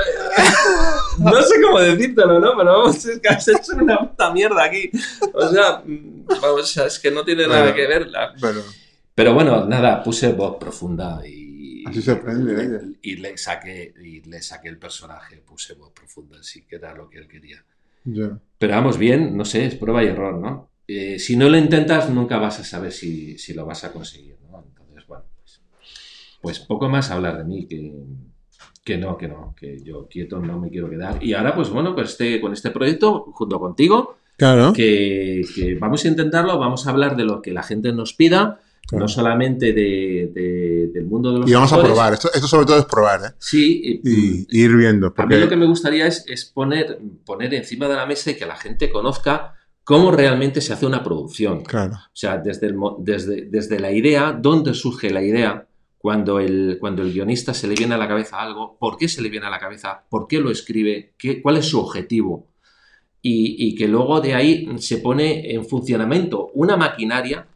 No 1.19 1.41
sé 1.41 1.61
cómo 1.61 1.79
decírtelo, 1.79 2.39
¿no? 2.39 2.51
Pero 2.57 2.71
vamos, 2.79 3.05
es 3.05 3.19
que 3.19 3.27
has 3.29 3.47
hecho 3.47 3.73
una 3.81 3.97
puta 3.99 4.31
mierda 4.31 4.63
aquí. 4.63 4.89
O 5.33 5.47
sea, 5.49 5.81
vamos, 5.85 6.61
o 6.61 6.63
sea, 6.63 6.85
es 6.87 6.99
que 6.99 7.11
no 7.11 7.23
tiene 7.23 7.47
nada 7.47 7.61
Bueno. 7.61 7.75
que 7.75 7.87
ver. 7.87 8.07
la- 8.07 8.33
Bueno, 8.39 8.61
Pero 9.13 9.33
bueno, 9.33 9.65
nada, 9.65 10.03
puse 10.03 10.33
voz 10.33 10.57
profunda 10.59 11.21
y. 11.25 11.83
Así 11.87 12.01
se 12.01 12.11
aprende, 12.13 12.95
y, 13.03 13.17
le 13.17 13.37
saqué 13.37 13.93
y 14.03 14.21
le 14.27 14.41
saqué 14.41 14.69
el 14.69 14.79
personaje, 14.79 15.37
puse 15.37 15.75
voz 15.75 15.91
profunda, 15.91 16.41
sí, 16.41 16.63
que 16.67 16.77
era 16.77 16.95
lo 16.95 17.07
que 17.09 17.19
él 17.19 17.27
quería. 17.27 17.63
ya. 18.05 18.39
Pero 18.57 18.73
vamos 18.73 18.97
bien, 18.97 19.37
no 19.37 19.45
sé, 19.45 19.65
es 19.65 19.75
prueba 19.75 20.03
y 20.03 20.07
error, 20.07 20.33
¿no? 20.39 20.69
Eh, 20.87 21.19
si 21.19 21.35
no 21.35 21.47
lo 21.47 21.57
intentas, 21.57 22.09
nunca 22.09 22.37
vas 22.39 22.59
a 22.59 22.63
saber 22.63 22.91
si, 22.91 23.37
si 23.37 23.53
lo 23.53 23.65
vas 23.67 23.83
a 23.83 23.91
conseguir, 23.91 24.35
¿no? 24.51 24.65
Pues, 26.45 26.59
poco 26.59 26.87
más 26.89 27.11
hablar 27.11 27.37
de 27.37 27.43
mí 27.43 27.67
que, 27.67 27.93
que 28.83 28.97
no, 28.97 29.17
que 29.17 29.27
no, 29.27 29.53
que 29.59 29.81
yo 29.83 30.07
quieto 30.07 30.39
no 30.39 30.59
me 30.59 30.69
quiero 30.69 30.89
quedar. 30.89 31.23
Y 31.23 31.33
ahora, 31.33 31.53
pues 31.55 31.69
bueno, 31.69 31.93
pues 31.95 32.11
este, 32.11 32.39
con 32.39 32.53
este 32.53 32.71
proyecto, 32.71 33.25
junto 33.33 33.59
contigo, 33.59 34.17
Claro. 34.37 34.73
que, 34.73 35.41
que 35.55 35.75
vamos 35.75 36.03
a 36.05 36.07
intentarlo, 36.09 36.57
vamos 36.59 36.85
a 36.85 36.89
hablar 36.91 37.15
de 37.15 37.23
lo 37.23 37.41
que 37.41 37.51
la 37.51 37.63
gente 37.63 37.91
nos 37.93 38.13
pida, 38.13 38.59
Claro. 38.87 39.05
no 39.05 39.07
solamente 39.07 39.73
de, 39.73 40.29
de- 40.31 40.91
del 40.93 41.05
mundo 41.05 41.33
de 41.33 41.39
los 41.39 41.49
Y 41.49 41.53
vamos 41.55 41.73
a 41.73 41.81
probar. 41.81 42.13
Esto, 42.13 42.29
esto 42.31 42.47
sobre 42.47 42.67
todo 42.67 42.77
es 42.77 42.85
probar, 42.85 43.19
¿eh? 43.21 43.33
Sí, 43.39 43.99
y- 44.03 44.45
ir 44.61 44.75
viendo. 44.75 45.07
a 45.07 45.09
mí 45.09 45.15
Porque, 45.15 45.37
lo 45.39 45.49
que 45.49 45.55
me 45.55 45.65
gustaría 45.65 46.05
es, 46.05 46.23
es 46.27 46.45
poner, 46.45 46.99
poner 47.25 47.51
encima 47.55 47.87
de 47.87 47.95
la 47.95 48.05
mesa 48.05 48.29
y 48.29 48.35
que 48.35 48.45
la 48.45 48.55
gente 48.55 48.91
conozca 48.91 49.55
cómo 49.83 50.11
realmente 50.11 50.61
se 50.61 50.73
hace 50.73 50.85
una 50.85 51.03
producción. 51.03 51.63
Claro. 51.63 51.93
O 51.95 52.09
sea, 52.15 52.37
desde, 52.37 52.67
el 52.67 52.75
desde, 52.99 53.45
desde 53.49 53.79
la 53.79 53.91
idea, 53.91 54.37
dónde 54.39 54.75
surge 54.75 55.09
la 55.09 55.23
idea, 55.23 55.65
cuando 56.05 56.39
el, 56.39 56.77
cuando 56.79 57.01
el 57.01 57.11
guionista 57.11 57.51
se 57.51 57.67
le 57.67 57.73
viene 57.73 57.95
a 57.95 57.97
la 57.97 58.07
cabeza 58.07 58.39
algo, 58.39 58.77
por 58.77 58.95
qué 58.95 59.07
se 59.07 59.23
le 59.23 59.29
viene 59.29 59.47
a 59.47 59.49
la 59.49 59.57
cabeza, 59.57 60.03
por 60.07 60.27
qué 60.27 60.37
lo 60.39 60.51
escribe, 60.51 61.13
qué, 61.17 61.41
cuál 61.41 61.57
es 61.57 61.65
su 61.65 61.79
objetivo. 61.79 62.45
Y, 63.23 63.55
y 63.57 63.73
que 63.73 63.87
luego 63.87 64.21
de 64.21 64.35
ahí 64.35 64.67
se 64.77 64.99
pone 64.99 65.51
en 65.51 65.65
funcionamiento 65.65 66.51
una 66.53 66.77
maquinaria 66.77 67.47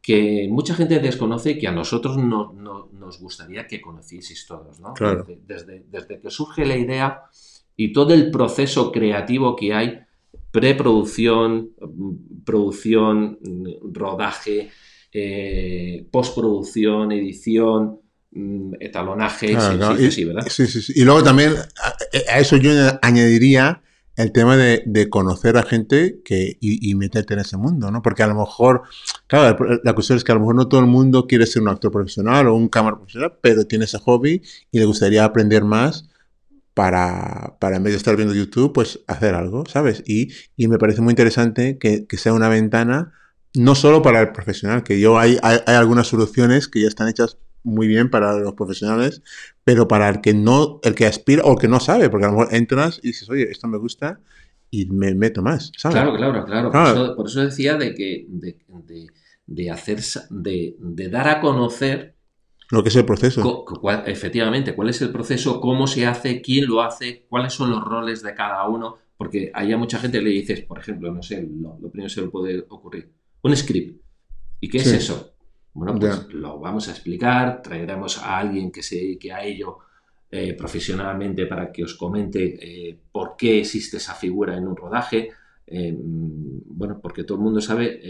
que 0.00 0.46
mucha 0.48 0.76
gente 0.76 1.00
desconoce 1.00 1.50
y 1.50 1.58
que 1.58 1.66
a 1.66 1.72
nosotros 1.72 2.16
no- 2.16 2.52
no- 2.52 2.88
nos 2.92 3.18
gustaría 3.18 3.66
que 3.66 3.80
conocieseis 3.80 4.46
todos. 4.46 4.78
¿no? 4.78 4.94
Claro. 4.94 5.24
Desde, 5.26 5.40
desde- 5.44 5.84
desde 5.90 6.20
que 6.20 6.30
surge 6.30 6.64
la 6.64 6.76
idea 6.76 7.22
y 7.76 7.92
todo 7.92 8.14
el 8.14 8.30
proceso 8.30 8.92
creativo 8.92 9.56
que 9.56 9.74
hay, 9.74 9.98
preproducción, 10.52 11.70
mm, 11.80 12.44
producción, 12.44 13.38
mm, 13.42 13.92
rodaje, 13.92 14.70
eh, 15.18 16.06
postproducción, 16.10 17.10
edición, 17.12 18.00
mm, 18.32 18.74
etalonaje, 18.80 19.48
Claro, 19.48 19.72
sí, 19.72 19.78
claro. 19.78 19.96
sí, 19.96 20.04
Y- 20.06 20.10
sí, 20.10 20.24
¿verdad? 20.24 20.46
Sí, 20.50 20.66
sí, 20.66 20.82
sí. 20.82 20.92
Y 20.94 21.04
luego 21.04 21.22
también 21.22 21.54
a, 21.56 22.34
a 22.34 22.38
eso 22.38 22.56
yo 22.58 22.70
añadiría 23.00 23.82
el 24.16 24.32
tema 24.32 24.56
de, 24.56 24.82
de 24.86 25.08
conocer 25.08 25.56
a 25.56 25.62
gente 25.62 26.20
que, 26.24 26.56
y, 26.60 26.90
y 26.90 26.94
meterte 26.94 27.34
en 27.34 27.40
ese 27.40 27.56
mundo, 27.56 27.90
¿no? 27.90 28.02
Porque 28.02 28.22
a 28.22 28.26
lo 28.26 28.34
mejor, 28.34 28.82
claro, 29.26 29.56
la- 29.68 29.80
la 29.84 29.92
cuestión 29.94 30.16
es 30.18 30.24
que 30.24 30.32
a 30.32 30.34
lo 30.34 30.40
mejor 30.42 30.54
no 30.56 30.68
todo 30.68 30.80
el 30.80 30.86
mundo 30.86 31.26
quiere 31.26 31.46
ser 31.46 31.62
un 31.62 31.68
actor 31.68 31.90
profesional 31.92 32.46
o 32.48 32.54
un 32.54 32.68
cámara 32.68 32.96
profesional, 32.96 33.34
pero 33.42 33.66
tiene 33.66 33.84
ese 33.86 33.98
hobby 33.98 34.42
y 34.70 34.78
le 34.78 34.84
gustaría 34.84 35.24
aprender 35.24 35.64
más 35.64 36.08
para, 36.74 37.56
para 37.58 37.76
en 37.76 37.82
vez 37.84 37.92
de 37.94 37.98
estar 37.98 38.16
viendo 38.16 38.34
YouTube, 38.34 38.72
pues 38.72 39.00
hacer 39.06 39.34
algo, 39.34 39.64
¿sabes? 39.66 40.02
Y, 40.06 40.28
y 40.56 40.68
me 40.68 40.78
parece 40.78 41.00
muy 41.00 41.12
interesante 41.12 41.78
que, 41.78 42.06
que 42.06 42.16
sea 42.18 42.32
una 42.34 42.48
ventana 42.48 43.12
no 43.56 43.74
solo 43.74 44.02
para 44.02 44.20
el 44.20 44.32
profesional, 44.32 44.82
que 44.84 45.00
yo 45.00 45.18
hay, 45.18 45.38
hay, 45.42 45.58
hay 45.66 45.74
algunas 45.76 46.06
soluciones 46.08 46.68
que 46.68 46.82
ya 46.82 46.88
están 46.88 47.08
hechas 47.08 47.38
muy 47.62 47.88
bien 47.88 48.10
para 48.10 48.36
los 48.38 48.54
profesionales, 48.54 49.22
pero 49.64 49.88
para 49.88 50.08
el 50.08 50.20
que 50.20 50.34
no, 50.34 50.78
el 50.84 50.94
que 50.94 51.06
aspira 51.06 51.42
o 51.44 51.52
el 51.52 51.58
que 51.58 51.68
no 51.68 51.80
sabe, 51.80 52.08
porque 52.10 52.26
a 52.26 52.30
lo 52.30 52.36
mejor 52.38 52.54
entras 52.54 53.00
y 53.02 53.08
dices, 53.08 53.28
oye, 53.28 53.50
esto 53.50 53.66
me 53.66 53.78
gusta 53.78 54.20
y 54.70 54.86
me 54.86 55.14
meto 55.14 55.42
más, 55.42 55.72
¿sabes? 55.76 55.96
Claro, 55.96 56.16
claro, 56.16 56.44
claro. 56.44 56.70
Claro. 56.70 56.94
Por, 56.94 57.02
eso, 57.04 57.16
por 57.16 57.26
eso 57.28 57.40
decía 57.44 57.76
de 57.76 57.94
que 57.94 58.26
de, 58.28 58.58
de- 58.84 59.06
de 59.48 59.70
hacer, 59.70 60.00
de, 60.30 60.76
de 60.78 61.08
dar 61.08 61.28
a 61.28 61.40
conocer 61.40 62.14
Lo 62.70 62.82
que 62.82 62.88
es 62.88 62.96
el 62.96 63.04
proceso. 63.04 63.64
cuál- 63.64 64.02
efectivamente 64.06 64.74
cuál 64.74 64.88
es 64.90 65.00
el 65.02 65.10
proceso, 65.10 65.60
cómo 65.60 65.86
se 65.86 66.04
hace, 66.06 66.40
quién 66.42 66.66
lo 66.66 66.82
hace, 66.82 67.26
cuáles 67.28 67.52
son 67.52 67.70
los 67.70 67.82
roles 67.82 68.22
de 68.22 68.34
cada 68.34 68.66
uno, 68.68 68.98
porque 69.16 69.50
hay 69.54 69.72
a 69.72 69.76
mucha 69.78 69.98
gente 70.00 70.18
que 70.18 70.24
le 70.24 70.30
dices, 70.30 70.60
por 70.62 70.78
ejemplo, 70.80 71.12
no 71.12 71.22
sé, 71.22 71.42
lo, 71.42 71.78
lo 71.80 71.90
primero 71.90 72.08
que 72.08 72.14
se 72.14 72.22
le 72.22 72.28
puede 72.28 72.64
ocurrir, 72.68 73.12
un 73.46 73.56
script. 73.56 74.02
¿Y 74.60 74.68
qué 74.68 74.78
es 74.78 74.86
eso? 74.86 75.34
Bueno, 75.72 75.98
pues 75.98 76.28
lo 76.32 76.58
vamos 76.58 76.88
a 76.88 76.92
explicar, 76.92 77.60
traeremos 77.62 78.18
a 78.18 78.38
alguien 78.38 78.72
que 78.72 78.82
se 78.82 78.96
dedique 78.96 79.32
a 79.32 79.44
ello 79.44 79.78
eh, 80.30 80.54
profesionalmente 80.54 81.46
para 81.46 81.70
que 81.70 81.84
os 81.84 81.94
comente 81.94 82.58
eh, 82.60 82.98
por 83.12 83.36
qué 83.36 83.60
existe 83.60 83.98
esa 83.98 84.14
figura 84.14 84.56
en 84.56 84.66
un 84.66 84.74
rodaje. 84.74 85.28
Eh, 85.66 85.94
bueno, 85.96 86.98
porque 87.00 87.24
todo 87.24 87.38
el 87.38 87.44
mundo 87.44 87.60
sabe 87.60 88.00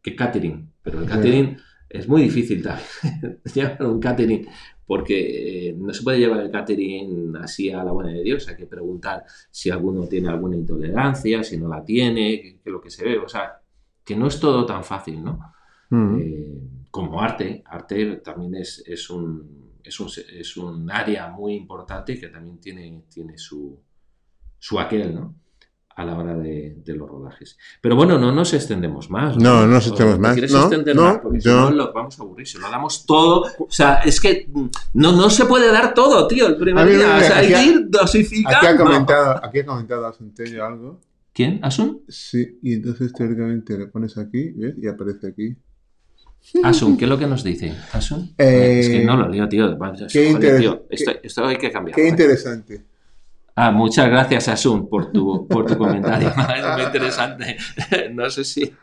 que 0.00 0.16
catering, 0.16 0.70
pero 0.82 1.00
el 1.00 1.06
catering 1.06 1.58
es 1.88 2.08
muy 2.08 2.22
difícil 2.22 2.62
también 2.62 3.40
llevar 3.54 3.82
un 3.82 4.00
catering 4.00 4.46
porque 4.86 5.74
no 5.76 5.92
se 5.92 6.02
puede 6.02 6.20
llevar 6.20 6.40
el 6.40 6.50
catering 6.50 7.36
así 7.36 7.70
a 7.70 7.84
la 7.84 7.92
buena 7.92 8.12
de 8.12 8.22
Dios. 8.22 8.48
Hay 8.48 8.56
que 8.56 8.66
preguntar 8.66 9.24
si 9.50 9.68
alguno 9.70 10.06
tiene 10.06 10.28
alguna 10.28 10.56
intolerancia, 10.56 11.42
si 11.42 11.58
no 11.58 11.68
la 11.68 11.84
tiene, 11.84 12.40
qué 12.40 12.60
es 12.64 12.72
lo 12.72 12.80
que 12.80 12.90
se 12.90 13.04
ve. 13.04 13.18
O 13.18 13.28
sea, 13.28 13.60
que 14.08 14.16
no 14.16 14.26
es 14.26 14.40
todo 14.40 14.64
tan 14.64 14.82
fácil, 14.82 15.22
¿no? 15.22 15.38
Mm. 15.90 16.18
Eh, 16.18 16.60
como 16.90 17.20
arte, 17.20 17.62
arte 17.66 18.16
también 18.24 18.54
es, 18.54 18.82
es, 18.86 19.10
un, 19.10 19.74
es, 19.84 20.00
un, 20.00 20.08
es 20.32 20.56
un 20.56 20.90
área 20.90 21.28
muy 21.28 21.54
importante 21.54 22.18
que 22.18 22.28
también 22.28 22.58
tiene, 22.58 23.04
tiene 23.12 23.36
su, 23.36 23.78
su 24.58 24.80
aquel, 24.80 25.14
¿no? 25.14 25.34
A 25.96 26.04
la 26.04 26.16
hora 26.16 26.34
de, 26.36 26.76
de 26.84 26.94
los 26.94 27.08
rodajes. 27.08 27.58
Pero 27.82 27.96
bueno, 27.96 28.18
no 28.18 28.30
nos 28.32 28.54
extendemos 28.54 29.10
más. 29.10 29.36
No, 29.36 29.66
no 29.66 29.74
nos 29.74 29.86
¿O 29.86 29.90
extendemos 29.90 30.16
te 30.16 30.22
más. 30.22 30.32
quieres 30.32 30.52
No, 30.52 30.60
extender 30.60 30.96
no, 30.96 31.02
más? 31.02 31.18
Porque 31.18 31.40
si 31.40 31.48
no, 31.48 31.70
lo 31.72 31.92
vamos 31.92 32.18
a 32.18 32.22
aburrir. 32.22 32.46
Si 32.46 32.56
lo 32.58 32.70
damos 32.70 33.04
todo. 33.04 33.44
O 33.58 33.66
sea, 33.68 33.94
es 34.04 34.20
que 34.20 34.48
no, 34.94 35.10
no 35.12 35.28
se 35.28 35.44
puede 35.44 35.70
dar 35.72 35.94
todo, 35.94 36.26
tío, 36.28 36.46
el 36.46 36.56
primer 36.56 36.86
día. 36.86 37.10
O 37.10 37.14
mira, 37.14 37.20
sea, 37.24 37.38
hay 37.38 37.52
aquí 37.52 37.64
que 37.64 37.70
ir 37.70 37.76
Aquí 37.76 37.96
ha 37.96 38.00
dosificando. 38.00 38.84
comentado, 38.84 39.40
aquí 39.44 39.58
ha 39.58 39.66
comentado 39.66 40.06
Asuntello 40.06 40.64
algo. 40.64 41.00
¿Quién? 41.38 41.60
¿Asun? 41.62 42.02
Sí, 42.08 42.58
y 42.64 42.72
entonces 42.72 43.12
teóricamente 43.12 43.78
le 43.78 43.86
pones 43.86 44.18
aquí, 44.18 44.50
¿ves? 44.56 44.74
Y 44.76 44.88
aparece 44.88 45.28
aquí. 45.28 45.56
Asun, 46.64 46.96
¿qué 46.96 47.04
es 47.04 47.08
lo 47.08 47.16
que 47.16 47.28
nos 47.28 47.44
dice? 47.44 47.72
¿Asun? 47.92 48.34
Eh, 48.36 48.80
es 48.80 48.88
que 48.88 49.04
no 49.04 49.16
lo 49.16 49.28
leo, 49.28 49.48
tío. 49.48 49.76
Joder, 49.78 50.08
qué 50.10 50.34
tío. 50.58 50.84
qué- 50.90 51.20
Esto, 51.22 51.46
hay 51.46 51.56
que 51.56 51.70
cambiar. 51.70 51.94
Qué 51.94 52.08
interesante. 52.08 52.82
Ah, 53.54 53.70
muchas 53.70 54.08
gracias, 54.08 54.48
Asun, 54.48 54.88
por 54.88 55.12
tu, 55.12 55.46
por 55.46 55.64
tu 55.64 55.78
comentario. 55.78 56.28
es 56.56 56.74
muy 56.74 56.82
interesante. 56.82 57.56
No 58.14 58.28
sé 58.30 58.42
si. 58.42 58.74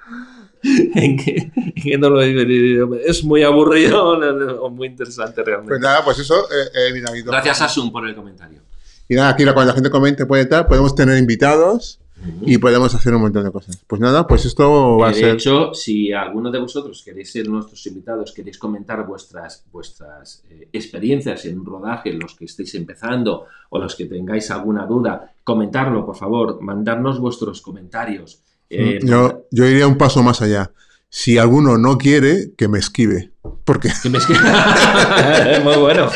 En 0.64 1.18
qué, 1.18 1.51
en 1.58 1.74
qué 1.74 1.97
no 1.97 2.10
lo 2.10 2.22
he 2.22 2.28
dividido. 2.28 2.95
Es 2.95 3.22
muy 3.26 3.43
aburrido 3.43 4.01
o 4.64 4.70
muy 4.70 4.88
interesante 4.88 5.43
Pues 5.43 5.45
realmente. 5.45 5.80
nada, 5.82 6.06
pues 6.06 6.20
eso, 6.20 6.36
eh, 6.49 6.93
eh, 6.95 7.22
Gracias, 7.26 7.62
Asun, 7.64 7.91
por 7.91 8.08
el 8.08 8.16
comentario. 8.16 8.62
Y 9.10 9.16
nada, 9.16 9.32
aquí 9.32 9.43
cuando 9.43 9.66
la 9.66 9.74
gente 9.74 9.89
comente 9.89 10.26
puede 10.26 10.43
estar, 10.43 10.70
podemos 10.70 10.95
tener 10.95 11.18
invitados 11.18 11.99
y 12.41 12.57
podemos 12.57 12.93
hacer 12.95 13.13
un 13.13 13.22
montón 13.22 13.43
de 13.43 13.51
cosas. 13.51 13.78
Pues 13.88 14.01
nada, 14.01 14.26
pues 14.26 14.45
esto 14.45 14.97
va 14.97 15.09
a 15.09 15.11
Eh, 15.11 15.13
de 15.16 15.20
ser... 15.20 15.34
hecho, 15.36 15.74
si 15.74 16.11
alguno 16.13 16.49
de 16.51 16.59
vosotros 16.59 17.01
queréis 17.03 17.32
ser 17.32 17.47
nuestros 17.47 17.86
invitados, 17.88 18.32
queréis 18.32 18.57
comentar 18.57 19.05
vuestras, 19.05 19.63
vuestras 19.72 20.43
eh, 20.49 20.68
experiencias 20.74 21.45
en 21.45 21.59
un 21.59 21.66
rodaje, 21.66 22.13
los 22.13 22.36
que 22.36 22.45
estéis 22.45 22.74
empezando 22.76 23.45
o 23.70 23.80
los 23.80 23.95
que 23.95 24.05
tengáis 24.05 24.49
alguna 24.51 24.86
duda, 24.86 25.34
comentarlo, 25.43 26.05
por 26.05 26.16
favor, 26.16 26.59
mandarnos 26.61 27.20
vuestros 27.20 27.61
comentarios. 27.61 28.41
Eh, 28.70 28.99
yo, 29.03 29.45
yo 29.51 29.66
iría 29.66 29.86
un 29.88 29.97
paso 29.97 30.24
más 30.24 30.41
allá. 30.41 30.72
Si 31.09 31.38
alguno 31.38 31.78
no 31.78 31.97
quiere, 31.97 32.51
que 32.57 32.68
me 32.68 32.80
esquive. 32.80 33.32
Porque... 33.63 33.89
que 34.01 34.09
me 34.09 34.18
escri- 34.18 35.63
Muy 35.63 35.76
bueno. 35.78 36.09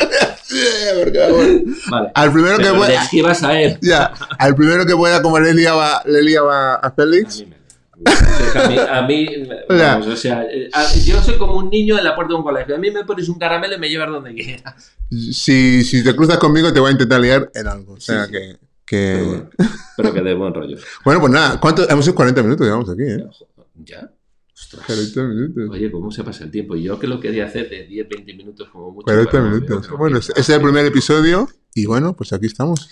Vale. 1.90 2.10
Al 2.14 2.32
primero 2.32 2.56
que 2.58 2.62
Pero 2.64 2.74
le 2.74 2.78
pueda... 2.78 3.02
esquivas 3.02 3.42
a 3.42 3.60
él. 3.60 3.78
Ya, 3.82 4.12
al 4.38 4.54
primero 4.54 4.84
que 4.86 4.94
pueda, 4.96 5.22
como 5.22 5.38
le 5.38 5.54
liaba, 5.54 6.02
le 6.06 6.22
liaba 6.22 6.74
a 6.76 6.90
Félix, 6.92 7.44
a 8.54 8.68
mí, 8.68 8.76
a 8.78 9.02
mí, 9.02 9.26
vamos, 9.68 10.06
o 10.06 10.16
sea, 10.16 10.44
eh, 10.44 10.70
yo 11.04 11.22
soy 11.22 11.36
como 11.36 11.56
un 11.56 11.68
niño 11.70 11.98
en 11.98 12.04
la 12.04 12.14
puerta 12.14 12.32
de 12.32 12.38
un 12.38 12.42
colegio. 12.42 12.74
A 12.74 12.78
mí 12.78 12.90
me 12.90 13.04
pones 13.04 13.28
un 13.28 13.38
caramelo 13.38 13.74
y 13.74 13.78
me 13.78 13.88
llevas 13.90 14.08
donde 14.10 14.34
quieras. 14.34 14.92
si, 15.10 15.84
si 15.84 16.02
te 16.02 16.14
cruzas 16.16 16.38
conmigo, 16.38 16.72
te 16.72 16.80
voy 16.80 16.88
a 16.88 16.92
intentar 16.92 17.20
liar 17.20 17.50
en 17.54 17.66
algo. 17.68 17.94
O 17.94 18.00
sea 18.00 18.24
Sí, 18.26 18.32
sí. 18.32 18.38
que... 18.38 18.56
que- 18.86 19.16
Pero 19.18 19.26
bueno, 19.26 19.50
pero 19.96 20.12
que 20.14 20.22
de 20.22 20.34
buen 20.34 20.54
rollo. 20.54 20.76
Bueno, 21.04 21.20
pues 21.20 21.32
nada, 21.32 21.60
¿cuánto? 21.60 21.88
Hemos 21.90 22.06
hecho 22.06 22.14
40 22.14 22.42
minutos, 22.42 22.66
digamos, 22.66 22.88
aquí, 22.90 23.02
¿eh? 23.02 23.24
¿Ya? 23.84 24.10
Ostras. 24.72 24.86
40 24.86 25.22
minutos. 25.24 25.70
Oye, 25.70 25.90
¿cómo 25.90 26.10
se 26.10 26.22
pasa 26.22 26.44
el 26.44 26.50
tiempo? 26.50 26.76
Yo 26.76 26.98
que 26.98 27.06
lo 27.06 27.18
quería 27.18 27.46
hacer 27.46 27.68
de 27.68 27.86
10, 27.86 28.08
20 28.08 28.34
minutos 28.34 28.68
como 28.70 28.92
mucho. 28.92 29.04
40 29.04 29.30
pero 29.30 29.44
veo 29.44 29.52
minutos. 29.54 29.90
Bueno, 29.98 30.18
ese 30.18 30.32
es 30.36 30.48
el 30.48 30.60
primer 30.60 30.86
episodio 30.86 31.48
y 31.74 31.86
bueno, 31.86 32.14
pues 32.14 32.32
aquí 32.32 32.46
estamos. 32.46 32.88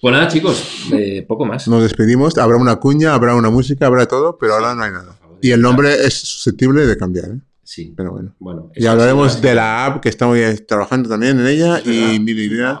Pues 0.00 0.12
nada, 0.12 0.28
chicos, 0.28 0.90
eh, 0.92 1.24
poco 1.26 1.46
más. 1.46 1.68
Nos 1.68 1.82
despedimos, 1.82 2.36
habrá 2.36 2.56
una 2.56 2.76
cuña, 2.76 3.14
habrá 3.14 3.34
una 3.36 3.48
música, 3.48 3.86
habrá 3.86 4.06
todo, 4.06 4.36
pero 4.38 4.54
ahora 4.54 4.74
no 4.74 4.82
hay 4.82 4.90
nada. 4.90 5.18
Y 5.40 5.52
el 5.52 5.60
nombre 5.60 5.94
es 6.04 6.14
susceptible 6.14 6.86
de 6.86 6.96
cambiar, 6.96 7.26
¿eh? 7.26 7.40
Sí. 7.62 7.94
Pero 7.96 8.12
bueno. 8.12 8.34
Bueno, 8.38 8.70
Y 8.74 8.86
hablaremos 8.86 9.40
de 9.40 9.54
la 9.54 9.86
app 9.86 10.02
que 10.02 10.08
estamos 10.08 10.38
trabajando 10.66 11.08
también 11.08 11.38
en 11.38 11.46
ella 11.46 11.80
y 11.84 12.18
mil 12.18 12.38
ideas. 12.38 12.80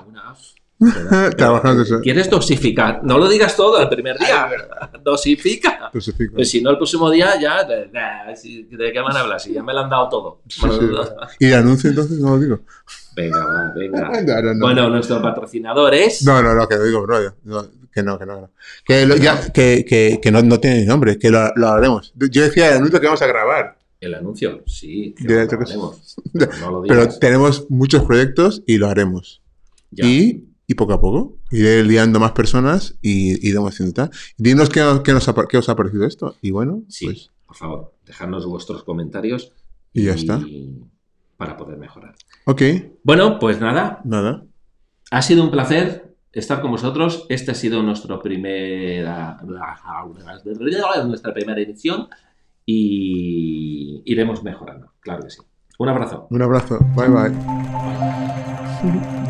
Trabajando. 1.36 1.84
¿Quieres 2.02 2.28
dosificar? 2.30 3.00
No 3.04 3.18
lo 3.18 3.28
digas 3.28 3.56
todo 3.56 3.80
el 3.80 3.88
primer 3.88 4.18
día. 4.18 4.48
Dosifica. 5.02 5.90
Específico. 5.92 6.34
Pues 6.36 6.50
si 6.50 6.60
no, 6.62 6.70
el 6.70 6.76
próximo 6.76 7.10
día 7.10 7.38
ya. 7.40 7.64
¿De, 7.64 7.86
de- 7.86 8.36
si- 8.36 8.64
¿de 8.64 8.92
qué 8.92 9.00
van 9.00 9.16
a 9.16 9.20
hablar? 9.20 9.40
Si 9.40 9.52
ya 9.52 9.62
me 9.62 9.72
lo 9.72 9.80
han 9.80 9.90
dado 9.90 10.08
todo. 10.08 10.40
Sí, 10.48 10.60
sí. 10.60 10.86
¿Y 11.40 11.46
el 11.46 11.54
anuncio 11.54 11.90
entonces? 11.90 12.18
No 12.18 12.36
lo 12.36 12.40
digo. 12.42 12.60
Venga, 13.16 13.44
va, 13.44 13.72
venga. 13.74 14.10
No, 14.24 14.42
no, 14.42 14.54
no. 14.54 14.60
Bueno, 14.66 14.90
nuestro 14.90 15.20
patrocinador 15.22 15.94
es. 15.94 16.22
No, 16.24 16.42
no, 16.42 16.54
no, 16.54 16.66
que 16.68 16.76
lo 16.76 16.84
digo, 16.84 17.02
bro. 17.02 17.34
no, 17.44 17.66
que 17.92 18.02
no, 18.02 18.18
que 18.18 18.26
no. 18.26 18.34
que 18.34 18.40
no. 18.40 18.50
Que, 18.84 19.06
lo- 19.06 19.16
ya, 19.16 19.52
que, 19.52 19.84
que, 19.88 20.18
que 20.22 20.30
no, 20.32 20.58
tiene 20.60 20.80
ni 20.80 20.86
nombre, 20.86 21.18
que 21.18 21.30
lo, 21.30 21.52
lo 21.54 21.68
haremos. 21.68 22.12
Yo 22.16 22.42
decía 22.42 22.70
el 22.70 22.78
anuncio 22.78 23.00
que 23.00 23.06
vamos 23.06 23.22
a 23.22 23.26
grabar, 23.26 23.78
El 24.00 24.14
anuncio, 24.14 24.62
sí. 24.66 25.14
que 25.16 25.24
lo 25.24 25.48
que 25.48 25.54
haremos. 25.54 26.16
Pero 26.32 26.50
no 26.60 26.70
lo 26.70 26.82
pero 26.82 27.08
tenemos 27.18 27.66
muchos 27.70 28.02
proyectos 28.04 28.62
y 28.66 28.78
lo 28.78 28.88
haremos. 28.88 29.42
Ya. 29.92 30.04
Y, 30.06 30.44
y 30.66 30.74
poco 30.74 30.92
a 30.94 31.00
poco 31.00 31.36
iré 31.50 31.82
liando 31.84 32.18
más 32.20 32.32
personas 32.32 32.96
y 33.02 33.46
iremos 33.48 33.72
haciendo 33.74 33.92
tal. 33.94 34.10
Dinos 34.38 34.68
qué, 34.70 34.82
qué, 35.04 35.12
nos 35.12 35.28
ha, 35.28 35.34
qué 35.48 35.58
os 35.58 35.68
ha 35.68 35.76
parecido 35.76 36.06
esto. 36.06 36.36
Y 36.40 36.50
bueno, 36.50 36.82
Sí, 36.88 37.06
pues, 37.06 37.30
por 37.46 37.56
favor, 37.56 37.94
dejadnos 38.06 38.46
vuestros 38.46 38.82
comentarios. 38.84 39.52
y 39.92 40.04
ya 40.04 40.14
está. 40.14 40.40
Para 41.36 41.56
poder 41.56 41.76
mejorar. 41.78 42.14
Ok, 42.46 42.62
Bueno, 43.02 43.38
pues 43.38 43.60
nada, 43.60 44.00
nada. 44.04 44.44
ha 45.10 45.22
sido 45.22 45.42
un 45.44 45.50
placer 45.50 46.14
estar 46.32 46.60
con 46.60 46.70
vosotros. 46.70 47.26
Esta 47.28 47.52
ha 47.52 47.54
sido 47.54 47.82
nuestro 47.82 48.20
primera, 48.22 49.38
nuestra 51.04 51.34
primera 51.34 51.60
edición 51.60 52.08
y 52.66 54.02
iremos 54.06 54.42
mejorando, 54.42 54.92
claro 55.00 55.22
que 55.24 55.30
sí. 55.30 55.40
Un 55.78 55.88
abrazo. 55.88 56.26
Un 56.30 56.40
abrazo. 56.42 56.78
Bye 56.96 57.08
bye. 57.08 57.32